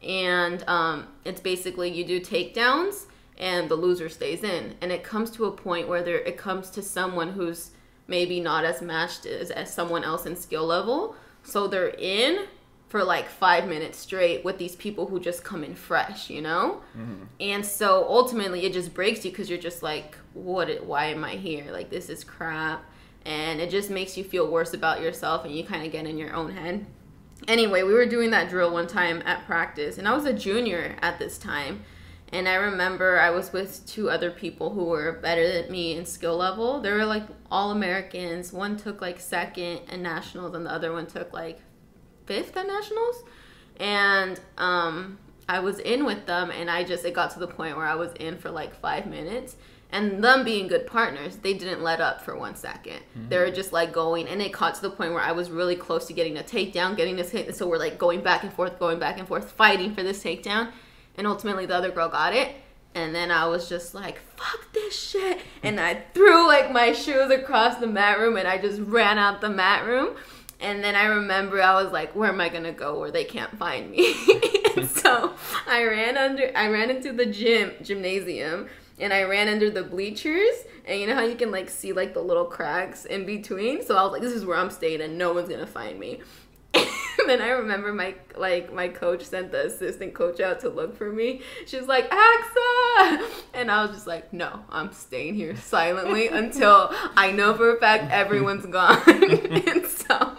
And 0.02 0.64
um, 0.66 1.06
it's 1.24 1.40
basically 1.40 1.90
you 1.90 2.04
do 2.04 2.20
takedowns 2.20 3.04
and 3.38 3.68
the 3.68 3.74
loser 3.74 4.08
stays 4.08 4.42
in. 4.42 4.74
And 4.80 4.90
it 4.90 5.04
comes 5.04 5.30
to 5.32 5.44
a 5.44 5.52
point 5.52 5.88
where 5.88 6.02
there, 6.02 6.18
it 6.18 6.36
comes 6.36 6.70
to 6.70 6.82
someone 6.82 7.32
who's 7.32 7.70
maybe 8.08 8.40
not 8.40 8.64
as 8.64 8.82
matched 8.82 9.26
as, 9.26 9.50
as 9.50 9.72
someone 9.72 10.04
else 10.04 10.26
in 10.26 10.36
skill 10.36 10.66
level. 10.66 11.14
So 11.44 11.68
they're 11.68 11.94
in 11.96 12.46
for 12.88 13.04
like 13.04 13.28
five 13.28 13.68
minutes 13.68 13.98
straight 13.98 14.44
with 14.44 14.58
these 14.58 14.76
people 14.76 15.06
who 15.06 15.20
just 15.20 15.44
come 15.44 15.64
in 15.64 15.74
fresh, 15.74 16.30
you 16.30 16.42
know? 16.42 16.80
Mm-hmm. 16.96 17.24
And 17.40 17.64
so 17.64 18.04
ultimately 18.08 18.66
it 18.66 18.72
just 18.72 18.94
breaks 18.94 19.24
you 19.24 19.30
because 19.30 19.48
you're 19.48 19.58
just 19.58 19.82
like, 19.82 20.16
what, 20.32 20.84
why 20.84 21.06
am 21.06 21.24
I 21.24 21.36
here? 21.36 21.70
Like, 21.70 21.90
this 21.90 22.08
is 22.08 22.24
crap. 22.24 22.84
And 23.24 23.60
it 23.60 23.70
just 23.70 23.90
makes 23.90 24.16
you 24.16 24.24
feel 24.24 24.50
worse 24.50 24.74
about 24.74 25.00
yourself 25.00 25.44
and 25.44 25.54
you 25.54 25.64
kind 25.64 25.84
of 25.84 25.92
get 25.92 26.06
in 26.06 26.18
your 26.18 26.34
own 26.34 26.52
head. 26.52 26.86
Anyway, 27.48 27.82
we 27.82 27.92
were 27.92 28.06
doing 28.06 28.30
that 28.30 28.48
drill 28.48 28.72
one 28.72 28.86
time 28.86 29.22
at 29.26 29.44
practice, 29.44 29.98
and 29.98 30.08
I 30.08 30.14
was 30.14 30.24
a 30.24 30.32
junior 30.32 30.96
at 31.02 31.18
this 31.18 31.36
time. 31.36 31.84
And 32.34 32.48
I 32.48 32.56
remember 32.56 33.20
I 33.20 33.30
was 33.30 33.52
with 33.52 33.86
two 33.86 34.10
other 34.10 34.28
people 34.28 34.70
who 34.70 34.86
were 34.86 35.20
better 35.22 35.52
than 35.52 35.70
me 35.70 35.96
in 35.96 36.04
skill 36.04 36.36
level. 36.36 36.80
They 36.80 36.90
were 36.90 37.04
like 37.04 37.22
all 37.48 37.70
Americans. 37.70 38.52
One 38.52 38.76
took 38.76 39.00
like 39.00 39.20
second 39.20 39.82
in 39.88 40.02
nationals, 40.02 40.52
and 40.56 40.66
the 40.66 40.72
other 40.72 40.92
one 40.92 41.06
took 41.06 41.32
like 41.32 41.60
fifth 42.26 42.56
at 42.56 42.66
nationals. 42.66 43.22
And 43.78 44.40
um, 44.58 45.18
I 45.48 45.60
was 45.60 45.78
in 45.78 46.04
with 46.04 46.26
them, 46.26 46.50
and 46.50 46.68
I 46.68 46.82
just, 46.82 47.04
it 47.04 47.14
got 47.14 47.30
to 47.34 47.38
the 47.38 47.46
point 47.46 47.76
where 47.76 47.86
I 47.86 47.94
was 47.94 48.12
in 48.14 48.36
for 48.36 48.50
like 48.50 48.74
five 48.74 49.06
minutes. 49.06 49.54
And 49.92 50.24
them 50.24 50.42
being 50.44 50.66
good 50.66 50.88
partners, 50.88 51.36
they 51.36 51.54
didn't 51.54 51.84
let 51.84 52.00
up 52.00 52.20
for 52.20 52.36
one 52.36 52.56
second. 52.56 52.98
They 53.28 53.38
were 53.38 53.52
just 53.52 53.72
like 53.72 53.92
going, 53.92 54.26
and 54.26 54.42
it 54.42 54.52
caught 54.52 54.74
to 54.74 54.82
the 54.82 54.90
point 54.90 55.12
where 55.12 55.22
I 55.22 55.30
was 55.30 55.52
really 55.52 55.76
close 55.76 56.08
to 56.08 56.12
getting 56.12 56.36
a 56.36 56.42
takedown, 56.42 56.96
getting 56.96 57.14
this 57.14 57.30
hit. 57.30 57.54
So 57.54 57.68
we're 57.68 57.78
like 57.78 57.96
going 57.96 58.22
back 58.22 58.42
and 58.42 58.52
forth, 58.52 58.80
going 58.80 58.98
back 58.98 59.20
and 59.20 59.28
forth, 59.28 59.52
fighting 59.52 59.94
for 59.94 60.02
this 60.02 60.20
takedown. 60.20 60.72
And 61.16 61.26
ultimately, 61.26 61.66
the 61.66 61.76
other 61.76 61.90
girl 61.90 62.08
got 62.08 62.34
it. 62.34 62.54
And 62.94 63.14
then 63.14 63.30
I 63.32 63.46
was 63.48 63.68
just 63.68 63.94
like, 63.94 64.20
fuck 64.36 64.72
this 64.72 64.96
shit. 64.96 65.40
And 65.62 65.80
I 65.80 65.94
threw 66.14 66.46
like 66.46 66.70
my 66.70 66.92
shoes 66.92 67.30
across 67.30 67.78
the 67.78 67.88
mat 67.88 68.20
room 68.20 68.36
and 68.36 68.46
I 68.46 68.58
just 68.58 68.80
ran 68.82 69.18
out 69.18 69.40
the 69.40 69.50
mat 69.50 69.84
room. 69.84 70.16
And 70.60 70.82
then 70.82 70.94
I 70.94 71.06
remember 71.06 71.60
I 71.60 71.82
was 71.82 71.92
like, 71.92 72.14
where 72.14 72.30
am 72.30 72.40
I 72.40 72.48
gonna 72.48 72.72
go 72.72 73.00
where 73.00 73.10
they 73.10 73.24
can't 73.24 73.56
find 73.58 73.90
me? 73.90 74.14
so 74.86 75.34
I 75.66 75.84
ran 75.84 76.16
under 76.16 76.56
I 76.56 76.68
ran 76.68 76.90
into 76.90 77.12
the 77.12 77.26
gym 77.26 77.72
gymnasium 77.82 78.68
and 79.00 79.12
I 79.12 79.24
ran 79.24 79.48
under 79.48 79.70
the 79.70 79.82
bleachers 79.82 80.54
and 80.86 81.00
you 81.00 81.08
know 81.08 81.16
how 81.16 81.24
you 81.24 81.34
can 81.34 81.50
like 81.50 81.68
see 81.68 81.92
like 81.92 82.14
the 82.14 82.22
little 82.22 82.44
cracks 82.44 83.06
in 83.06 83.26
between? 83.26 83.84
So 83.84 83.96
I 83.96 84.04
was 84.04 84.12
like, 84.12 84.22
this 84.22 84.32
is 84.32 84.46
where 84.46 84.56
I'm 84.56 84.70
staying 84.70 85.00
and 85.00 85.18
no 85.18 85.32
one's 85.32 85.48
gonna 85.48 85.66
find 85.66 85.98
me. 85.98 86.20
And 86.74 86.86
then 87.28 87.40
I 87.40 87.50
remember 87.50 87.92
my 87.92 88.14
like 88.36 88.72
my 88.72 88.88
coach 88.88 89.22
sent 89.24 89.52
the 89.52 89.66
assistant 89.66 90.14
coach 90.14 90.40
out 90.40 90.60
to 90.60 90.68
look 90.68 90.96
for 90.96 91.10
me. 91.12 91.40
She 91.66 91.76
was 91.76 91.86
like, 91.86 92.10
Axa 92.10 93.28
and 93.54 93.70
I 93.70 93.82
was 93.82 93.92
just 93.92 94.06
like, 94.06 94.32
No, 94.32 94.60
I'm 94.70 94.92
staying 94.92 95.34
here 95.34 95.56
silently 95.56 96.28
until 96.42 96.88
I 97.16 97.30
know 97.32 97.54
for 97.54 97.76
a 97.76 97.80
fact 97.80 98.10
everyone's 98.10 98.66
gone. 98.66 99.00
and 99.06 99.86
so 99.86 100.36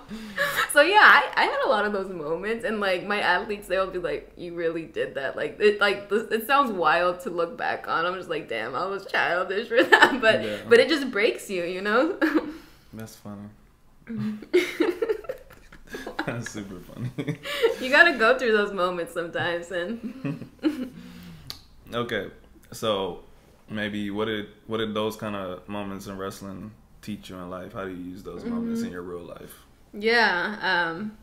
so 0.74 0.82
yeah, 0.82 1.00
I, 1.00 1.32
I 1.36 1.44
had 1.46 1.62
a 1.66 1.70
lot 1.70 1.86
of 1.86 1.94
those 1.94 2.10
moments 2.10 2.66
and 2.66 2.80
like 2.80 3.06
my 3.06 3.20
athletes 3.22 3.68
they'll 3.68 3.90
be 3.90 4.00
like, 4.00 4.34
You 4.38 4.54
really 4.56 4.84
did 4.84 5.16
that. 5.16 5.36
Like 5.36 5.58
it 5.60 5.80
like 5.80 6.08
it 6.12 6.46
sounds 6.48 6.72
wild 6.72 7.22
to 7.22 7.30
look 7.30 7.58
back 7.58 7.88
on. 7.88 8.06
I'm 8.06 8.16
just 8.16 8.30
like, 8.30 8.50
damn, 8.50 8.76
I 8.76 8.86
was 8.86 9.06
childish 9.06 9.68
for 9.70 9.82
that. 9.82 10.20
But 10.22 10.44
Yeah. 10.44 10.58
but 10.68 10.80
it 10.80 10.90
just 10.90 11.12
breaks 11.12 11.50
you, 11.50 11.64
you 11.64 11.82
know? 11.82 12.18
That's 12.94 13.16
funny. 13.16 13.50
That's 16.26 16.52
super 16.52 16.80
funny. 16.80 17.12
you 17.82 17.90
gotta 17.90 18.18
go 18.18 18.38
through 18.38 18.52
those 18.56 18.74
moments 18.74 19.14
sometimes 19.14 19.72
and 19.72 20.50
okay, 21.94 22.30
so 22.72 23.24
maybe 23.70 24.10
what 24.12 24.26
did 24.26 24.48
what 24.68 24.78
did 24.78 24.94
those 24.94 25.16
kind 25.16 25.36
of 25.36 25.68
moments 25.68 26.08
in 26.08 26.18
wrestling 26.18 26.72
teach 27.02 27.30
you 27.30 27.36
in 27.38 27.50
life? 27.50 27.74
How 27.74 27.86
do 27.86 27.92
you 27.92 28.04
use 28.12 28.24
those 28.24 28.44
moments 28.46 28.80
Mm-hmm. 28.80 28.88
in 28.88 28.92
your 28.92 29.02
real 29.04 29.24
life? 29.24 29.54
Yeah, 29.94 30.58
um 30.62 31.18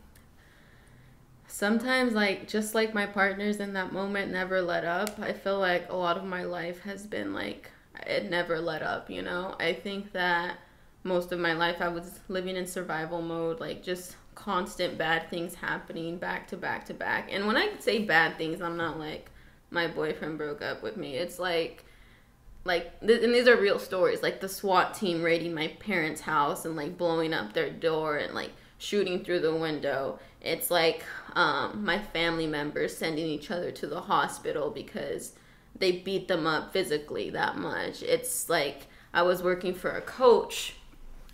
sometimes 1.47 2.13
like 2.13 2.47
just 2.47 2.73
like 2.73 2.93
my 2.93 3.05
partners 3.05 3.59
in 3.59 3.73
that 3.73 3.93
moment 3.93 4.31
never 4.31 4.61
let 4.61 4.85
up. 4.85 5.19
I 5.19 5.33
feel 5.33 5.59
like 5.59 5.89
a 5.89 5.95
lot 5.95 6.17
of 6.17 6.23
my 6.23 6.43
life 6.43 6.81
has 6.81 7.05
been 7.05 7.33
like 7.33 7.69
it 8.07 8.29
never 8.29 8.59
let 8.59 8.81
up, 8.81 9.09
you 9.09 9.21
know? 9.21 9.55
I 9.59 9.73
think 9.73 10.11
that 10.13 10.57
most 11.03 11.31
of 11.31 11.39
my 11.39 11.53
life 11.53 11.77
I 11.81 11.89
was 11.89 12.19
living 12.27 12.55
in 12.55 12.65
survival 12.65 13.21
mode, 13.21 13.59
like 13.59 13.83
just 13.83 14.15
constant 14.35 14.97
bad 14.97 15.29
things 15.29 15.55
happening 15.55 16.17
back 16.17 16.47
to 16.47 16.57
back 16.57 16.85
to 16.85 16.93
back. 16.93 17.29
And 17.31 17.47
when 17.47 17.57
I 17.57 17.71
say 17.79 17.99
bad 17.99 18.37
things, 18.37 18.61
I'm 18.61 18.77
not 18.77 18.99
like 18.99 19.29
my 19.71 19.87
boyfriend 19.87 20.37
broke 20.37 20.61
up 20.61 20.83
with 20.83 20.97
me. 20.97 21.15
It's 21.15 21.39
like 21.39 21.83
like 22.65 22.99
th- 23.01 23.23
and 23.23 23.33
these 23.33 23.47
are 23.47 23.57
real 23.57 23.79
stories 23.79 24.21
like 24.21 24.39
the 24.39 24.49
SWAT 24.49 24.93
team 24.93 25.21
raiding 25.21 25.53
my 25.53 25.67
parents' 25.79 26.21
house 26.21 26.65
and 26.65 26.75
like 26.75 26.97
blowing 26.97 27.33
up 27.33 27.53
their 27.53 27.69
door 27.69 28.17
and 28.17 28.33
like 28.33 28.51
shooting 28.77 29.23
through 29.23 29.39
the 29.39 29.55
window. 29.55 30.19
It's 30.41 30.69
like 30.69 31.03
um, 31.33 31.83
my 31.83 31.99
family 31.99 32.47
members 32.47 32.95
sending 32.95 33.25
each 33.25 33.51
other 33.51 33.71
to 33.71 33.87
the 33.87 34.01
hospital 34.01 34.69
because 34.69 35.33
they 35.77 35.93
beat 35.93 36.27
them 36.27 36.45
up 36.45 36.73
physically 36.73 37.29
that 37.31 37.57
much. 37.57 38.03
It's 38.03 38.49
like 38.49 38.87
I 39.13 39.21
was 39.23 39.41
working 39.41 39.73
for 39.73 39.91
a 39.91 40.01
coach 40.01 40.75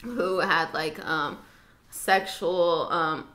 who 0.03 0.39
had 0.39 0.73
like 0.73 1.03
um, 1.05 1.39
sexual 1.89 2.87
um, 2.91 3.27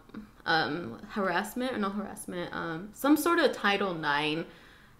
um, 0.47 1.01
harassment 1.11 1.73
or 1.73 1.79
no 1.79 1.91
harassment, 1.91 2.55
um, 2.55 2.91
some 2.93 3.17
sort 3.17 3.39
of 3.39 3.53
Title 3.53 3.95
Nine 3.95 4.47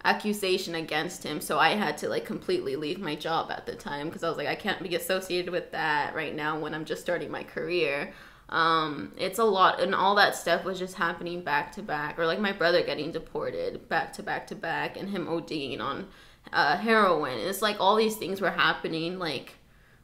accusation 0.03 0.75
against 0.75 1.23
him. 1.23 1.41
So 1.41 1.57
I 1.57 1.69
had 1.69 1.97
to 1.99 2.09
like 2.09 2.25
completely 2.25 2.75
leave 2.75 2.99
my 2.99 3.15
job 3.15 3.51
at 3.51 3.65
the 3.65 3.75
time 3.75 4.07
because 4.07 4.23
I 4.23 4.29
was 4.29 4.37
like, 4.37 4.47
I 4.47 4.55
can't 4.55 4.81
be 4.81 4.95
associated 4.95 5.51
with 5.51 5.71
that 5.71 6.15
right 6.15 6.33
now 6.35 6.59
when 6.59 6.73
I'm 6.73 6.85
just 6.85 7.01
starting 7.01 7.31
my 7.31 7.43
career. 7.43 8.13
Um, 8.49 9.13
it's 9.17 9.39
a 9.39 9.43
lot, 9.43 9.81
and 9.81 9.95
all 9.95 10.13
that 10.15 10.35
stuff 10.35 10.63
was 10.63 10.77
just 10.77 10.95
happening 10.95 11.41
back 11.41 11.71
to 11.73 11.81
back, 11.81 12.19
or 12.19 12.27
like 12.27 12.39
my 12.39 12.51
brother 12.51 12.83
getting 12.83 13.11
deported 13.11 13.89
back 13.89 14.13
to 14.13 14.23
back 14.23 14.45
to 14.47 14.55
back, 14.55 14.97
and 14.97 15.09
him 15.09 15.25
ODing 15.25 15.81
on 15.81 16.07
uh, 16.53 16.77
heroin. 16.77 17.39
It's 17.39 17.63
like 17.63 17.77
all 17.79 17.95
these 17.95 18.15
things 18.17 18.41
were 18.41 18.51
happening 18.51 19.17
like 19.17 19.55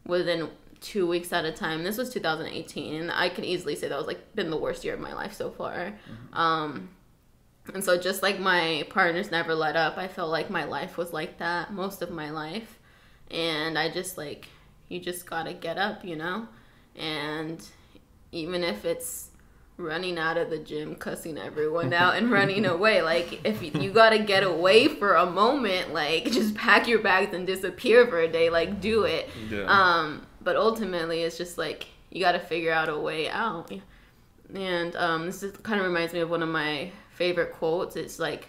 within 0.08 0.50
two 0.82 1.08
weeks 1.08 1.32
at 1.32 1.46
a 1.46 1.52
time. 1.52 1.84
This 1.84 1.98
was 1.98 2.10
2018, 2.12 3.02
and 3.02 3.12
I 3.12 3.30
can 3.30 3.46
easily 3.46 3.76
say 3.76 3.88
that 3.88 3.98
was 3.98 4.08
like 4.08 4.36
been 4.36 4.50
the 4.50 4.58
worst 4.58 4.84
year 4.84 4.96
of 4.96 5.00
my 5.00 5.14
life 5.14 5.34
so 5.34 5.50
far. 5.52 5.94
Um, 6.34 6.90
and 7.74 7.84
so 7.84 7.98
just 7.98 8.24
like 8.24 8.40
my 8.40 8.86
partners 8.90 9.32
never 9.32 9.56
let 9.56 9.76
up, 9.76 9.98
I 9.98 10.08
felt 10.08 10.32
like 10.32 10.50
my 10.50 10.64
life 10.66 10.98
was 10.98 11.14
like 11.14 11.38
that 11.38 11.72
most 11.72 12.02
of 12.02 12.10
my 12.10 12.32
life. 12.32 12.80
And 13.30 13.78
I 13.78 13.90
just 13.90 14.18
like 14.18 14.50
you 14.90 15.00
just 15.00 15.26
got 15.26 15.44
to 15.44 15.54
get 15.54 15.78
up, 15.78 16.04
you 16.04 16.16
know? 16.16 16.48
And 16.96 17.66
even 18.32 18.64
if 18.64 18.84
it's 18.84 19.30
running 19.78 20.18
out 20.18 20.38
of 20.38 20.50
the 20.50 20.60
gym, 20.60 20.96
cussing 20.96 21.38
everyone 21.38 21.94
out 21.94 22.16
and 22.16 22.30
running 22.30 22.66
away, 22.66 23.02
like 23.02 23.40
if 23.46 23.62
you, 23.64 23.72
you 23.80 23.92
got 23.92 24.10
to 24.10 24.20
get 24.20 24.44
away 24.44 24.88
for 24.88 25.16
a 25.16 25.26
moment, 25.26 25.94
like 25.94 26.26
just 26.32 26.56
pack 26.56 26.88
your 26.88 27.00
bags 27.00 27.34
and 27.34 27.48
disappear 27.48 28.06
for 28.08 28.20
a 28.20 28.28
day, 28.28 28.50
like 28.50 28.82
do 28.82 29.04
it. 29.04 29.30
Yeah. 29.50 29.64
Um, 29.64 30.28
but 30.44 30.56
ultimately, 30.56 31.22
it's 31.24 31.38
just 31.38 31.58
like 31.58 31.88
you 32.10 32.20
got 32.20 32.34
to 32.34 32.40
figure 32.40 32.72
out 32.72 32.90
a 32.90 32.98
way 32.98 33.30
out. 33.30 33.72
and 34.54 34.96
um, 34.96 35.26
this 35.26 35.44
is, 35.44 35.56
kind 35.58 35.80
of 35.80 35.88
reminds 35.88 36.14
me 36.14 36.20
of 36.20 36.30
one 36.30 36.44
of 36.44 36.50
my 36.50 36.92
favorite 37.14 37.54
quotes. 37.54 37.96
It's 37.96 38.20
like, 38.20 38.48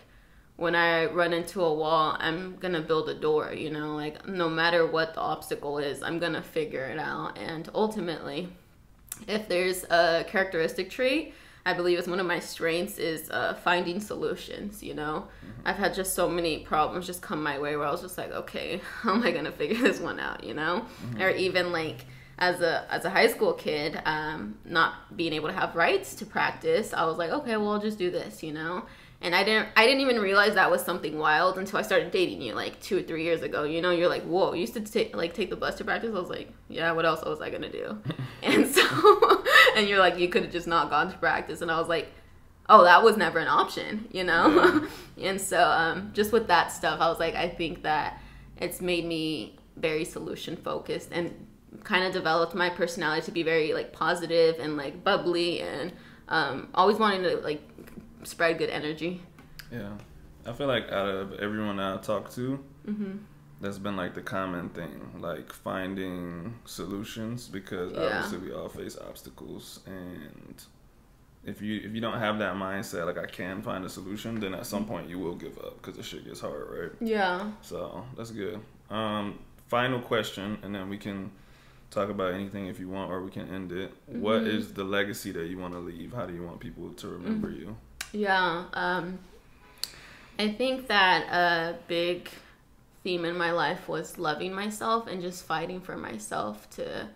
when 0.56 0.74
I 0.74 1.06
run 1.06 1.32
into 1.32 1.62
a 1.62 1.74
wall, 1.74 2.16
I'm 2.18 2.56
gonna 2.56 2.80
build 2.80 3.08
a 3.08 3.14
door, 3.14 3.52
you 3.52 3.70
know, 3.70 3.96
like 3.96 4.28
no 4.28 4.48
matter 4.48 4.86
what 4.86 5.14
the 5.14 5.20
obstacle 5.20 5.78
is, 5.78 6.02
I'm 6.02 6.18
gonna 6.18 6.42
figure 6.42 6.84
it 6.84 6.98
out. 6.98 7.38
And 7.38 7.68
ultimately, 7.74 8.48
if 9.26 9.48
there's 9.48 9.84
a 9.84 10.24
characteristic 10.28 10.90
trait, 10.90 11.34
I 11.64 11.74
believe 11.74 11.98
is 11.98 12.08
one 12.08 12.18
of 12.18 12.26
my 12.26 12.40
strengths 12.40 12.98
is 12.98 13.30
uh, 13.30 13.54
finding 13.54 14.00
solutions. 14.00 14.82
You 14.82 14.94
know, 14.94 15.28
mm-hmm. 15.44 15.68
I've 15.68 15.76
had 15.76 15.94
just 15.94 16.14
so 16.14 16.28
many 16.28 16.60
problems 16.60 17.06
just 17.06 17.22
come 17.22 17.42
my 17.42 17.58
way 17.58 17.76
where 17.76 17.86
I 17.86 17.90
was 17.90 18.02
just 18.02 18.18
like, 18.18 18.32
okay, 18.32 18.80
how 19.00 19.14
am 19.14 19.22
I 19.22 19.30
gonna 19.30 19.52
figure 19.52 19.80
this 19.80 20.00
one 20.00 20.18
out? 20.18 20.44
You 20.44 20.54
know, 20.54 20.84
mm-hmm. 21.04 21.22
or 21.22 21.30
even 21.30 21.72
like 21.72 22.06
as 22.38 22.60
a 22.60 22.86
as 22.92 23.04
a 23.04 23.10
high 23.10 23.28
school 23.28 23.52
kid, 23.52 24.00
um, 24.04 24.58
not 24.64 25.16
being 25.16 25.32
able 25.32 25.48
to 25.48 25.54
have 25.54 25.76
rights 25.76 26.14
to 26.16 26.26
practice, 26.26 26.92
I 26.92 27.04
was 27.04 27.18
like, 27.18 27.30
okay, 27.30 27.56
well, 27.56 27.72
I'll 27.72 27.80
just 27.80 27.98
do 27.98 28.10
this. 28.10 28.42
You 28.42 28.52
know, 28.52 28.84
and 29.22 29.34
I 29.34 29.44
didn't 29.44 29.68
I 29.76 29.86
didn't 29.86 30.00
even 30.00 30.20
realize 30.20 30.54
that 30.54 30.70
was 30.70 30.82
something 30.82 31.18
wild 31.18 31.56
until 31.56 31.78
I 31.78 31.82
started 31.82 32.10
dating 32.10 32.42
you 32.42 32.54
like 32.54 32.80
two 32.80 32.98
or 32.98 33.02
three 33.02 33.22
years 33.24 33.42
ago. 33.42 33.64
You 33.64 33.80
know, 33.80 33.90
you're 33.90 34.08
like, 34.08 34.24
whoa, 34.24 34.52
you 34.52 34.62
used 34.62 34.74
to 34.74 34.80
take 34.80 35.16
like 35.16 35.32
take 35.32 35.50
the 35.50 35.56
bus 35.56 35.76
to 35.76 35.84
practice. 35.84 36.10
I 36.14 36.18
was 36.18 36.28
like, 36.28 36.52
yeah, 36.68 36.92
what 36.92 37.06
else 37.06 37.24
was 37.24 37.40
I 37.40 37.50
gonna 37.50 37.70
do? 37.70 37.98
and 38.42 38.66
so, 38.66 39.44
and 39.76 39.88
you're 39.88 39.98
like, 40.00 40.18
you 40.18 40.28
could 40.28 40.42
have 40.42 40.52
just 40.52 40.66
not 40.66 40.90
gone 40.90 41.10
to 41.10 41.18
practice, 41.18 41.62
and 41.62 41.70
I 41.70 41.78
was 41.78 41.88
like, 41.88 42.08
oh, 42.68 42.84
that 42.84 43.02
was 43.02 43.16
never 43.16 43.38
an 43.38 43.48
option, 43.48 44.08
you 44.10 44.24
know. 44.24 44.86
and 45.20 45.40
so, 45.40 45.62
um, 45.62 46.10
just 46.12 46.32
with 46.32 46.48
that 46.48 46.72
stuff, 46.72 47.00
I 47.00 47.08
was 47.08 47.20
like, 47.20 47.34
I 47.34 47.48
think 47.48 47.82
that 47.82 48.20
it's 48.58 48.80
made 48.80 49.04
me 49.04 49.56
very 49.76 50.04
solution 50.04 50.56
focused 50.56 51.08
and 51.12 51.46
kind 51.84 52.04
of 52.04 52.12
developed 52.12 52.54
my 52.54 52.68
personality 52.68 53.24
to 53.24 53.30
be 53.30 53.42
very 53.42 53.72
like 53.72 53.92
positive 53.92 54.56
and 54.58 54.76
like 54.76 55.02
bubbly 55.02 55.60
and 55.60 55.92
um, 56.28 56.68
always 56.74 56.98
wanting 56.98 57.22
to 57.22 57.36
like 57.38 57.62
spread 58.24 58.58
good 58.58 58.70
energy. 58.70 59.20
Yeah, 59.70 59.92
I 60.46 60.52
feel 60.52 60.66
like 60.66 60.90
out 60.90 61.08
of 61.08 61.34
everyone 61.34 61.80
I 61.80 61.96
talk 61.98 62.30
to, 62.32 62.62
mm-hmm. 62.86 63.18
that's 63.60 63.78
been 63.78 63.96
like 63.96 64.14
the 64.14 64.22
common 64.22 64.68
thing, 64.70 65.18
like 65.20 65.52
finding 65.52 66.58
solutions 66.64 67.48
because 67.48 67.92
yeah. 67.92 68.00
obviously 68.00 68.38
we 68.38 68.52
all 68.52 68.68
face 68.68 68.96
obstacles, 68.98 69.80
and 69.86 70.62
if 71.44 71.60
you 71.60 71.80
if 71.84 71.94
you 71.94 72.00
don't 72.00 72.18
have 72.18 72.38
that 72.38 72.54
mindset, 72.54 73.06
like 73.06 73.18
I 73.18 73.26
can 73.26 73.62
find 73.62 73.84
a 73.84 73.88
solution, 73.88 74.38
then 74.40 74.54
at 74.54 74.66
some 74.66 74.84
point 74.84 75.08
you 75.08 75.18
will 75.18 75.34
give 75.34 75.58
up 75.58 75.80
because 75.80 75.96
the 75.96 76.02
shit 76.02 76.24
gets 76.24 76.40
hard, 76.40 76.66
right? 76.70 76.90
Yeah. 77.00 77.50
So 77.62 78.04
that's 78.16 78.30
good. 78.30 78.60
Um, 78.90 79.38
final 79.68 80.00
question, 80.00 80.58
and 80.62 80.74
then 80.74 80.88
we 80.88 80.98
can 80.98 81.30
talk 81.90 82.08
about 82.08 82.32
anything 82.32 82.66
if 82.66 82.78
you 82.78 82.88
want, 82.88 83.10
or 83.10 83.22
we 83.22 83.30
can 83.30 83.48
end 83.48 83.72
it. 83.72 83.90
Mm-hmm. 84.10 84.20
What 84.20 84.42
is 84.42 84.72
the 84.72 84.84
legacy 84.84 85.32
that 85.32 85.46
you 85.46 85.58
want 85.58 85.74
to 85.74 85.80
leave? 85.80 86.12
How 86.12 86.26
do 86.26 86.34
you 86.34 86.42
want 86.42 86.60
people 86.60 86.90
to 86.90 87.08
remember 87.08 87.48
mm-hmm. 87.48 87.60
you? 87.60 87.76
Yeah. 88.12 88.64
Um, 88.74 89.18
I 90.38 90.52
think 90.52 90.88
that 90.88 91.24
a 91.32 91.76
big 91.88 92.28
theme 93.02 93.24
in 93.24 93.36
my 93.36 93.50
life 93.52 93.88
was 93.88 94.18
loving 94.18 94.52
myself 94.52 95.06
and 95.06 95.20
just 95.20 95.44
fighting 95.44 95.80
for 95.80 95.96
myself 95.96 96.68
to 96.70 97.08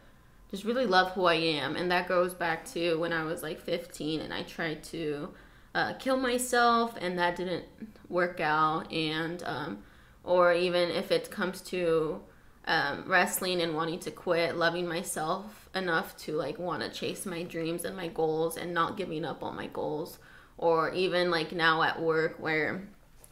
just 0.50 0.64
really 0.64 0.86
love 0.86 1.12
who 1.12 1.24
I 1.26 1.34
am. 1.34 1.76
And 1.76 1.90
that 1.90 2.08
goes 2.08 2.34
back 2.34 2.64
to 2.72 2.96
when 2.96 3.12
I 3.12 3.24
was 3.24 3.42
like 3.42 3.60
15 3.60 4.20
and 4.20 4.32
I 4.32 4.42
tried 4.42 4.82
to 4.84 5.30
uh, 5.74 5.94
kill 5.94 6.16
myself 6.16 6.96
and 7.00 7.18
that 7.18 7.36
didn't 7.36 7.64
work 8.08 8.40
out. 8.40 8.90
And, 8.92 9.42
um, 9.44 9.78
or 10.24 10.52
even 10.52 10.90
if 10.90 11.12
it 11.12 11.30
comes 11.30 11.60
to 11.62 12.20
um, 12.66 13.04
wrestling 13.06 13.60
and 13.60 13.74
wanting 13.74 14.00
to 14.00 14.10
quit, 14.10 14.56
loving 14.56 14.88
myself 14.88 15.68
enough 15.74 16.16
to 16.16 16.32
like 16.32 16.58
want 16.58 16.82
to 16.82 16.88
chase 16.88 17.26
my 17.26 17.42
dreams 17.42 17.84
and 17.84 17.96
my 17.96 18.08
goals 18.08 18.56
and 18.56 18.72
not 18.72 18.96
giving 18.96 19.24
up 19.24 19.42
on 19.42 19.54
my 19.54 19.66
goals 19.66 20.18
or 20.58 20.92
even 20.92 21.30
like 21.30 21.52
now 21.52 21.82
at 21.82 22.00
work 22.00 22.36
where 22.38 22.88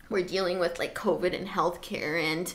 we're 0.08 0.24
dealing 0.24 0.58
with 0.58 0.78
like 0.78 0.94
COVID 0.94 1.34
and 1.34 1.48
healthcare 1.48 2.22
and 2.22 2.52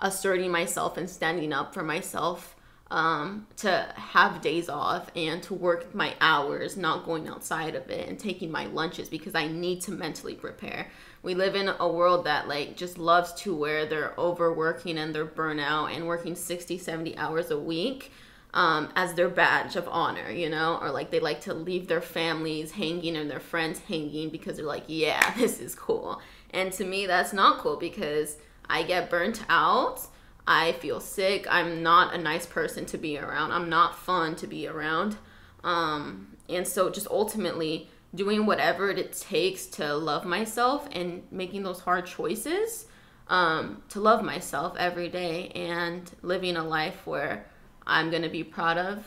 asserting 0.00 0.50
myself 0.50 0.96
and 0.96 1.08
standing 1.08 1.52
up 1.52 1.74
for 1.74 1.82
myself 1.82 2.54
um, 2.90 3.46
to 3.56 3.92
have 3.96 4.40
days 4.40 4.68
off 4.68 5.10
and 5.14 5.42
to 5.42 5.52
work 5.52 5.94
my 5.94 6.14
hours, 6.20 6.76
not 6.76 7.04
going 7.04 7.28
outside 7.28 7.74
of 7.74 7.90
it 7.90 8.08
and 8.08 8.18
taking 8.18 8.50
my 8.50 8.66
lunches 8.66 9.08
because 9.08 9.34
I 9.34 9.46
need 9.46 9.82
to 9.82 9.90
mentally 9.90 10.34
prepare. 10.34 10.90
We 11.22 11.34
live 11.34 11.54
in 11.54 11.68
a 11.68 11.88
world 11.88 12.24
that 12.24 12.48
like 12.48 12.76
just 12.76 12.96
loves 12.96 13.34
to 13.42 13.54
where 13.54 13.84
they're 13.84 14.14
overworking 14.16 14.96
and 14.96 15.14
they're 15.14 15.26
burnout 15.26 15.94
and 15.94 16.06
working 16.06 16.34
60, 16.34 16.78
70 16.78 17.16
hours 17.18 17.50
a 17.50 17.58
week 17.58 18.10
um, 18.54 18.88
as 18.96 19.14
their 19.14 19.28
badge 19.28 19.76
of 19.76 19.86
honor, 19.88 20.30
you 20.30 20.48
know, 20.48 20.78
or 20.80 20.90
like 20.90 21.10
they 21.10 21.20
like 21.20 21.42
to 21.42 21.54
leave 21.54 21.86
their 21.86 22.00
families 22.00 22.72
hanging 22.72 23.16
and 23.16 23.30
their 23.30 23.40
friends 23.40 23.80
hanging 23.80 24.30
because 24.30 24.56
they're 24.56 24.66
like, 24.66 24.84
yeah, 24.86 25.34
this 25.36 25.60
is 25.60 25.74
cool. 25.74 26.20
And 26.50 26.72
to 26.74 26.84
me, 26.84 27.06
that's 27.06 27.32
not 27.32 27.58
cool 27.58 27.76
because 27.76 28.36
I 28.68 28.82
get 28.82 29.10
burnt 29.10 29.44
out. 29.48 30.06
I 30.46 30.72
feel 30.72 31.00
sick. 31.00 31.46
I'm 31.50 31.82
not 31.82 32.14
a 32.14 32.18
nice 32.18 32.46
person 32.46 32.86
to 32.86 32.98
be 32.98 33.18
around. 33.18 33.52
I'm 33.52 33.68
not 33.68 33.98
fun 33.98 34.34
to 34.36 34.46
be 34.46 34.66
around. 34.66 35.16
Um, 35.62 36.36
and 36.48 36.66
so, 36.66 36.88
just 36.88 37.06
ultimately 37.08 37.90
doing 38.14 38.46
whatever 38.46 38.90
it 38.90 39.12
takes 39.12 39.66
to 39.66 39.94
love 39.94 40.24
myself 40.24 40.88
and 40.92 41.22
making 41.30 41.62
those 41.62 41.80
hard 41.80 42.06
choices 42.06 42.86
um, 43.28 43.82
to 43.90 44.00
love 44.00 44.22
myself 44.22 44.74
every 44.78 45.08
day 45.08 45.48
and 45.48 46.10
living 46.22 46.56
a 46.56 46.64
life 46.64 47.06
where 47.06 47.44
I'm 47.88 48.10
going 48.10 48.22
to 48.22 48.28
be 48.28 48.44
proud 48.44 48.78
of 48.78 49.04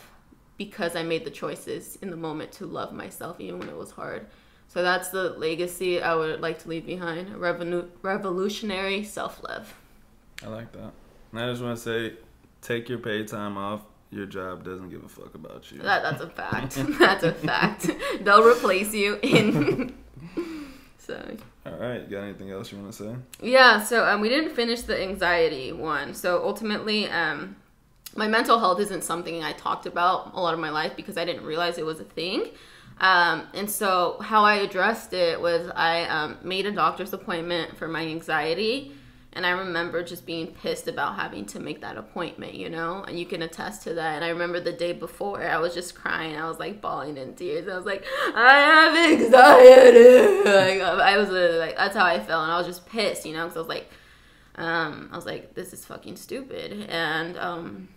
because 0.58 0.96
I 0.96 1.04
made 1.04 1.24
the 1.24 1.32
choices 1.32 1.98
in 2.02 2.10
the 2.10 2.18
moment 2.18 2.52
to 2.54 2.66
love 2.66 2.92
myself 2.94 3.40
even 3.40 3.60
when 3.60 3.70
it 3.70 3.78
was 3.78 3.92
hard. 3.92 4.28
So 4.68 4.82
that's 4.82 5.10
the 5.10 5.32
legacy 5.32 6.02
I 6.02 6.16
would 6.16 6.42
like 6.42 6.60
to 6.64 6.70
leave 6.70 6.86
behind 6.86 7.30
Revolu- 7.36 7.90
revolutionary 8.02 9.04
self 9.04 9.44
love. 9.44 9.74
I 10.44 10.48
like 10.48 10.72
that. 10.74 10.92
And 11.32 11.40
I 11.40 11.50
just 11.50 11.62
want 11.62 11.78
to 11.78 11.84
say 11.84 12.14
take 12.62 12.90
your 12.90 13.00
paid 13.00 13.28
time 13.28 13.58
off. 13.58 13.82
Your 14.12 14.26
job 14.26 14.66
doesn't 14.66 14.90
give 14.90 15.04
a 15.04 15.10
fuck 15.10 15.36
about 15.36 15.72
you. 15.72 15.80
That, 15.80 16.04
that's 16.04 16.22
a 16.22 16.30
fact. 16.30 16.76
that's 17.00 17.24
a 17.24 17.34
fact. 17.34 17.90
They'll 18.22 18.44
replace 18.44 18.94
you 18.94 19.20
in. 19.22 19.96
so. 20.98 21.38
All 21.66 21.78
right. 21.78 22.10
Got 22.10 22.24
anything 22.24 22.52
else 22.52 22.72
you 22.72 22.80
want 22.80 22.92
to 22.94 22.98
say? 22.98 23.16
Yeah. 23.42 23.84
So 23.84 24.06
um, 24.06 24.22
we 24.22 24.30
didn't 24.30 24.54
finish 24.54 24.82
the 24.82 25.02
anxiety 25.02 25.72
one. 25.72 26.14
So 26.14 26.44
ultimately, 26.44 27.10
um, 27.10 27.56
my 28.16 28.28
mental 28.28 28.60
health 28.60 28.80
isn't 28.80 29.04
something 29.04 29.44
I 29.44 29.54
talked 29.54 29.86
about 29.86 30.34
a 30.34 30.42
lot 30.42 30.54
of 30.54 30.60
my 30.60 30.70
life 30.70 30.96
because 30.96 31.18
I 31.18 31.26
didn't 31.26 31.46
realize 31.46 31.78
it 31.78 31.86
was 31.86 32.00
a 32.00 32.06
thing. 32.06 32.48
Um, 33.00 33.48
and 33.54 33.70
so, 33.70 34.18
how 34.22 34.44
I 34.44 34.56
addressed 34.56 35.14
it 35.14 35.42
was 35.42 35.72
I 35.76 36.04
um, 36.04 36.38
made 36.44 36.66
a 36.66 36.72
doctor's 36.72 37.14
appointment 37.14 37.78
for 37.78 37.88
my 37.88 38.02
anxiety. 38.02 38.94
And 39.34 39.46
I 39.46 39.52
remember 39.52 40.04
just 40.04 40.26
being 40.26 40.48
pissed 40.48 40.90
about 40.90 41.16
having 41.16 41.46
to 41.48 41.60
make 41.62 41.80
that 41.82 41.96
appointment, 41.96 42.54
you 42.54 42.70
know? 42.70 43.06
And 43.08 43.18
you 43.18 43.26
can 43.26 43.42
attest 43.42 43.82
to 43.84 43.94
that. 43.94 44.16
And 44.16 44.26
I 44.26 44.28
remember 44.28 44.60
the 44.60 44.74
day 44.74 44.92
before, 44.92 45.42
I 45.42 45.58
was 45.58 45.74
just 45.74 45.96
crying. 45.96 46.36
I 46.36 46.50
was 46.50 46.60
like 46.60 46.82
bawling 46.82 47.16
in 47.16 47.34
tears. 47.36 47.70
I 47.70 47.78
was 47.78 47.86
like, 47.86 48.04
I 48.36 48.58
have 48.60 49.22
anxiety. 49.22 50.44
like, 50.50 50.82
I 50.82 51.18
was 51.18 51.30
like, 51.30 51.78
that's 51.78 51.96
how 51.96 52.06
I 52.06 52.20
felt. 52.20 52.44
And 52.44 52.52
I 52.52 52.58
was 52.58 52.68
just 52.68 52.86
pissed, 52.86 53.26
you 53.26 53.34
know? 53.34 53.46
Because 53.46 53.56
I 53.56 53.60
was 53.60 53.70
like, 53.70 53.90
um, 54.56 55.10
I 55.14 55.16
was 55.16 55.26
like, 55.26 55.54
this 55.54 55.72
is 55.72 55.86
fucking 55.86 56.18
stupid. 56.18 56.88
And, 56.90 57.38
um, 57.38 57.88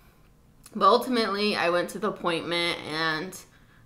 but 0.75 0.87
ultimately, 0.87 1.57
I 1.57 1.71
went 1.71 1.91
to 1.91 1.99
the 1.99 2.09
appointment 2.09 2.79
and 2.81 3.37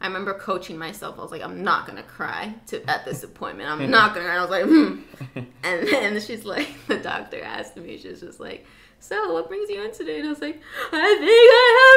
I 0.00 0.06
remember 0.06 0.34
coaching 0.34 0.78
myself. 0.78 1.18
I 1.18 1.22
was 1.22 1.30
like, 1.30 1.42
I'm 1.42 1.62
not 1.62 1.86
gonna 1.86 2.04
cry 2.04 2.54
to 2.68 2.88
at 2.88 3.04
this 3.04 3.24
appointment. 3.24 3.68
I'm 3.68 3.90
not 3.90 4.14
gonna 4.14 4.26
cry. 4.26 4.36
I 4.36 4.40
was 4.40 4.50
like, 4.50 4.64
hmm. 4.64 5.00
and 5.64 5.88
then 5.88 6.20
she's 6.20 6.44
like, 6.44 6.68
the 6.86 6.98
doctor 6.98 7.42
asked 7.42 7.76
me. 7.76 7.98
She's 7.98 8.20
just 8.20 8.38
like, 8.38 8.64
so 9.00 9.32
what 9.32 9.48
brings 9.48 9.68
you 9.70 9.82
in 9.82 9.92
today? 9.92 10.20
And 10.20 10.28
I 10.28 10.30
was 10.30 10.40
like, 10.40 10.60
I 10.92 11.16
think 11.18 11.50
I 11.52 11.88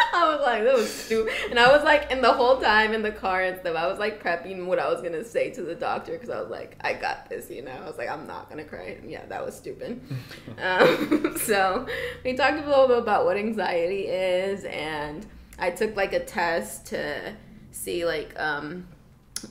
I 0.14 0.34
was 0.34 0.40
like, 0.44 0.64
that 0.64 0.74
was 0.74 0.92
stupid. 0.92 1.32
And 1.50 1.58
I 1.58 1.70
was 1.70 1.84
like, 1.84 2.10
and 2.10 2.22
the 2.22 2.32
whole 2.32 2.60
time 2.60 2.92
in 2.92 3.02
the 3.02 3.10
car 3.10 3.42
and 3.42 3.58
stuff, 3.58 3.76
I 3.76 3.86
was 3.86 3.98
like 3.98 4.22
prepping 4.22 4.66
what 4.66 4.78
I 4.78 4.88
was 4.88 5.02
gonna 5.02 5.24
say 5.24 5.50
to 5.50 5.62
the 5.62 5.74
doctor 5.74 6.12
because 6.12 6.30
I 6.30 6.40
was 6.40 6.50
like, 6.50 6.76
I 6.80 6.94
got 6.94 7.28
this, 7.28 7.50
you 7.50 7.62
know. 7.62 7.72
I 7.72 7.86
was 7.86 7.98
like, 7.98 8.08
I'm 8.08 8.26
not 8.26 8.48
gonna 8.48 8.64
cry. 8.64 8.98
And 9.00 9.10
yeah, 9.10 9.24
that 9.26 9.44
was 9.44 9.54
stupid. 9.54 10.00
um, 10.62 11.36
so 11.44 11.86
we 12.24 12.34
talked 12.34 12.58
a 12.58 12.68
little 12.68 12.88
bit 12.88 12.98
about 12.98 13.24
what 13.24 13.36
anxiety 13.36 14.06
is, 14.08 14.64
and 14.64 15.26
I 15.58 15.70
took 15.70 15.96
like 15.96 16.12
a 16.12 16.24
test 16.24 16.86
to 16.86 17.34
see 17.70 18.04
like 18.04 18.38
um, 18.38 18.86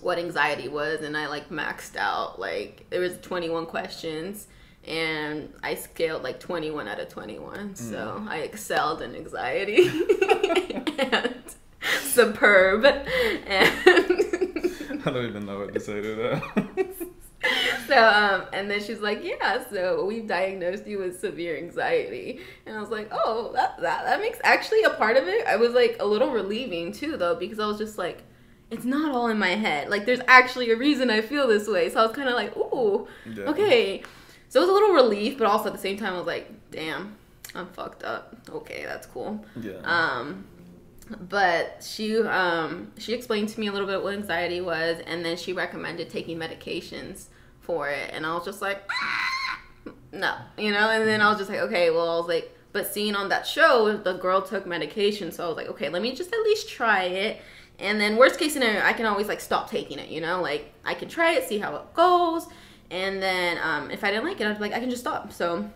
what 0.01 0.17
anxiety 0.17 0.67
was, 0.67 1.01
and 1.01 1.15
I 1.15 1.27
like 1.27 1.49
maxed 1.49 1.95
out. 1.95 2.39
Like 2.39 2.85
there 2.89 3.01
was 3.01 3.17
21 3.19 3.65
questions 3.67 4.47
and 4.87 5.53
I 5.61 5.75
scaled 5.75 6.23
like 6.23 6.39
21 6.39 6.87
out 6.87 6.99
of 6.99 7.09
21. 7.09 7.69
Mm. 7.69 7.77
So 7.77 8.25
I 8.27 8.39
excelled 8.39 9.01
in 9.01 9.15
anxiety 9.15 9.89
and 10.99 11.35
superb. 12.01 12.85
And 12.85 13.71
I 15.05 15.11
don't 15.11 15.25
even 15.25 15.45
know 15.45 15.59
what 15.59 15.73
to 15.73 15.79
say 15.79 16.01
to 16.01 16.15
that. 16.15 17.07
so 17.87 18.07
um, 18.07 18.45
and 18.53 18.69
then 18.69 18.81
she's 18.81 18.99
like, 18.99 19.23
yeah, 19.23 19.63
so 19.69 20.05
we've 20.05 20.27
diagnosed 20.27 20.85
you 20.87 20.99
with 20.99 21.19
severe 21.19 21.57
anxiety, 21.57 22.39
and 22.65 22.77
I 22.77 22.79
was 22.79 22.89
like, 22.89 23.09
oh, 23.11 23.51
that 23.53 23.81
that 23.81 24.05
that 24.05 24.19
makes 24.19 24.39
actually 24.43 24.83
a 24.83 24.91
part 24.91 25.17
of 25.17 25.27
it. 25.27 25.45
I 25.47 25.55
was 25.55 25.73
like 25.73 25.97
a 25.99 26.05
little 26.05 26.31
relieving 26.31 26.91
too, 26.91 27.17
though, 27.17 27.35
because 27.35 27.59
I 27.59 27.65
was 27.67 27.77
just 27.77 27.97
like. 27.97 28.23
It's 28.69 28.85
not 28.85 29.13
all 29.13 29.27
in 29.27 29.37
my 29.37 29.49
head. 29.49 29.89
Like, 29.89 30.05
there's 30.05 30.21
actually 30.29 30.71
a 30.71 30.77
reason 30.77 31.09
I 31.09 31.19
feel 31.19 31.45
this 31.45 31.67
way. 31.67 31.89
So 31.89 31.99
I 31.99 32.05
was 32.05 32.15
kind 32.15 32.29
of 32.29 32.35
like, 32.35 32.55
ooh, 32.55 33.05
yeah. 33.25 33.43
okay. 33.43 34.01
So 34.47 34.59
it 34.59 34.61
was 34.61 34.69
a 34.69 34.71
little 34.71 34.93
relief, 34.93 35.37
but 35.37 35.45
also 35.45 35.67
at 35.67 35.73
the 35.73 35.77
same 35.77 35.97
time, 35.97 36.13
I 36.13 36.17
was 36.17 36.25
like, 36.25 36.49
damn, 36.71 37.17
I'm 37.53 37.67
fucked 37.67 38.03
up. 38.03 38.35
Okay, 38.49 38.83
that's 38.85 39.07
cool. 39.07 39.43
Yeah. 39.59 39.79
Um, 39.83 40.45
but 41.19 41.83
she 41.87 42.17
um 42.21 42.91
she 42.97 43.13
explained 43.13 43.49
to 43.49 43.59
me 43.59 43.67
a 43.67 43.71
little 43.71 43.87
bit 43.87 44.03
what 44.03 44.13
anxiety 44.13 44.61
was, 44.61 44.99
and 45.05 45.23
then 45.25 45.37
she 45.37 45.53
recommended 45.53 46.09
taking 46.09 46.37
medications 46.37 47.25
for 47.59 47.89
it, 47.89 48.09
and 48.13 48.25
I 48.25 48.33
was 48.33 48.45
just 48.45 48.61
like, 48.61 48.89
no, 50.11 50.35
you 50.57 50.71
know. 50.71 50.89
And 50.89 51.07
then 51.07 51.21
I 51.21 51.29
was 51.29 51.37
just 51.37 51.49
like, 51.49 51.59
okay, 51.59 51.89
well, 51.89 52.09
I 52.09 52.17
was 52.17 52.27
like, 52.27 52.55
but 52.71 52.91
seeing 52.91 53.15
on 53.15 53.29
that 53.29 53.45
show, 53.45 53.95
the 53.97 54.13
girl 54.13 54.41
took 54.41 54.65
medication, 54.65 55.31
so 55.31 55.45
I 55.45 55.47
was 55.47 55.57
like, 55.57 55.67
okay, 55.69 55.89
let 55.89 56.01
me 56.01 56.13
just 56.13 56.33
at 56.33 56.39
least 56.41 56.69
try 56.69 57.03
it. 57.03 57.41
And 57.79 57.99
then 57.99 58.15
worst 58.15 58.37
case 58.37 58.53
scenario, 58.53 58.81
I 58.81 58.93
can 58.93 59.05
always 59.05 59.27
like 59.27 59.41
stop 59.41 59.69
taking 59.69 59.99
it, 59.99 60.09
you 60.09 60.21
know, 60.21 60.41
like 60.41 60.73
I 60.85 60.93
can 60.93 61.09
try 61.09 61.33
it, 61.33 61.47
see 61.47 61.57
how 61.57 61.75
it 61.75 61.93
goes, 61.93 62.47
and 62.89 63.21
then 63.21 63.57
um, 63.63 63.91
if 63.91 64.03
I 64.03 64.11
didn't 64.11 64.25
like 64.25 64.39
it, 64.39 64.47
I'd 64.47 64.55
be 64.55 64.61
like, 64.61 64.73
I 64.73 64.79
can 64.79 64.89
just 64.89 65.01
stop. 65.01 65.31
So 65.31 65.69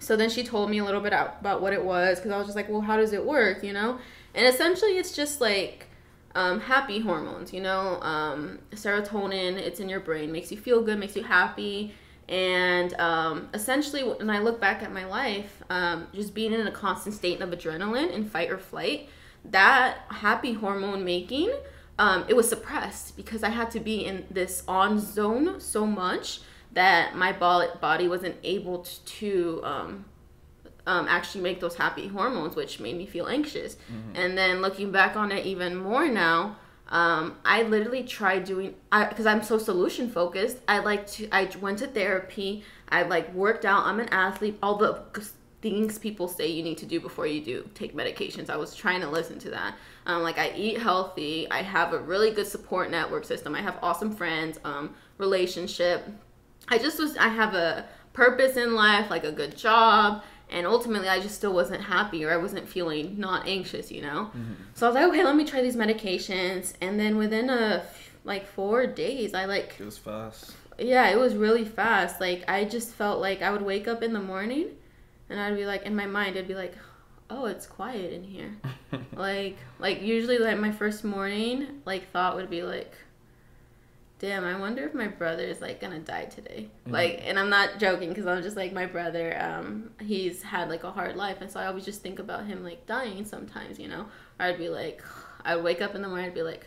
so 0.00 0.16
then 0.16 0.30
she 0.30 0.42
told 0.42 0.70
me 0.70 0.78
a 0.78 0.84
little 0.84 1.02
bit 1.02 1.12
about 1.12 1.60
what 1.60 1.74
it 1.74 1.84
was 1.84 2.18
because 2.18 2.32
I 2.32 2.38
was 2.38 2.46
just 2.46 2.56
like, 2.56 2.70
well, 2.70 2.80
how 2.80 2.96
does 2.96 3.12
it 3.12 3.24
work, 3.24 3.62
you 3.62 3.74
know? 3.74 3.98
And 4.34 4.46
essentially, 4.46 4.98
it's 4.98 5.14
just 5.14 5.40
like 5.40 5.86
um, 6.34 6.60
happy 6.60 7.00
hormones, 7.00 7.52
you 7.52 7.60
know? 7.60 8.00
Um, 8.00 8.60
serotonin, 8.72 9.56
it's 9.56 9.80
in 9.80 9.88
your 9.88 10.00
brain, 10.00 10.30
makes 10.30 10.50
you 10.50 10.58
feel 10.58 10.82
good, 10.82 10.98
makes 10.98 11.16
you 11.16 11.22
happy. 11.22 11.94
And 12.28 12.94
um, 13.00 13.48
essentially, 13.52 14.02
when 14.02 14.30
I 14.30 14.38
look 14.38 14.60
back 14.60 14.82
at 14.82 14.92
my 14.92 15.04
life, 15.04 15.62
um, 15.68 16.06
just 16.14 16.32
being 16.32 16.52
in 16.52 16.66
a 16.66 16.70
constant 16.70 17.14
state 17.14 17.40
of 17.40 17.50
adrenaline 17.50 18.14
and 18.14 18.30
fight 18.30 18.50
or 18.50 18.58
flight, 18.58 19.08
that 19.46 19.98
happy 20.08 20.52
hormone 20.52 21.04
making, 21.04 21.52
um, 21.98 22.24
it 22.28 22.36
was 22.36 22.48
suppressed 22.48 23.16
because 23.16 23.42
I 23.42 23.48
had 23.48 23.70
to 23.72 23.80
be 23.80 24.04
in 24.04 24.26
this 24.30 24.62
on 24.68 25.00
zone 25.00 25.60
so 25.60 25.86
much 25.86 26.40
that 26.72 27.16
my 27.16 27.32
body 27.32 28.06
wasn't 28.06 28.36
able 28.44 28.86
to 29.04 29.60
um, 30.86 31.06
actually 31.08 31.42
make 31.42 31.60
those 31.60 31.74
happy 31.74 32.08
hormones, 32.08 32.56
which 32.56 32.80
made 32.80 32.96
me 32.96 33.06
feel 33.06 33.26
anxious. 33.26 33.76
Mm-hmm. 33.76 34.16
And 34.16 34.38
then 34.38 34.60
looking 34.60 34.90
back 34.90 35.16
on 35.16 35.32
it 35.32 35.46
even 35.46 35.76
more 35.76 36.08
now, 36.08 36.56
um, 36.88 37.36
I 37.44 37.62
literally 37.62 38.02
tried 38.02 38.44
doing 38.44 38.74
I 38.90 39.04
because 39.04 39.26
I'm 39.26 39.42
so 39.42 39.58
solution 39.58 40.10
focused. 40.10 40.58
I 40.66 40.80
like 40.80 41.06
to. 41.12 41.28
I 41.30 41.48
went 41.60 41.78
to 41.78 41.86
therapy. 41.86 42.64
I 42.88 43.02
like 43.02 43.32
worked 43.32 43.64
out. 43.64 43.86
I'm 43.86 44.00
an 44.00 44.08
athlete. 44.08 44.58
All 44.62 44.76
the 44.76 45.02
things 45.62 45.98
people 45.98 46.26
say 46.26 46.48
you 46.48 46.62
need 46.62 46.78
to 46.78 46.86
do 46.86 46.98
before 46.98 47.26
you 47.26 47.44
do 47.44 47.68
take 47.74 47.94
medications. 47.94 48.50
I 48.50 48.56
was 48.56 48.74
trying 48.74 49.02
to 49.02 49.08
listen 49.08 49.38
to 49.40 49.50
that. 49.50 49.74
Um, 50.06 50.22
like 50.22 50.38
I 50.38 50.52
eat 50.56 50.78
healthy. 50.78 51.48
I 51.50 51.62
have 51.62 51.92
a 51.92 51.98
really 51.98 52.32
good 52.32 52.46
support 52.46 52.90
network 52.90 53.24
system. 53.24 53.54
I 53.54 53.60
have 53.60 53.78
awesome 53.82 54.10
friends. 54.10 54.58
Um, 54.64 54.94
relationship 55.18 56.08
I 56.70 56.78
just 56.78 56.98
was 56.98 57.16
I 57.16 57.28
have 57.28 57.54
a 57.54 57.84
purpose 58.12 58.56
in 58.56 58.74
life, 58.74 59.10
like 59.10 59.24
a 59.24 59.32
good 59.32 59.56
job, 59.56 60.22
and 60.50 60.66
ultimately 60.66 61.08
I 61.08 61.20
just 61.20 61.36
still 61.36 61.52
wasn't 61.52 61.82
happy 61.82 62.24
or 62.24 62.32
I 62.32 62.36
wasn't 62.36 62.68
feeling 62.68 63.18
not 63.18 63.46
anxious, 63.46 63.90
you 63.90 64.02
know. 64.02 64.30
Mm-hmm. 64.36 64.54
So 64.74 64.86
I 64.86 64.88
was 64.90 64.94
like, 64.94 65.08
okay, 65.08 65.24
let 65.24 65.36
me 65.36 65.44
try 65.44 65.62
these 65.62 65.76
medications, 65.76 66.74
and 66.80 66.98
then 66.98 67.16
within 67.16 67.50
a 67.50 67.84
like 68.24 68.46
four 68.46 68.86
days, 68.86 69.34
I 69.34 69.46
like 69.46 69.76
it 69.78 69.84
was 69.84 69.98
fast. 69.98 70.52
Yeah, 70.78 71.08
it 71.08 71.18
was 71.18 71.34
really 71.34 71.64
fast. 71.64 72.20
Like 72.20 72.44
I 72.48 72.64
just 72.64 72.92
felt 72.94 73.20
like 73.20 73.42
I 73.42 73.50
would 73.50 73.62
wake 73.62 73.88
up 73.88 74.02
in 74.02 74.12
the 74.12 74.20
morning, 74.20 74.68
and 75.28 75.40
I'd 75.40 75.56
be 75.56 75.66
like, 75.66 75.82
in 75.82 75.94
my 75.96 76.06
mind, 76.06 76.36
I'd 76.36 76.48
be 76.48 76.54
like, 76.54 76.74
oh, 77.30 77.46
it's 77.46 77.66
quiet 77.66 78.12
in 78.12 78.24
here. 78.24 78.56
like 79.14 79.56
like 79.78 80.02
usually 80.02 80.38
like 80.38 80.58
my 80.58 80.72
first 80.72 81.04
morning 81.04 81.80
like 81.84 82.10
thought 82.10 82.36
would 82.36 82.50
be 82.50 82.62
like 82.62 82.92
damn, 84.20 84.44
I 84.44 84.56
wonder 84.58 84.84
if 84.84 84.94
my 84.94 85.08
brother 85.08 85.42
is 85.42 85.60
like 85.60 85.80
gonna 85.80 85.98
die 85.98 86.26
today. 86.26 86.68
Mm-hmm. 86.82 86.92
Like, 86.92 87.22
and 87.24 87.38
I'm 87.38 87.48
not 87.48 87.78
joking 87.78 88.10
because 88.10 88.26
I'm 88.26 88.42
just 88.42 88.56
like 88.56 88.72
my 88.72 88.86
brother. 88.86 89.36
Um, 89.40 89.90
he's 89.98 90.42
had 90.42 90.68
like 90.68 90.84
a 90.84 90.92
hard 90.92 91.16
life, 91.16 91.38
and 91.40 91.50
so 91.50 91.58
I 91.58 91.66
always 91.66 91.84
just 91.84 92.02
think 92.02 92.20
about 92.20 92.46
him 92.46 92.62
like 92.62 92.86
dying 92.86 93.24
sometimes, 93.24 93.78
you 93.80 93.88
know. 93.88 94.06
Or 94.38 94.46
I'd 94.46 94.58
be 94.58 94.68
like, 94.68 95.02
I'd 95.44 95.64
wake 95.64 95.80
up 95.80 95.94
in 95.94 96.02
the 96.02 96.08
morning, 96.08 96.26
I'd 96.26 96.34
be 96.34 96.42
like, 96.42 96.66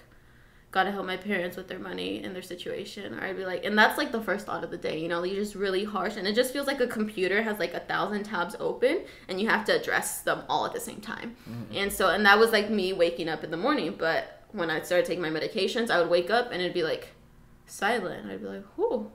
gotta 0.71 0.89
help 0.89 1.05
my 1.05 1.17
parents 1.17 1.55
with 1.55 1.67
their 1.67 1.77
money 1.77 2.23
and 2.23 2.33
their 2.33 2.41
situation. 2.41 3.13
Or 3.13 3.23
I'd 3.23 3.37
be 3.37 3.45
like, 3.45 3.63
and 3.63 3.77
that's 3.77 3.99
like 3.99 4.11
the 4.11 4.21
first 4.21 4.47
thought 4.47 4.63
of 4.63 4.71
the 4.71 4.77
day, 4.77 4.99
you 4.99 5.07
know. 5.07 5.23
You're 5.23 5.43
just 5.43 5.53
really 5.53 5.83
harsh, 5.83 6.17
and 6.17 6.27
it 6.27 6.33
just 6.33 6.51
feels 6.53 6.65
like 6.65 6.81
a 6.81 6.87
computer 6.87 7.43
has 7.43 7.59
like 7.59 7.75
a 7.75 7.81
thousand 7.81 8.23
tabs 8.23 8.55
open, 8.59 9.03
and 9.27 9.39
you 9.39 9.47
have 9.47 9.63
to 9.65 9.79
address 9.79 10.21
them 10.21 10.43
all 10.49 10.65
at 10.65 10.73
the 10.73 10.79
same 10.79 11.01
time. 11.01 11.35
Mm-hmm. 11.47 11.75
And 11.75 11.93
so, 11.93 12.09
and 12.09 12.25
that 12.25 12.39
was 12.39 12.51
like 12.51 12.71
me 12.71 12.93
waking 12.93 13.29
up 13.29 13.43
in 13.43 13.51
the 13.51 13.57
morning, 13.57 13.95
but. 13.97 14.39
When 14.53 14.69
I 14.69 14.83
started 14.83 15.07
taking 15.07 15.23
my 15.23 15.31
medications, 15.31 15.89
I 15.89 15.99
would 15.99 16.11
wake 16.11 16.29
up 16.29 16.51
and 16.51 16.61
it'd 16.61 16.75
be 16.75 16.83
like, 16.83 17.12
silent. 17.65 18.29
I'd 18.29 18.41
be 18.41 18.47
like, 18.47 18.65
whoo. 18.77 19.11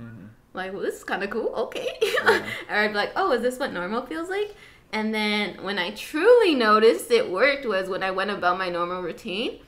Mm-hmm. 0.00 0.26
Like, 0.52 0.72
well, 0.72 0.82
this 0.82 0.96
is 0.96 1.04
kind 1.04 1.22
of 1.22 1.30
cool. 1.30 1.52
Okay. 1.66 1.88
Yeah. 2.00 2.46
or 2.68 2.76
I'd 2.76 2.88
be 2.88 2.94
like, 2.94 3.12
oh, 3.16 3.32
is 3.32 3.42
this 3.42 3.58
what 3.58 3.72
normal 3.72 4.02
feels 4.06 4.28
like? 4.28 4.54
And 4.92 5.12
then 5.12 5.62
when 5.62 5.78
I 5.78 5.90
truly 5.90 6.54
noticed 6.54 7.10
it 7.10 7.30
worked 7.30 7.66
was 7.66 7.88
when 7.88 8.02
I 8.02 8.10
went 8.10 8.30
about 8.30 8.58
my 8.58 8.68
normal 8.68 9.02
routine 9.02 9.60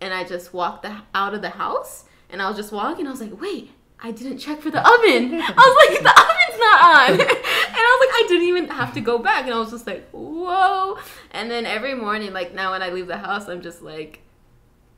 and 0.00 0.12
I 0.12 0.24
just 0.24 0.52
walked 0.52 0.82
the, 0.82 0.96
out 1.14 1.32
of 1.32 1.42
the 1.42 1.50
house 1.50 2.04
and 2.28 2.42
I 2.42 2.48
was 2.48 2.56
just 2.56 2.72
walking. 2.72 3.06
I 3.06 3.10
was 3.10 3.20
like, 3.20 3.40
wait, 3.40 3.70
I 4.00 4.10
didn't 4.10 4.38
check 4.38 4.60
for 4.60 4.70
the 4.70 4.80
oven. 4.86 5.40
I 5.40 5.52
was 5.56 5.88
like, 5.88 6.02
the 6.02 6.10
oven's 6.10 6.60
not 6.60 6.82
on. 6.82 7.10
and 7.20 7.20
I 7.20 7.98
was 7.98 8.08
like, 8.08 8.24
I 8.24 8.26
didn't 8.28 8.48
even 8.48 8.68
have 8.68 8.92
to 8.94 9.00
go 9.00 9.18
back. 9.18 9.44
And 9.44 9.54
I 9.54 9.58
was 9.58 9.70
just 9.70 9.86
like, 9.86 10.10
whoa. 10.10 10.98
And 11.30 11.50
then 11.50 11.64
every 11.64 11.94
morning, 11.94 12.32
like 12.32 12.52
now 12.52 12.72
when 12.72 12.82
I 12.82 12.90
leave 12.90 13.06
the 13.06 13.16
house, 13.16 13.48
I'm 13.48 13.62
just 13.62 13.80
like, 13.80 14.20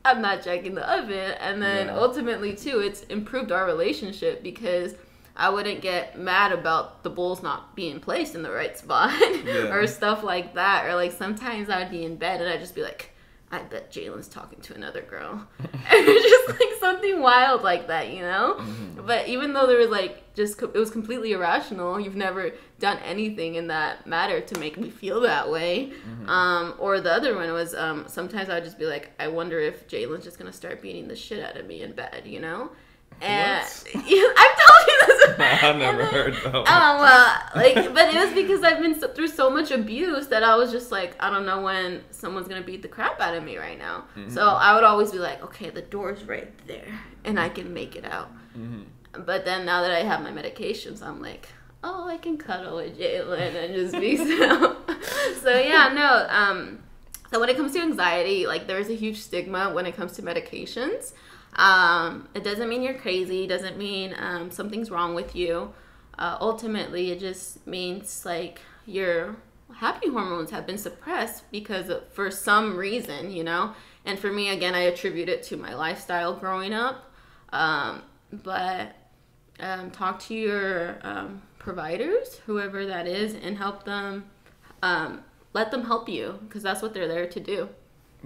I'm 0.07 0.21
not 0.21 0.43
checking 0.43 0.75
the 0.75 0.89
oven. 0.89 1.35
And 1.39 1.61
then 1.61 1.87
yeah. 1.87 1.97
ultimately, 1.97 2.55
too, 2.55 2.79
it's 2.79 3.01
improved 3.03 3.51
our 3.51 3.65
relationship 3.65 4.41
because 4.41 4.95
I 5.35 5.49
wouldn't 5.49 5.81
get 5.81 6.17
mad 6.17 6.51
about 6.51 7.03
the 7.03 7.09
bowls 7.09 7.43
not 7.43 7.75
being 7.75 7.99
placed 7.99 8.33
in 8.33 8.41
the 8.41 8.51
right 8.51 8.77
spot 8.77 9.11
yeah. 9.45 9.73
or 9.73 9.85
stuff 9.85 10.23
like 10.23 10.55
that. 10.55 10.85
Or 10.85 10.95
like 10.95 11.11
sometimes 11.11 11.69
I 11.69 11.79
would 11.79 11.91
be 11.91 12.03
in 12.05 12.15
bed 12.15 12.41
and 12.41 12.49
I'd 12.49 12.59
just 12.59 12.75
be 12.75 12.81
like, 12.81 13.11
I 13.49 13.59
bet 13.59 13.91
Jalen's 13.91 14.27
talking 14.27 14.59
to 14.61 14.75
another 14.75 15.01
girl. 15.01 15.47
and 15.59 15.71
it's 15.89 16.29
just 16.29 16.59
like 16.59 16.79
something 16.81 17.21
wild 17.21 17.63
like 17.63 17.87
that, 17.87 18.11
you 18.11 18.21
know? 18.21 18.57
Mm-hmm. 18.59 19.05
But 19.05 19.29
even 19.29 19.53
though 19.53 19.67
there 19.67 19.77
was 19.77 19.89
like 19.89 20.33
just, 20.33 20.61
it 20.61 20.73
was 20.73 20.91
completely 20.91 21.31
irrational, 21.31 21.97
you've 21.97 22.17
never 22.17 22.51
done 22.79 22.97
anything 23.05 23.55
in 23.55 23.67
that 23.67 24.05
matter 24.05 24.41
to 24.41 24.59
make 24.59 24.77
me 24.77 24.89
feel 24.89 25.21
that 25.21 25.49
way. 25.49 25.93
Mm-hmm. 25.93 26.29
Um, 26.29 26.75
or 26.77 26.99
the 26.99 27.11
other 27.11 27.35
one 27.35 27.51
was 27.53 27.73
um, 27.73 28.05
sometimes 28.07 28.49
I'd 28.49 28.65
just 28.65 28.77
be 28.77 28.85
like, 28.85 29.11
I 29.17 29.29
wonder 29.29 29.59
if 29.59 29.87
Jalen's 29.87 30.25
just 30.25 30.37
gonna 30.37 30.51
start 30.51 30.81
beating 30.81 31.07
the 31.07 31.15
shit 31.15 31.41
out 31.41 31.55
of 31.55 31.65
me 31.65 31.83
in 31.83 31.93
bed, 31.93 32.23
you 32.25 32.41
know? 32.41 32.71
And 33.21 33.63
I've 33.95 34.57
told. 34.57 34.76
I've 35.39 35.75
never 35.77 36.03
then, 36.03 36.13
heard 36.13 36.33
that. 36.33 36.53
Oh 36.55 36.63
well, 36.63 37.41
like, 37.55 37.75
but 37.93 38.13
it 38.13 38.25
was 38.25 38.33
because 38.33 38.63
I've 38.63 38.79
been 38.79 38.95
through 38.95 39.27
so 39.27 39.49
much 39.49 39.71
abuse 39.71 40.27
that 40.27 40.43
I 40.43 40.55
was 40.55 40.71
just 40.71 40.91
like, 40.91 41.15
I 41.19 41.29
don't 41.29 41.45
know 41.45 41.61
when 41.61 42.03
someone's 42.11 42.47
gonna 42.47 42.61
beat 42.61 42.81
the 42.81 42.87
crap 42.87 43.19
out 43.19 43.35
of 43.35 43.43
me 43.43 43.57
right 43.57 43.77
now. 43.77 44.05
Mm-hmm. 44.15 44.29
So 44.29 44.47
I 44.47 44.75
would 44.75 44.83
always 44.83 45.11
be 45.11 45.19
like, 45.19 45.43
okay, 45.43 45.69
the 45.69 45.81
door's 45.81 46.23
right 46.23 46.51
there, 46.67 46.99
and 47.23 47.39
I 47.39 47.49
can 47.49 47.73
make 47.73 47.95
it 47.95 48.05
out. 48.05 48.31
Mm-hmm. 48.57 49.23
But 49.25 49.45
then 49.45 49.65
now 49.65 49.81
that 49.81 49.91
I 49.91 50.03
have 50.03 50.21
my 50.21 50.31
medications, 50.31 51.01
I'm 51.01 51.21
like, 51.21 51.47
oh, 51.83 52.07
I 52.07 52.17
can 52.17 52.37
cuddle 52.37 52.77
with 52.77 52.97
Jalen 52.97 53.55
and 53.55 53.73
just 53.73 53.93
be 53.93 54.17
so. 54.37 54.77
so 55.41 55.57
yeah, 55.57 55.91
no. 55.93 56.27
Um, 56.29 56.83
so 57.31 57.39
when 57.39 57.49
it 57.49 57.57
comes 57.57 57.73
to 57.73 57.81
anxiety, 57.81 58.47
like 58.47 58.67
there's 58.67 58.89
a 58.89 58.95
huge 58.95 59.19
stigma 59.19 59.73
when 59.73 59.85
it 59.85 59.95
comes 59.95 60.13
to 60.13 60.21
medications. 60.21 61.13
Um, 61.57 62.29
it 62.33 62.43
doesn't 62.43 62.69
mean 62.69 62.83
you're 62.83 62.93
crazy. 62.93 63.43
It 63.43 63.47
doesn't 63.47 63.77
mean 63.77 64.15
um, 64.17 64.51
something's 64.51 64.91
wrong 64.91 65.15
with 65.15 65.35
you. 65.35 65.73
Uh, 66.17 66.37
ultimately, 66.39 67.11
it 67.11 67.19
just 67.19 67.65
means 67.65 68.25
like 68.25 68.61
your 68.85 69.35
happy 69.75 70.09
hormones 70.09 70.51
have 70.51 70.65
been 70.65 70.77
suppressed 70.77 71.43
because 71.51 71.89
of, 71.89 72.07
for 72.11 72.31
some 72.31 72.75
reason, 72.75 73.31
you 73.31 73.43
know. 73.43 73.73
And 74.05 74.17
for 74.17 74.31
me, 74.31 74.49
again, 74.49 74.73
I 74.73 74.81
attribute 74.81 75.29
it 75.29 75.43
to 75.43 75.57
my 75.57 75.73
lifestyle 75.73 76.33
growing 76.33 76.73
up. 76.73 77.11
Um, 77.51 78.03
but 78.31 78.95
um, 79.59 79.91
talk 79.91 80.19
to 80.21 80.33
your 80.33 80.99
um, 81.01 81.41
providers, 81.59 82.39
whoever 82.45 82.85
that 82.85 83.07
is, 83.07 83.33
and 83.35 83.57
help 83.57 83.83
them. 83.83 84.25
Um, 84.81 85.23
let 85.53 85.71
them 85.71 85.83
help 85.85 86.07
you 86.07 86.39
because 86.47 86.63
that's 86.63 86.81
what 86.81 86.93
they're 86.93 87.07
there 87.07 87.27
to 87.27 87.39
do. 87.39 87.69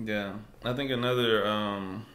Yeah, 0.04 0.34
I 0.64 0.74
think 0.74 0.92
another 0.92 1.46
um, 1.46 2.06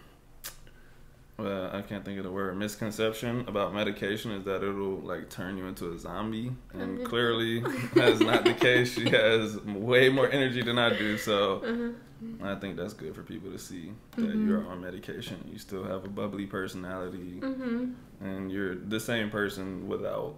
well, 1.39 1.71
I 1.71 1.83
can't 1.83 2.05
think 2.05 2.17
of 2.19 2.25
the 2.25 2.31
word 2.31 2.57
misconception 2.57 3.45
about 3.47 3.75
medication 3.75 4.33
is 4.33 4.45
that 4.45 4.63
it'll 4.63 5.01
like 5.01 5.29
turn 5.29 5.59
you 5.59 5.67
into 5.67 5.93
a 5.93 5.99
zombie, 5.99 6.53
and 6.73 6.99
mm-hmm. 6.99 7.05
clearly 7.05 7.61
that's 7.95 8.21
not 8.21 8.45
the 8.45 8.55
case. 8.55 8.95
She 8.95 9.09
has 9.11 9.59
way 9.61 10.09
more 10.09 10.31
energy 10.31 10.63
than 10.63 10.79
I 10.79 10.97
do, 10.97 11.19
so 11.19 11.61
mm-hmm. 11.61 12.43
I 12.43 12.55
think 12.55 12.77
that's 12.77 12.95
good 12.95 13.15
for 13.15 13.23
people 13.23 13.51
to 13.51 13.59
see 13.59 13.93
that 14.13 14.23
mm-hmm. 14.23 14.49
you're 14.49 14.67
on 14.67 14.81
medication. 14.81 15.47
You 15.53 15.59
still 15.59 15.85
have 15.85 16.05
a 16.05 16.09
bubbly 16.09 16.47
personality. 16.47 17.41
Mm-hmm. 17.41 17.93
and 18.25 18.51
you're 18.51 18.75
the 18.75 18.99
same 18.99 19.29
person 19.29 19.87
without 19.87 20.37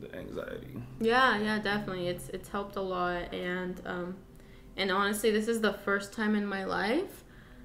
the 0.00 0.14
anxiety. 0.16 0.82
Yeah, 0.98 1.38
yeah, 1.38 1.58
definitely. 1.58 2.08
It's 2.08 2.30
it's 2.30 2.48
helped 2.48 2.76
a 2.76 2.80
lot, 2.80 3.34
and 3.34 3.78
um, 3.84 4.16
and 4.78 4.90
honestly, 4.90 5.30
this 5.30 5.46
is 5.46 5.60
the 5.60 5.74
first 5.74 6.14
time 6.14 6.34
in 6.34 6.46
my 6.46 6.64
life 6.64 7.21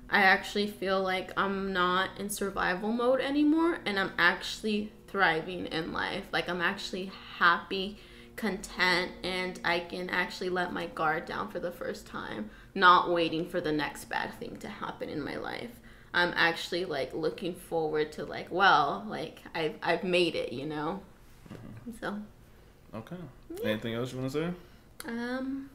I 0.09 0.21
actually 0.21 0.67
feel 0.67 1.01
like 1.01 1.31
I'm 1.37 1.73
not 1.73 2.11
in 2.17 2.29
survival 2.29 2.91
mode 2.91 3.19
anymore, 3.19 3.79
and 3.85 3.99
I'm 3.99 4.13
actually 4.17 4.91
thriving 5.07 5.65
in 5.67 5.91
life. 5.91 6.25
Like 6.31 6.47
I'm 6.49 6.61
actually 6.61 7.11
happy, 7.37 7.97
content, 8.35 9.11
and 9.23 9.59
I 9.65 9.79
can 9.79 10.09
actually 10.09 10.49
let 10.49 10.71
my 10.71 10.87
guard 10.87 11.25
down 11.25 11.49
for 11.49 11.59
the 11.59 11.71
first 11.71 12.07
time, 12.07 12.49
not 12.73 13.09
waiting 13.09 13.47
for 13.49 13.59
the 13.59 13.71
next 13.71 14.05
bad 14.05 14.33
thing 14.39 14.57
to 14.57 14.69
happen 14.69 15.09
in 15.09 15.21
my 15.21 15.35
life. 15.37 15.71
I'm 16.13 16.33
actually 16.35 16.85
like 16.85 17.13
looking 17.13 17.53
forward 17.53 18.11
to 18.13 18.25
like, 18.25 18.47
well, 18.49 19.05
like 19.07 19.39
I've 19.53 19.75
I've 19.83 20.03
made 20.03 20.35
it, 20.35 20.53
you 20.53 20.65
know. 20.65 21.01
Mm-hmm. 21.53 21.91
So. 21.99 22.19
Okay. 22.95 23.17
Yeah. 23.61 23.69
Anything 23.69 23.93
else 23.93 24.13
you 24.13 24.19
want 24.19 24.31
to 24.31 24.39
say? 24.39 25.09
Um, 25.09 25.69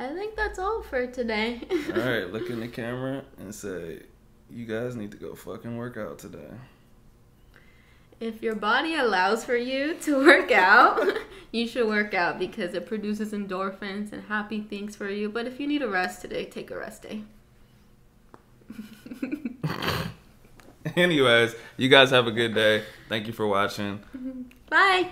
I 0.00 0.08
think 0.14 0.34
that's 0.34 0.58
all 0.58 0.82
for 0.82 1.06
today. 1.06 1.60
all 1.94 2.00
right, 2.00 2.32
look 2.32 2.48
in 2.48 2.58
the 2.58 2.68
camera 2.68 3.22
and 3.38 3.54
say, 3.54 4.00
"You 4.48 4.64
guys 4.64 4.96
need 4.96 5.10
to 5.10 5.18
go 5.18 5.34
fucking 5.34 5.76
work 5.76 5.98
out 5.98 6.18
today." 6.18 6.48
If 8.18 8.42
your 8.42 8.54
body 8.54 8.94
allows 8.94 9.44
for 9.44 9.56
you 9.56 9.94
to 10.02 10.24
work 10.24 10.50
out, 10.50 11.06
you 11.52 11.68
should 11.68 11.86
work 11.86 12.14
out 12.14 12.38
because 12.38 12.72
it 12.72 12.86
produces 12.86 13.32
endorphins 13.32 14.12
and 14.12 14.24
happy 14.24 14.62
things 14.62 14.96
for 14.96 15.10
you. 15.10 15.28
But 15.28 15.46
if 15.46 15.60
you 15.60 15.66
need 15.66 15.82
a 15.82 15.88
rest 15.88 16.22
today, 16.22 16.46
take 16.46 16.70
a 16.70 16.78
rest 16.78 17.02
day. 17.02 17.22
Anyways, 20.96 21.54
you 21.76 21.90
guys 21.90 22.10
have 22.10 22.26
a 22.26 22.32
good 22.32 22.54
day. 22.54 22.84
Thank 23.10 23.26
you 23.26 23.34
for 23.34 23.46
watching. 23.46 24.00
Bye. 24.70 25.10